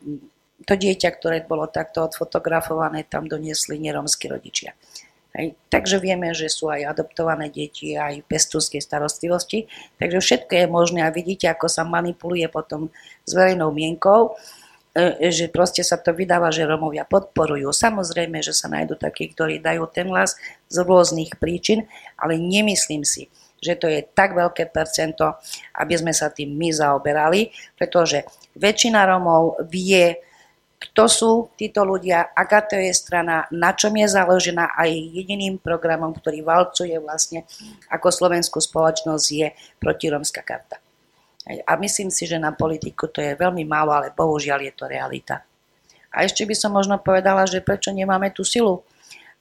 [0.63, 4.79] to dieťa, ktoré bolo takto odfotografované, tam doniesli neromskí rodičia.
[5.33, 5.57] Hej.
[5.73, 9.65] Takže vieme, že sú aj adoptované deti, aj pestúskej starostlivosti.
[9.97, 12.93] Takže všetko je možné a vidíte, ako sa manipuluje potom
[13.25, 14.37] s verejnou mienkou,
[14.93, 17.73] e, že proste sa to vydáva, že Romovia podporujú.
[17.73, 20.37] Samozrejme, že sa nájdú takí, ktorí dajú ten hlas
[20.69, 21.89] z rôznych príčin,
[22.21, 23.33] ale nemyslím si,
[23.63, 25.39] že to je tak veľké percento,
[25.79, 28.27] aby sme sa tým my zaoberali, pretože
[28.59, 30.19] väčšina Romov vie,
[30.83, 36.11] kto sú títo ľudia, aká to je strana, na čom je založená aj jediným programom,
[36.11, 37.47] ktorý valcuje vlastne
[37.87, 40.83] ako slovenskú spoločnosť je protiromská karta.
[41.47, 45.47] A myslím si, že na politiku to je veľmi málo, ale bohužiaľ je to realita.
[46.13, 48.83] A ešte by som možno povedala, že prečo nemáme tú silu,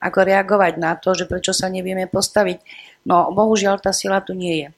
[0.02, 2.58] ako reagovať na to, že prečo sa nevieme postaviť.
[3.02, 4.68] No bohužiaľ tá sila tu nie je.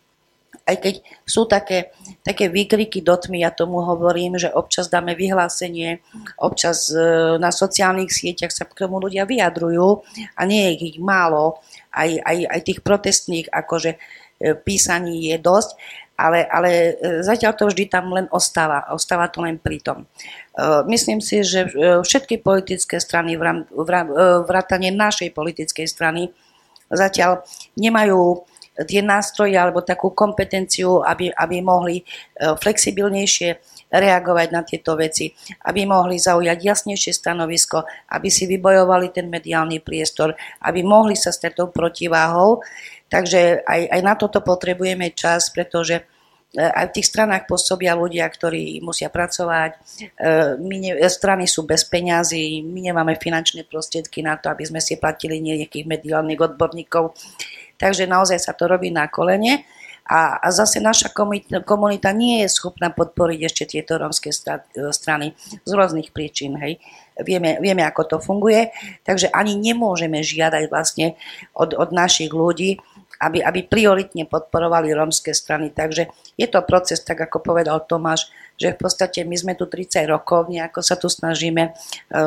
[0.64, 1.92] Aj keď sú také,
[2.24, 6.00] také výkriky do tmy, ja tomu hovorím, že občas dáme vyhlásenie,
[6.40, 6.96] občas e,
[7.36, 10.00] na sociálnych sieťach sa k tomu ľudia vyjadrujú
[10.38, 11.60] a nie je ich málo,
[11.92, 13.98] aj, aj, aj tých protestných akože e,
[14.56, 15.76] písaní je dosť,
[16.16, 19.84] ale, ale e, zatiaľ to vždy tam len ostáva, ostáva to len pri.
[20.86, 21.66] Myslím si, že
[22.06, 26.30] všetky politické strany, vrátane našej politickej strany,
[26.94, 27.42] zatiaľ
[27.78, 28.46] nemajú
[28.82, 32.04] tie nástroje alebo takú kompetenciu, aby, aby mohli e,
[32.58, 33.54] flexibilnejšie
[33.94, 35.30] reagovať na tieto veci,
[35.70, 40.34] aby mohli zaujať jasnejšie stanovisko, aby si vybojovali ten mediálny priestor,
[40.66, 42.66] aby mohli sa stať tou protiváhou.
[43.06, 46.02] Takže aj, aj na toto potrebujeme čas, pretože
[46.54, 49.74] aj v tých stranách pôsobia ľudia, ktorí musia pracovať.
[49.74, 49.78] E,
[50.62, 54.94] my ne, strany sú bez peňazí, my nemáme finančné prostriedky na to, aby sme si
[54.94, 57.18] platili nejakých mediálnych odborníkov.
[57.74, 59.66] Takže naozaj sa to robí na kolene.
[60.04, 61.08] A, a zase naša
[61.64, 64.28] komunita, nie je schopná podporiť ešte tieto rómske
[64.92, 65.32] strany
[65.64, 66.60] z rôznych príčin.
[66.60, 66.76] Hej.
[67.24, 68.68] Vieme, vieme, ako to funguje,
[69.00, 71.16] takže ani nemôžeme žiadať vlastne
[71.56, 72.84] od, od našich ľudí,
[73.24, 75.72] aby, aby prioritne podporovali rómske strany.
[75.72, 80.06] Takže je to proces, tak ako povedal Tomáš, že v podstate my sme tu 30
[80.06, 81.72] rokov, nejako sa tu snažíme, e,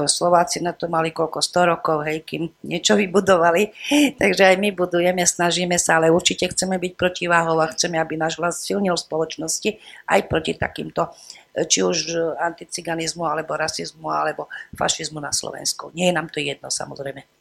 [0.09, 3.71] Slováci na to mali koľko, 100 rokov, hej, kým niečo vybudovali,
[4.21, 8.41] takže aj my budujeme, snažíme sa, ale určite chceme byť protiváhov a chceme, aby náš
[8.41, 9.69] hlas silnil v spoločnosti
[10.11, 11.07] aj proti takýmto
[11.55, 11.97] e, či už
[12.35, 15.95] anticiganizmu, alebo rasizmu, alebo fašizmu na Slovensku.
[15.95, 17.36] Nie je nám to jedno, samozrejme.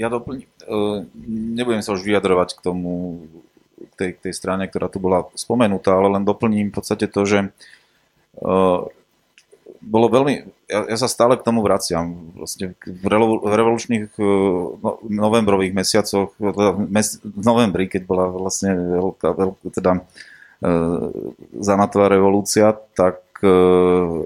[0.00, 1.04] Ja doplním, e,
[1.56, 3.24] nebudem sa už vyjadrovať k tomu,
[3.92, 7.22] k tej, k tej strane, ktorá tu bola spomenutá, ale len doplním v podstate to,
[7.26, 7.38] že
[8.38, 8.86] uh,
[9.82, 14.78] bolo veľmi, ja, ja sa stále k tomu vraciam, vlastne v, revolu, v revolučných uh,
[14.78, 21.10] no, novembrových mesiacoch, teda mes, v novembri, keď bola vlastne veľká, veľká teda uh,
[21.58, 24.22] zamatová revolúcia, tak uh,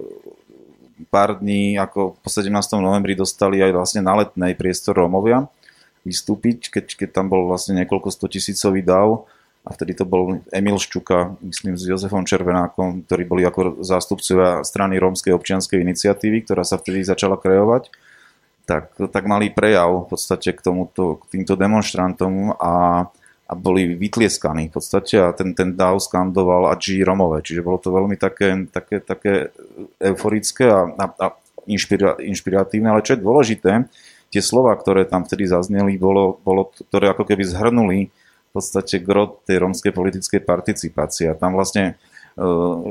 [1.08, 2.52] pár dní, ako po 17.
[2.76, 5.48] novembri dostali aj vlastne na letnej priestor Rómovia
[6.06, 9.26] vystúpiť, keď, keď tam bol vlastne niekoľko stotisícový dav
[9.66, 15.02] a vtedy to bol Emil Ščuka, myslím s Jozefom Červenákom, ktorí boli ako zástupcovia strany
[15.02, 17.90] Rómskej občianskej iniciatívy, ktorá sa vtedy začala kreovať,
[18.62, 23.06] tak, tak mali prejav v podstate k, tomuto, k týmto demonstrantom a,
[23.46, 27.82] a boli vytlieskaní v podstate a ten, ten DAO skandoval a G Romové, čiže bolo
[27.82, 29.32] to veľmi také, také, také
[29.98, 31.26] euforické a, a, a
[31.66, 33.72] inšpira, inšpiratívne, ale čo je dôležité,
[34.30, 38.00] tie slova, ktoré tam vtedy zazneli, bolo, bolo, ktoré ako keby zhrnuli
[38.56, 41.28] podstate grot tej rómskej politickej participácie.
[41.28, 41.94] A tam vlastne e,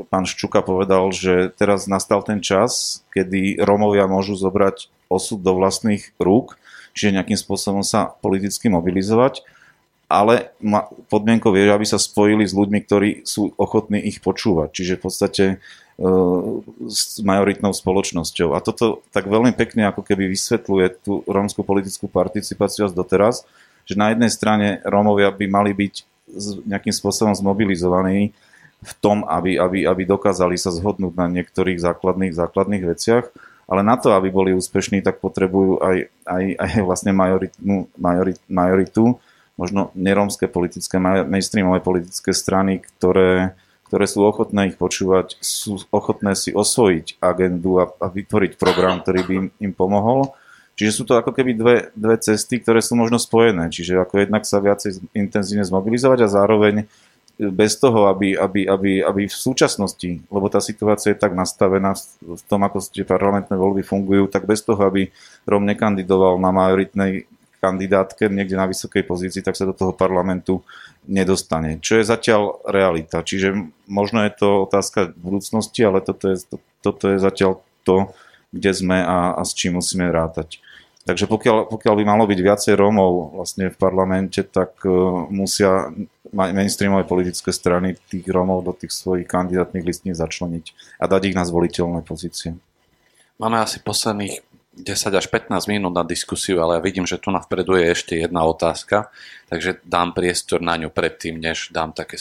[0.06, 6.14] pán Ščuka povedal, že teraz nastal ten čas, kedy Rómovia môžu zobrať osud do vlastných
[6.22, 6.62] rúk,
[6.94, 9.42] čiže nejakým spôsobom sa politicky mobilizovať,
[10.06, 10.54] ale
[11.10, 14.70] podmienkou je, aby sa spojili s ľuďmi, ktorí sú ochotní ich počúvať.
[14.70, 15.44] Čiže v podstate
[16.92, 18.52] s majoritnou spoločnosťou.
[18.52, 23.48] A toto tak veľmi pekne ako keby vysvetľuje tú rómskú politickú participáciu až doteraz,
[23.88, 25.94] že na jednej strane Rómovia by mali byť
[26.68, 28.36] nejakým spôsobom zmobilizovaní
[28.84, 33.26] v tom, aby, aby, aby dokázali sa zhodnúť na niektorých základných, základných veciach,
[33.66, 39.18] ale na to, aby boli úspešní, tak potrebujú aj, aj, aj vlastne majoritnú, majorit, majoritu,
[39.56, 43.58] možno nerómske politické, mainstreamové politické strany, ktoré,
[43.96, 49.22] ktoré sú ochotné ich počúvať, sú ochotné si osvojiť agendu a, a vytvoriť program, ktorý
[49.24, 50.36] by im, im pomohol
[50.76, 53.72] Čiže sú to ako keby dve, dve cesty, ktoré sú možno spojené.
[53.72, 56.84] Čiže ako jednak sa viacej intenzívne zmobilizovať a zároveň
[57.36, 62.44] bez toho, aby, aby, aby, aby v súčasnosti, lebo tá situácia je tak nastavená v
[62.48, 65.12] tom, ako tie parlamentné voľby fungujú, tak bez toho, aby
[65.44, 67.28] Rom nekandidoval na majoritnej
[67.66, 70.62] kandidátke niekde na vysokej pozícii, tak sa do toho parlamentu
[71.10, 71.82] nedostane.
[71.82, 73.26] Čo je zatiaľ realita.
[73.26, 76.56] Čiže možno je to otázka budúcnosti, ale toto je, to,
[76.86, 78.14] toto je zatiaľ to,
[78.54, 80.62] kde sme a, a s čím musíme rátať.
[81.06, 85.94] Takže pokiaľ, pokiaľ by malo byť viacej Rómov vlastne v parlamente, tak uh, musia
[86.34, 91.46] mainstreamové politické strany tých Rómov do tých svojich kandidátnych listní začleniť a dať ich na
[91.46, 92.58] zvoliteľné pozície.
[93.38, 97.40] Máme asi posledných 10 až 15 minút na diskusiu, ale ja vidím, že tu na
[97.40, 99.08] vpredu je ešte jedna otázka,
[99.48, 102.20] takže dám priestor na ňu predtým, než dám také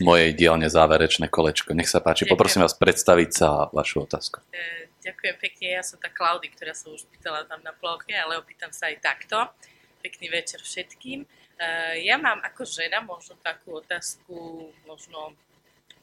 [0.00, 1.76] mojej dielne záverečné kolečko.
[1.76, 4.40] Nech sa páči, poprosím vás predstaviť sa vašu otázku.
[4.50, 8.38] E, Ďakujem pekne, ja som tá Klaudy, ktorá sa už pýtala tam na ploche, ale
[8.38, 9.50] opýtam sa aj takto.
[9.98, 11.26] Pekný večer všetkým.
[11.58, 15.34] Uh, ja mám ako žena možno takú otázku, možno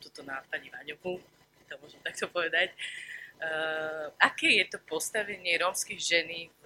[0.04, 1.16] toto na pani Vaňovu,
[1.68, 2.76] to môžem takto povedať.
[2.76, 3.09] Uh,
[4.20, 6.64] aké je to postavenie rómskych ženy v,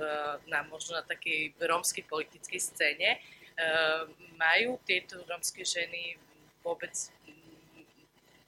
[0.49, 3.21] na možno na takej rómskej politickej scéne?
[3.53, 6.17] Uh, majú tieto rómske ženy
[6.65, 6.89] vôbec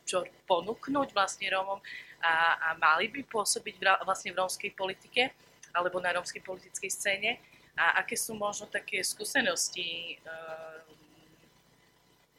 [0.06, 1.82] čo ponúknuť vlastne Rómom?
[2.22, 5.34] A, a mali by pôsobiť vlastne v rómskej politike
[5.74, 7.38] alebo na rómskej politickej scéne?
[7.76, 10.80] A aké sú možno také skúsenosti uh,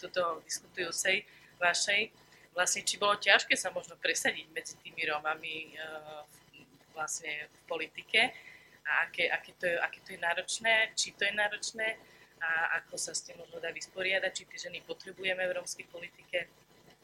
[0.00, 1.28] tuto diskutujúcej
[1.60, 2.08] vašej,
[2.56, 6.24] vlastne či bolo ťažké sa možno presadiť medzi tými Rómami uh,
[6.96, 8.32] vlastne v politike
[8.88, 12.00] a aké, aké, to je, aké to je náročné, či to je náročné
[12.40, 16.48] a ako sa s tým možno dá vysporiadať, či tie ženy potrebujeme v rómskej politike,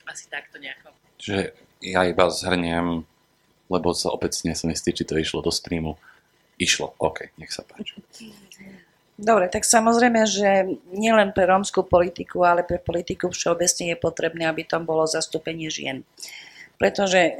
[0.08, 0.92] asi takto nejako.
[1.20, 1.52] Čiže
[1.84, 3.04] ja iba zhrniem,
[3.68, 5.96] lebo sa opäť nie som istý, či to išlo do streamu.
[6.60, 8.00] Išlo, OK, nech sa páči.
[9.23, 14.66] Dobre, tak samozrejme, že nielen pre rómskú politiku, ale pre politiku všeobecne je potrebné, aby
[14.66, 16.03] tam bolo zastúpenie žien.
[16.74, 17.32] Pretože e,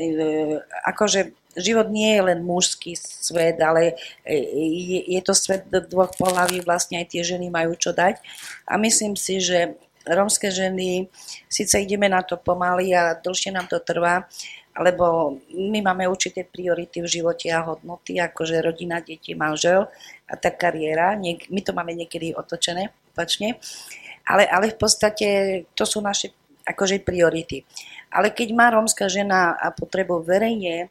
[0.87, 6.63] akože život nie je len mužský svet, ale e, je, je to svet dvoch pohlaví,
[6.63, 8.23] vlastne aj tie ženy majú čo dať.
[8.71, 9.75] A myslím si, že
[10.07, 11.11] rómske ženy,
[11.51, 14.31] síce ideme na to pomaly a dlhšie nám to trvá,
[14.73, 19.85] lebo my máme určité priority v živote a hodnoty, akože rodina, deti, manžel
[20.25, 21.13] a tá kariéra.
[21.53, 23.61] My to máme niekedy otočené, opačne.
[24.25, 25.29] Ale, ale v podstate
[25.77, 26.33] to sú naše
[26.65, 27.67] akože priority.
[28.09, 30.89] Ale keď má rómska žena a potrebu verejne e,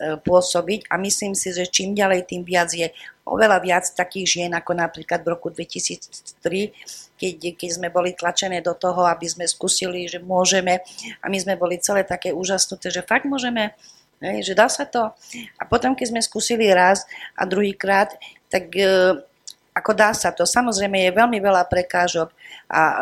[0.00, 2.88] pôsobiť a myslím si, že čím ďalej, tým viac je
[3.28, 6.72] oveľa viac takých žien, ako napríklad v roku 2003,
[7.14, 10.82] keď, keď sme boli tlačené do toho, aby sme skúsili, že môžeme
[11.22, 13.76] a my sme boli celé také úžasnuté, že fakt môžeme,
[14.22, 15.12] že dá sa to.
[15.58, 17.06] A potom, keď sme skúsili raz
[17.38, 18.14] a druhýkrát,
[18.50, 19.18] tak e,
[19.74, 20.46] ako dá sa to.
[20.46, 22.30] Samozrejme je veľmi veľa prekážok
[22.70, 22.94] a e,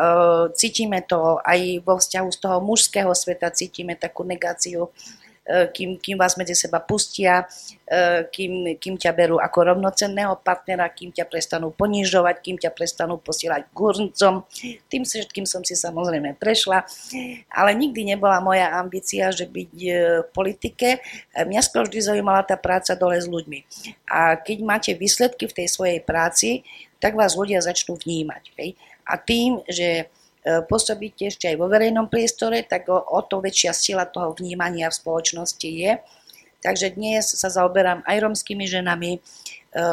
[0.53, 6.21] cítime to aj vo vzťahu z toho mužského sveta, cítime takú negáciu E, kým, kým
[6.21, 7.49] vás medzi seba pustia,
[7.89, 13.17] e, kým, kým ťa berú ako rovnocenného partnera, kým ťa prestanú ponižovať, kým ťa prestanú
[13.17, 14.45] posielať kurncom.
[14.85, 16.85] Tým všetkým som si samozrejme prešla,
[17.49, 19.89] ale nikdy nebola moja ambícia, že byť e,
[20.21, 21.01] v politike.
[21.33, 23.65] Mňa skôr vždy zaujímala tá práca dole s ľuďmi.
[24.13, 26.61] A keď máte výsledky v tej svojej práci,
[27.01, 28.53] tak vás ľudia začnú vnímať.
[28.61, 28.77] Hej?
[29.09, 33.71] A tým, že E, pôsobíte ešte aj vo verejnom priestore, tak o, o to väčšia
[33.77, 36.01] sila toho vnímania v spoločnosti je.
[36.61, 39.19] Takže dnes sa zaoberám aj romskými ženami, e,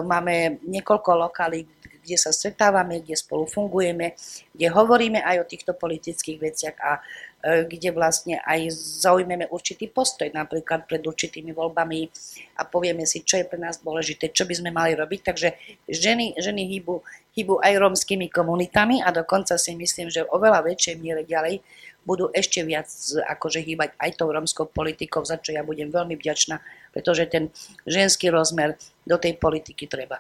[0.04, 1.64] máme niekoľko lokalí,
[2.04, 4.16] kde sa stretávame, kde spolu fungujeme,
[4.56, 10.26] kde hovoríme aj o týchto politických veciach a E, kde vlastne aj zaujmeme určitý postoj,
[10.34, 12.10] napríklad pred určitými voľbami
[12.58, 15.20] a povieme si, čo je pre nás dôležité, čo by sme mali robiť.
[15.22, 15.48] Takže
[15.86, 16.98] ženy, ženy hýbu,
[17.38, 21.62] hýbu aj rómskymi komunitami a dokonca si myslím, že v oveľa väčšej miere ďalej
[22.02, 22.90] budú ešte viac
[23.22, 26.58] akože hýbať aj tou rómskou politikou, za čo ja budem veľmi vďačná,
[26.90, 27.54] pretože ten
[27.86, 28.74] ženský rozmer
[29.06, 30.18] do tej politiky treba.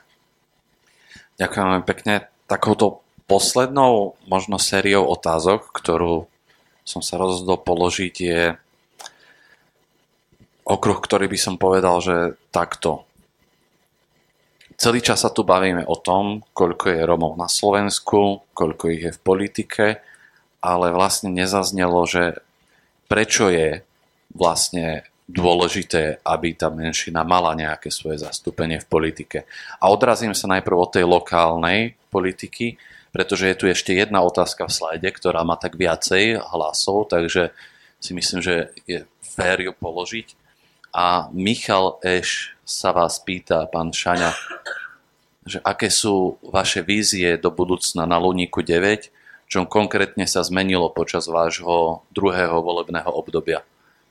[1.40, 2.30] Ďakujem pekne.
[2.46, 6.30] Takouto poslednou možno sériou otázok, ktorú
[6.88, 8.56] som sa rozhodol položiť, je
[10.64, 12.16] okruh, ktorý by som povedal, že
[12.48, 13.04] takto.
[14.80, 19.12] Celý čas sa tu bavíme o tom, koľko je Romov na Slovensku, koľko ich je
[19.12, 19.86] v politike,
[20.64, 22.40] ale vlastne nezaznelo, že
[23.10, 23.84] prečo je
[24.32, 29.38] vlastne dôležité, aby tá menšina mala nejaké svoje zastúpenie v politike.
[29.76, 32.80] A odrazím sa najprv od tej lokálnej politiky,
[33.12, 37.56] pretože je tu ešte jedna otázka v slajde, ktorá má tak viacej hlasov, takže
[37.98, 40.34] si myslím, že je fér ju položiť.
[40.94, 44.32] A Michal Eš sa vás pýta, pán Šaňa,
[45.48, 49.08] že aké sú vaše vízie do budúcna na Luníku 9,
[49.48, 53.64] čo konkrétne sa zmenilo počas vášho druhého volebného obdobia.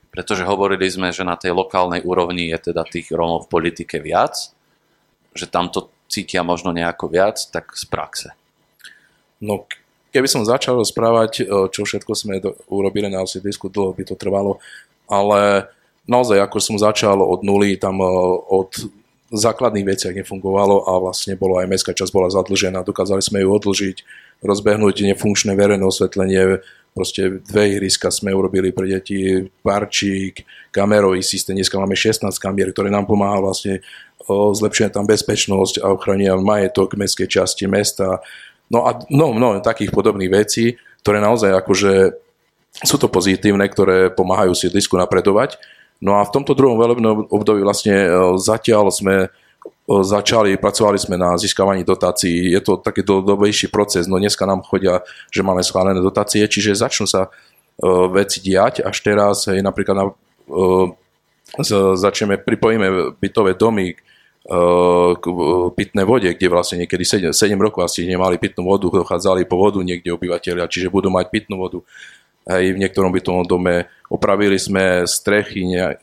[0.09, 4.49] Pretože hovorili sme, že na tej lokálnej úrovni je teda tých Rómov v politike viac,
[5.37, 8.29] že tam to cítia možno nejako viac, tak z praxe.
[9.41, 9.69] No,
[10.13, 14.57] keby som začal rozprávať, e, čo všetko sme urobili na sídlisku, dlho by to trvalo,
[15.05, 15.69] ale
[16.09, 18.09] naozaj, ako som začal od nuly, tam e,
[18.49, 18.71] od
[19.27, 23.97] základných veciach nefungovalo a vlastne bolo aj mestská časť bola zadlžená, dokázali sme ju odlžiť,
[24.39, 26.63] rozbehnúť nefunkčné verejné osvetlenie,
[26.95, 32.87] proste dve ihriska sme urobili pre deti, parčík, kamerový systém, dneska máme 16 kamier, ktoré
[32.87, 33.83] nám pomáha vlastne
[34.27, 38.19] zlepšuje tam bezpečnosť a ochrania majetok mestskej časti mesta,
[38.67, 41.93] No a no, no, takých podobných vecí, ktoré naozaj akože
[42.83, 45.57] sú to pozitívne, ktoré pomáhajú sídlisku napredovať.
[45.97, 49.27] No a v tomto druhom velebnom období vlastne e, zatiaľ sme e,
[49.87, 52.53] začali, pracovali sme na získavaní dotácií.
[52.53, 55.01] Je to taký dlhodobejší proces, no dneska nám chodia,
[55.33, 58.85] že máme schválené dotácie, čiže začnú sa uh, veci diať.
[58.85, 60.05] Až teraz, hej, napríklad na,
[61.97, 63.95] začneme, pripojíme bytové domy
[65.17, 65.25] k
[65.75, 69.83] pitnej vode, kde vlastne niekedy 7, 7 rokov asi nemali pitnú vodu, dochádzali po vodu
[69.83, 71.83] niekde obyvateľia, čiže budú mať pitnú vodu.
[72.47, 75.99] Aj v niektorom bytovom dome opravili sme strechy ne,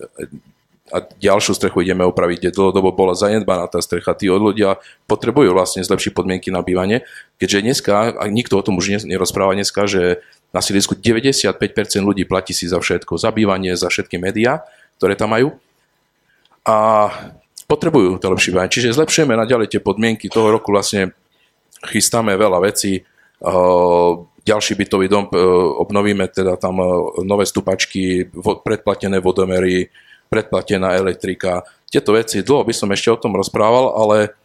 [0.92, 4.12] a ďalšiu strechu ideme opraviť, kde dlhodobo bola zanedbaná tá strecha.
[4.12, 4.76] Tí od ľudia
[5.08, 7.08] potrebujú vlastne zlepšiť podmienky na bývanie,
[7.40, 10.20] keďže dneska, a nikto o tom už nerozpráva dneska, že
[10.52, 11.56] na sídlisku 95%
[12.04, 14.68] ľudí platí si za všetko, za bývanie, za všetky médiá,
[15.00, 15.56] ktoré tam majú.
[16.68, 17.08] A
[17.66, 18.70] potrebujú bývanie.
[18.70, 20.28] Čiže zlepšujeme naďalej tie podmienky.
[20.28, 21.16] Toho roku vlastne
[21.84, 23.04] chystáme veľa vecí.
[24.44, 25.28] Ďalší bytový dom
[25.80, 26.80] obnovíme, teda tam
[27.24, 28.28] nové stupačky,
[28.64, 29.88] predplatené vodomery,
[30.28, 31.64] predplatená elektrika.
[31.88, 34.36] Tieto veci, dlho by som ešte o tom rozprával, ale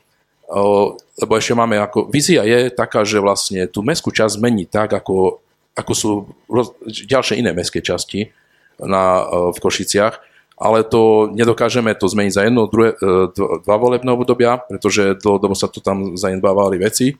[1.19, 5.37] lebo ešte máme ako, vízia je taká, že vlastne tú mestskú časť zmení tak, ako,
[5.77, 6.09] ako sú
[6.49, 8.33] roz, ďalšie iné mestské časti
[8.81, 10.28] na, v Košiciach
[10.59, 13.31] ale to nedokážeme to zmeniť za jedno, druhé, e,
[13.63, 17.15] dva volebné obdobia, pretože dlhodobo sa tu tam zanedbávali veci.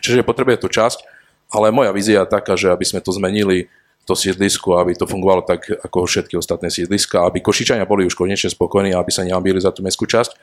[0.00, 1.04] Čiže potrebuje to časť,
[1.52, 3.68] ale moja vízia je taká, že aby sme to zmenili
[4.08, 8.50] to sídlisko, aby to fungovalo tak ako všetky ostatné sídliska, aby Košičania boli už konečne
[8.50, 10.34] spokojní, aby sa neambili za tú mestskú časť.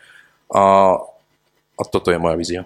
[0.53, 0.95] A,
[1.75, 2.61] a toto je moja vízia.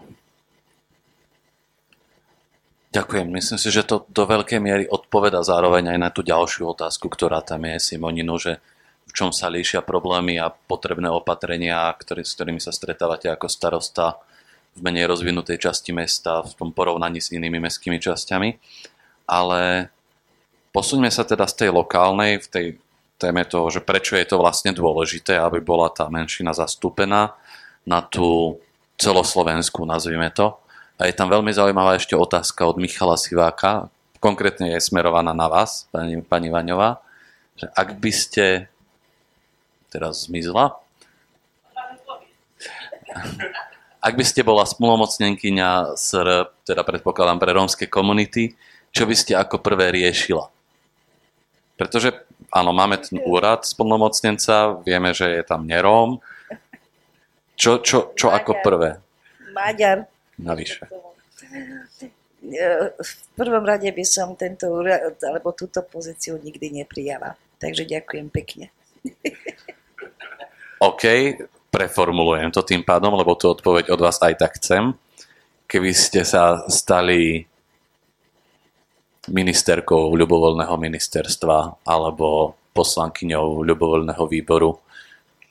[2.94, 3.26] Ďakujem.
[3.26, 7.42] Myslím si, že to do veľkej miery odpoveda zároveň aj na tú ďalšiu otázku, ktorá
[7.42, 8.62] tam je, Simoninu, že
[9.14, 14.18] čom sa líšia problémy a potrebné opatrenia, ktorý, s ktorými sa stretávate ako starosta
[14.74, 18.50] v menej rozvinutej časti mesta v tom porovnaní s inými mestskými časťami.
[19.30, 19.94] Ale
[20.74, 22.66] posuňme sa teda z tej lokálnej, v tej
[23.22, 27.38] téme toho, že prečo je to vlastne dôležité, aby bola tá menšina zastúpená
[27.86, 28.58] na tú
[28.98, 30.58] celoslovenskú, nazvime to,
[31.04, 33.90] a je tam veľmi zaujímavá ešte otázka od Michala Siváka,
[34.24, 37.02] konkrétne je smerovaná na vás, pani, pani Vaňová,
[37.60, 38.72] že ak by ste
[39.94, 40.82] teraz zmizla,
[44.04, 48.52] ak by ste bola splnomocnenkyňa SR, teda predpokladám pre rómske komunity,
[48.92, 50.52] čo by ste ako prvé riešila?
[51.80, 52.12] Pretože
[52.52, 56.20] áno, máme ten úrad splnomocnenca, vieme, že je tam neróm.
[57.56, 59.00] Čo, čo, čo ako prvé?
[59.56, 60.84] Maďar navyše?
[63.00, 67.40] V prvom rade by som tento úrad, alebo túto pozíciu nikdy neprijala.
[67.56, 68.68] Takže ďakujem pekne.
[70.84, 71.04] OK,
[71.72, 74.92] preformulujem to tým pádom, lebo tú odpoveď od vás aj tak chcem.
[75.64, 77.48] Keby ste sa stali
[79.32, 84.76] ministerkou ľubovoľného ministerstva alebo poslankyňou ľubovoľného výboru,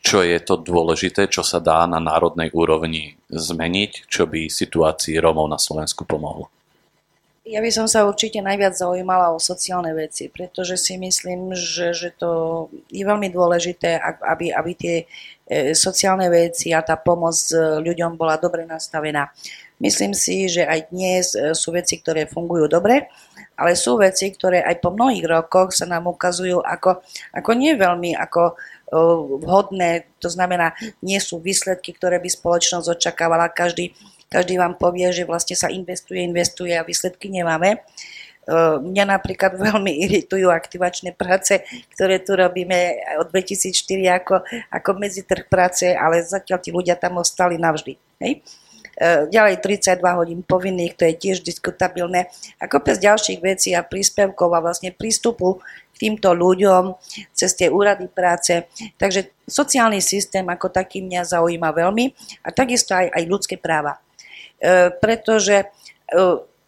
[0.05, 5.49] čo je to dôležité, čo sa dá na národnej úrovni zmeniť, čo by situácii Rómov
[5.49, 6.53] na Slovensku pomohlo?
[7.43, 12.15] Ja by som sa určite najviac zaujímala o sociálne veci, pretože si myslím, že, že
[12.15, 14.97] to je veľmi dôležité, aby, aby tie
[15.51, 19.35] e, sociálne veci a tá pomoc e, ľuďom bola dobre nastavená.
[19.83, 23.11] Myslím si, že aj dnes e, sú veci, ktoré fungujú dobre,
[23.59, 27.03] ale sú veci, ktoré aj po mnohých rokoch sa nám ukazujú ako,
[27.35, 28.55] ako nie veľmi ako
[29.41, 33.49] vhodné, to znamená, nie sú výsledky, ktoré by spoločnosť očakávala.
[33.49, 33.97] Každý,
[34.33, 37.85] každý vám povie, že vlastne sa investuje, investuje a výsledky nemáme.
[38.83, 41.61] Mňa napríklad veľmi iritujú aktivačné práce,
[41.93, 44.35] ktoré tu robíme od 2004 ako,
[44.73, 48.01] ako medzitrh práce, ale zatiaľ tí ľudia tam ostali navždy.
[48.25, 48.41] Hej?
[49.33, 52.29] Ďalej 32 hodín povinných, to je tiež diskutabilné.
[52.61, 55.65] A kopec ďalších vecí a príspevkov a vlastne prístupu
[55.97, 56.99] týmto ľuďom
[57.33, 58.69] cez tie úrady práce.
[59.01, 62.05] Takže sociálny systém ako taký mňa zaujíma veľmi
[62.45, 63.97] a takisto aj, aj ľudské práva.
[64.63, 65.67] E, pretože e,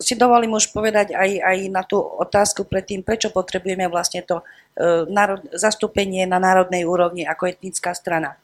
[0.03, 5.07] si dovolím už povedať aj, aj na tú otázku predtým, prečo potrebujeme vlastne to e,
[5.07, 8.35] národ, zastúpenie na národnej úrovni ako etnická strana.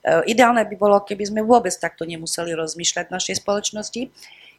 [0.00, 4.08] Ideálne by bolo, keby sme vôbec takto nemuseli rozmýšľať v našej spoločnosti,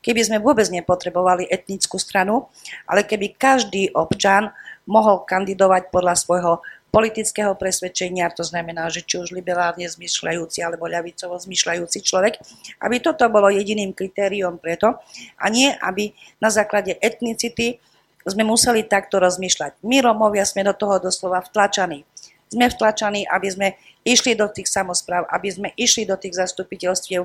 [0.06, 2.46] keby sme vôbec nepotrebovali etnickú stranu,
[2.86, 4.54] ale keby každý občan
[4.86, 6.54] mohol kandidovať podľa svojho
[6.92, 12.36] politického presvedčenia, to znamená, že či už liberálne zmyšľajúci alebo ľavicovo zmyšľajúci človek,
[12.84, 15.00] aby toto bolo jediným kritériom preto
[15.40, 16.12] a nie, aby
[16.44, 17.80] na základe etnicity
[18.28, 19.82] sme museli takto rozmýšľať.
[19.82, 22.06] My Romovia sme do toho doslova vtlačaní.
[22.52, 23.68] Sme vtlačaní, aby sme
[24.04, 27.24] išli do tých samozpráv, aby sme išli do tých zastupiteľstiev,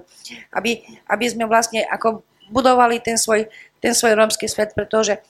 [0.54, 3.50] aby, aby sme vlastne ako budovali ten svoj,
[3.82, 5.20] ten svoj rómsky svet, pretože e,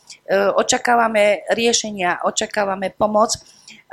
[0.52, 3.40] očakávame riešenia, očakávame pomoc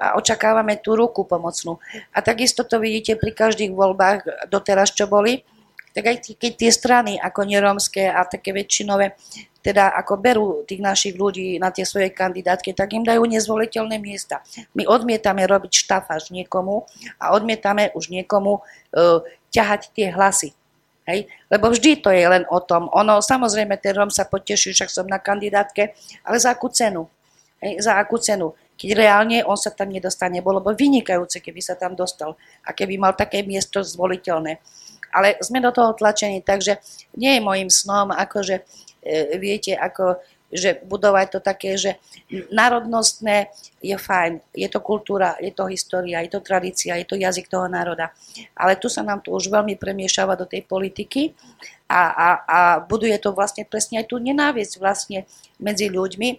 [0.03, 1.79] a očakávame tú ruku pomocnú.
[2.11, 5.47] A takisto to vidíte pri každých voľbách doteraz, čo boli,
[5.95, 9.15] tak aj keď tie strany ako nerómske a také väčšinové,
[9.63, 14.43] teda ako berú tých našich ľudí na tie svoje kandidátky, tak im dajú nezvoliteľné miesta.
[14.75, 16.83] My odmietame robiť štafáž niekomu
[17.21, 19.23] a odmietame už niekomu uh,
[19.53, 20.51] ťahať tie hlasy.
[21.07, 21.31] Hej?
[21.47, 22.91] Lebo vždy to je len o tom.
[22.91, 25.95] Ono, samozrejme, ten Rom sa poteší, však som na kandidátke,
[26.27, 27.07] ale za akú cenu?
[27.63, 27.79] Hej?
[27.85, 28.51] Za akú cenu?
[28.83, 32.35] Keď reálne on sa tam nedostane, bolo by vynikajúce, keby sa tam dostal
[32.67, 34.59] a keby mal také miesto zvoliteľné.
[35.15, 36.83] Ale sme do toho tlačení, takže
[37.15, 40.19] nie je môjim snom, akože e, viete, ako
[40.53, 41.97] že budovať to také, že
[42.53, 43.49] národnostné
[43.81, 47.65] je fajn, je to kultúra, je to história, je to tradícia, je to jazyk toho
[47.65, 48.13] národa.
[48.53, 51.33] Ale tu sa nám to už veľmi premiešava do tej politiky
[51.89, 55.25] a, a, a buduje to vlastne presne aj tú nenávisť vlastne
[55.57, 56.29] medzi ľuďmi.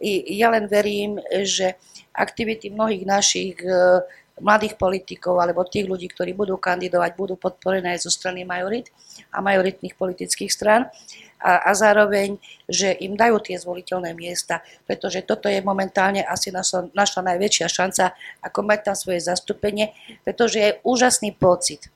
[0.00, 1.74] I ja len verím, že
[2.14, 4.02] aktivity mnohých našich e,
[4.40, 8.90] mladých politikov alebo tých ľudí, ktorí budú kandidovať, budú podporené aj zo strany majorit
[9.30, 10.90] a majoritných politických stran
[11.38, 16.90] a, a zároveň, že im dajú tie zvoliteľné miesta, pretože toto je momentálne asi naša,
[16.96, 18.04] naša najväčšia šanca,
[18.42, 19.94] ako mať tam svoje zastúpenie,
[20.26, 21.92] pretože je úžasný pocit,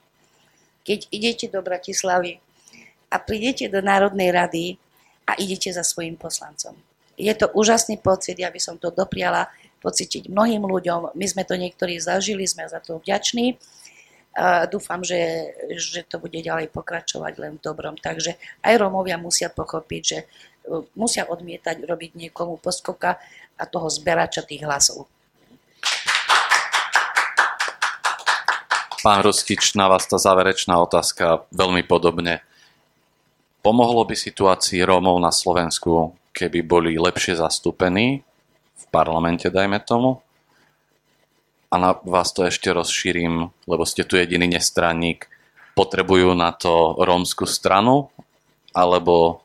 [0.86, 2.38] keď idete do Bratislavy
[3.10, 4.64] a prídete do Národnej rady
[5.26, 6.76] a idete za svojim poslancom.
[7.18, 11.14] Je to úžasný pocit, ja by som to dopriala pocítiť mnohým ľuďom.
[11.14, 13.58] My sme to niektorí zažili, sme za to vďační.
[14.38, 17.98] A dúfam, že, že to bude ďalej pokračovať len v dobrom.
[17.98, 20.26] Takže aj Rómovia musia pochopiť, že e,
[20.94, 23.18] musia odmietať robiť niekomu poskoka
[23.58, 25.10] a toho zberača tých hlasov.
[29.02, 32.42] Pán Rustič, na vás tá záverečná otázka veľmi podobne.
[33.62, 38.27] Pomohlo by situácii Rómov na Slovensku, keby boli lepšie zastúpení
[38.78, 40.22] v parlamente, dajme tomu?
[41.68, 45.28] A na vás to ešte rozšírim, lebo ste tu jediný nestranník.
[45.76, 48.08] Potrebujú na to rómsku stranu?
[48.72, 49.44] Alebo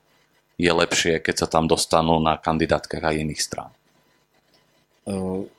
[0.55, 3.71] je lepšie, keď sa tam dostanú na kandidátkach aj iných strán?
[5.03, 5.49] Uh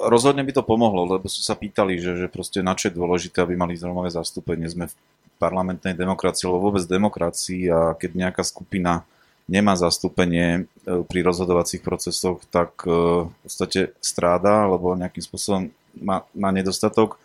[0.00, 3.42] rozhodne by to pomohlo, lebo sú sa pýtali, že, že proste na čo je dôležité,
[3.42, 4.70] aby mali zrovnavé zastúpenie.
[4.70, 4.94] Sme v
[5.42, 9.02] parlamentnej demokracii, alebo vôbec demokracii a keď nejaká skupina
[9.46, 15.62] nemá zastúpenie e, pri rozhodovacích procesoch, tak e, v podstate stráda, alebo nejakým spôsobom
[16.02, 17.18] má, má nedostatok.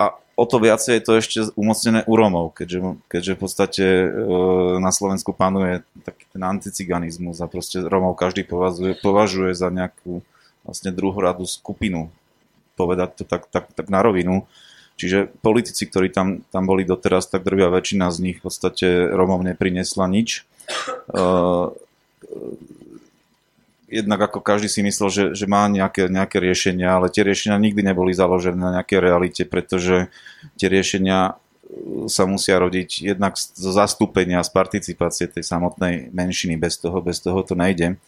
[0.00, 4.08] A o to viacej je to ešte umocnené u Rómov, keďže, keďže v podstate e,
[4.80, 10.24] na Slovensku panuje taký ten anticiganizmus a proste Rómov každý považuje, považuje za nejakú
[10.64, 12.08] vlastne druhoradú skupinu,
[12.80, 14.48] povedať to tak, tak, tak na rovinu.
[14.96, 19.44] Čiže politici, ktorí tam, tam boli doteraz, tak drvia väčšina z nich v podstate Romov
[19.44, 20.48] neprinesla nič.
[21.12, 21.76] Uh,
[23.86, 27.84] jednak ako každý si myslel, že, že má nejaké, nejaké riešenia, ale tie riešenia nikdy
[27.84, 30.08] neboli založené na nejakej realite, pretože
[30.56, 31.38] tie riešenia
[32.06, 36.54] sa musia rodiť jednak zo zastúpenia, z participácie tej samotnej menšiny.
[36.54, 37.98] Bez toho, bez toho to nejde.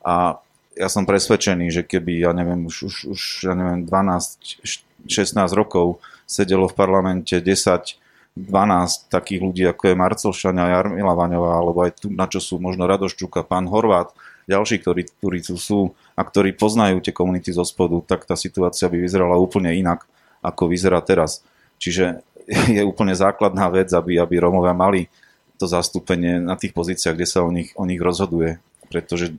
[0.00, 0.40] A
[0.72, 4.64] ja som presvedčený, že keby, ja neviem, už, už, už ja neviem, 12,
[5.04, 6.00] 16 rokov
[6.32, 8.00] sedelo v parlamente 10,
[8.32, 12.88] 12 takých ľudí, ako je Marcelšania, Jarmila Vaňová, alebo aj tu, na čo sú možno
[12.88, 14.08] Radoščuka, pán Horvát,
[14.48, 18.88] ďalší, ktorí, ktorí tu sú a ktorí poznajú tie komunity zo spodu, tak tá situácia
[18.88, 20.08] by vyzerala úplne inak,
[20.40, 21.44] ako vyzerá teraz.
[21.76, 22.24] Čiže
[22.76, 25.12] je úplne základná vec, aby, aby Romovia mali
[25.60, 28.58] to zastúpenie na tých pozíciách, kde sa o nich, o nich rozhoduje.
[28.88, 29.36] Pretože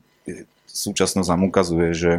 [0.70, 2.14] súčasnosť nám ukazuje, že,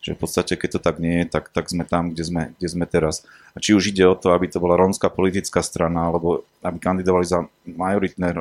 [0.00, 2.68] že v podstate keď to tak nie je, tak, tak sme tam, kde sme, kde
[2.72, 3.20] sme teraz.
[3.52, 7.28] A či už ide o to, aby to bola rómska politická strana, alebo aby kandidovali
[7.28, 8.32] za majoritné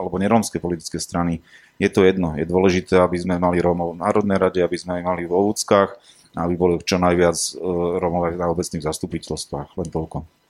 [0.00, 1.44] alebo nerómske politické strany,
[1.76, 2.38] je to jedno.
[2.40, 5.98] Je dôležité, aby sme mali Rómov v Národnej rade, aby sme mali v Ovúckach,
[6.32, 7.50] aby boli čo najviac e,
[8.00, 9.76] Rómov na obecných zastupiteľstvách.
[9.76, 10.41] Len toľko.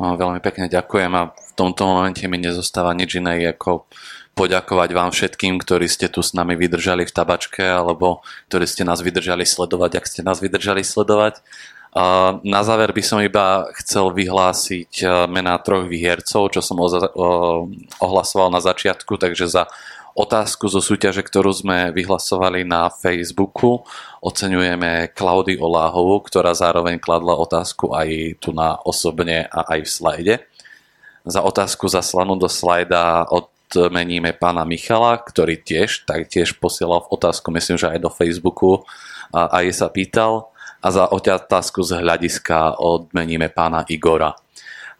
[0.00, 3.84] No, veľmi pekne ďakujem a v tomto momente mi nezostáva nič iné ako
[4.32, 9.04] poďakovať vám všetkým, ktorí ste tu s nami vydržali v tabačke alebo ktorí ste nás
[9.04, 11.44] vydržali sledovať, ak ste nás vydržali sledovať.
[12.48, 16.78] Na záver by som iba chcel vyhlásiť e, mená troch výhercov, čo som
[17.98, 19.66] ohlasoval na začiatku, takže za
[20.16, 23.82] otázku zo súťaže, ktorú sme vyhlasovali na Facebooku,
[24.20, 30.34] oceňujeme Klaudy Oláhovú, ktorá zároveň kladla otázku aj tu na osobne a aj v slajde.
[31.24, 37.54] Za otázku zaslanú do slajda od odmeníme pána Michala, ktorý tiež taktiež posielal v otázku,
[37.54, 38.82] myslím, že aj do Facebooku
[39.30, 40.50] a aj sa pýtal.
[40.80, 44.32] A za otázku z hľadiska odmeníme pána Igora.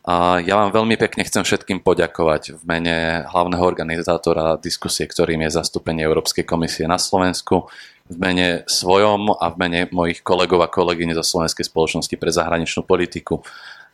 [0.01, 2.97] A ja vám veľmi pekne chcem všetkým poďakovať v mene
[3.29, 7.69] hlavného organizátora diskusie, ktorým je zastúpenie Európskej komisie na Slovensku,
[8.11, 12.83] v mene svojom a v mene mojich kolegov a kolegyň zo Slovenskej spoločnosti pre zahraničnú
[12.83, 13.45] politiku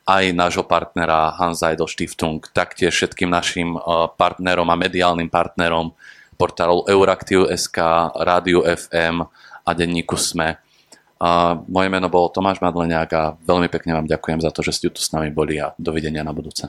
[0.07, 3.81] aj nášho partnera Hans Eidel Stiftung, taktiež všetkým našim eh,
[4.15, 5.93] partnerom a mediálnym partnerom
[6.39, 7.79] portálov Euraktiv.sk,
[8.15, 9.27] Rádiu FM
[9.67, 10.66] a denníku SME.
[11.17, 14.93] A moje meno bolo Tomáš Madleniak a veľmi pekne vám ďakujem za to, že ste
[14.93, 16.69] tu s nami boli a dovidenia na budúce.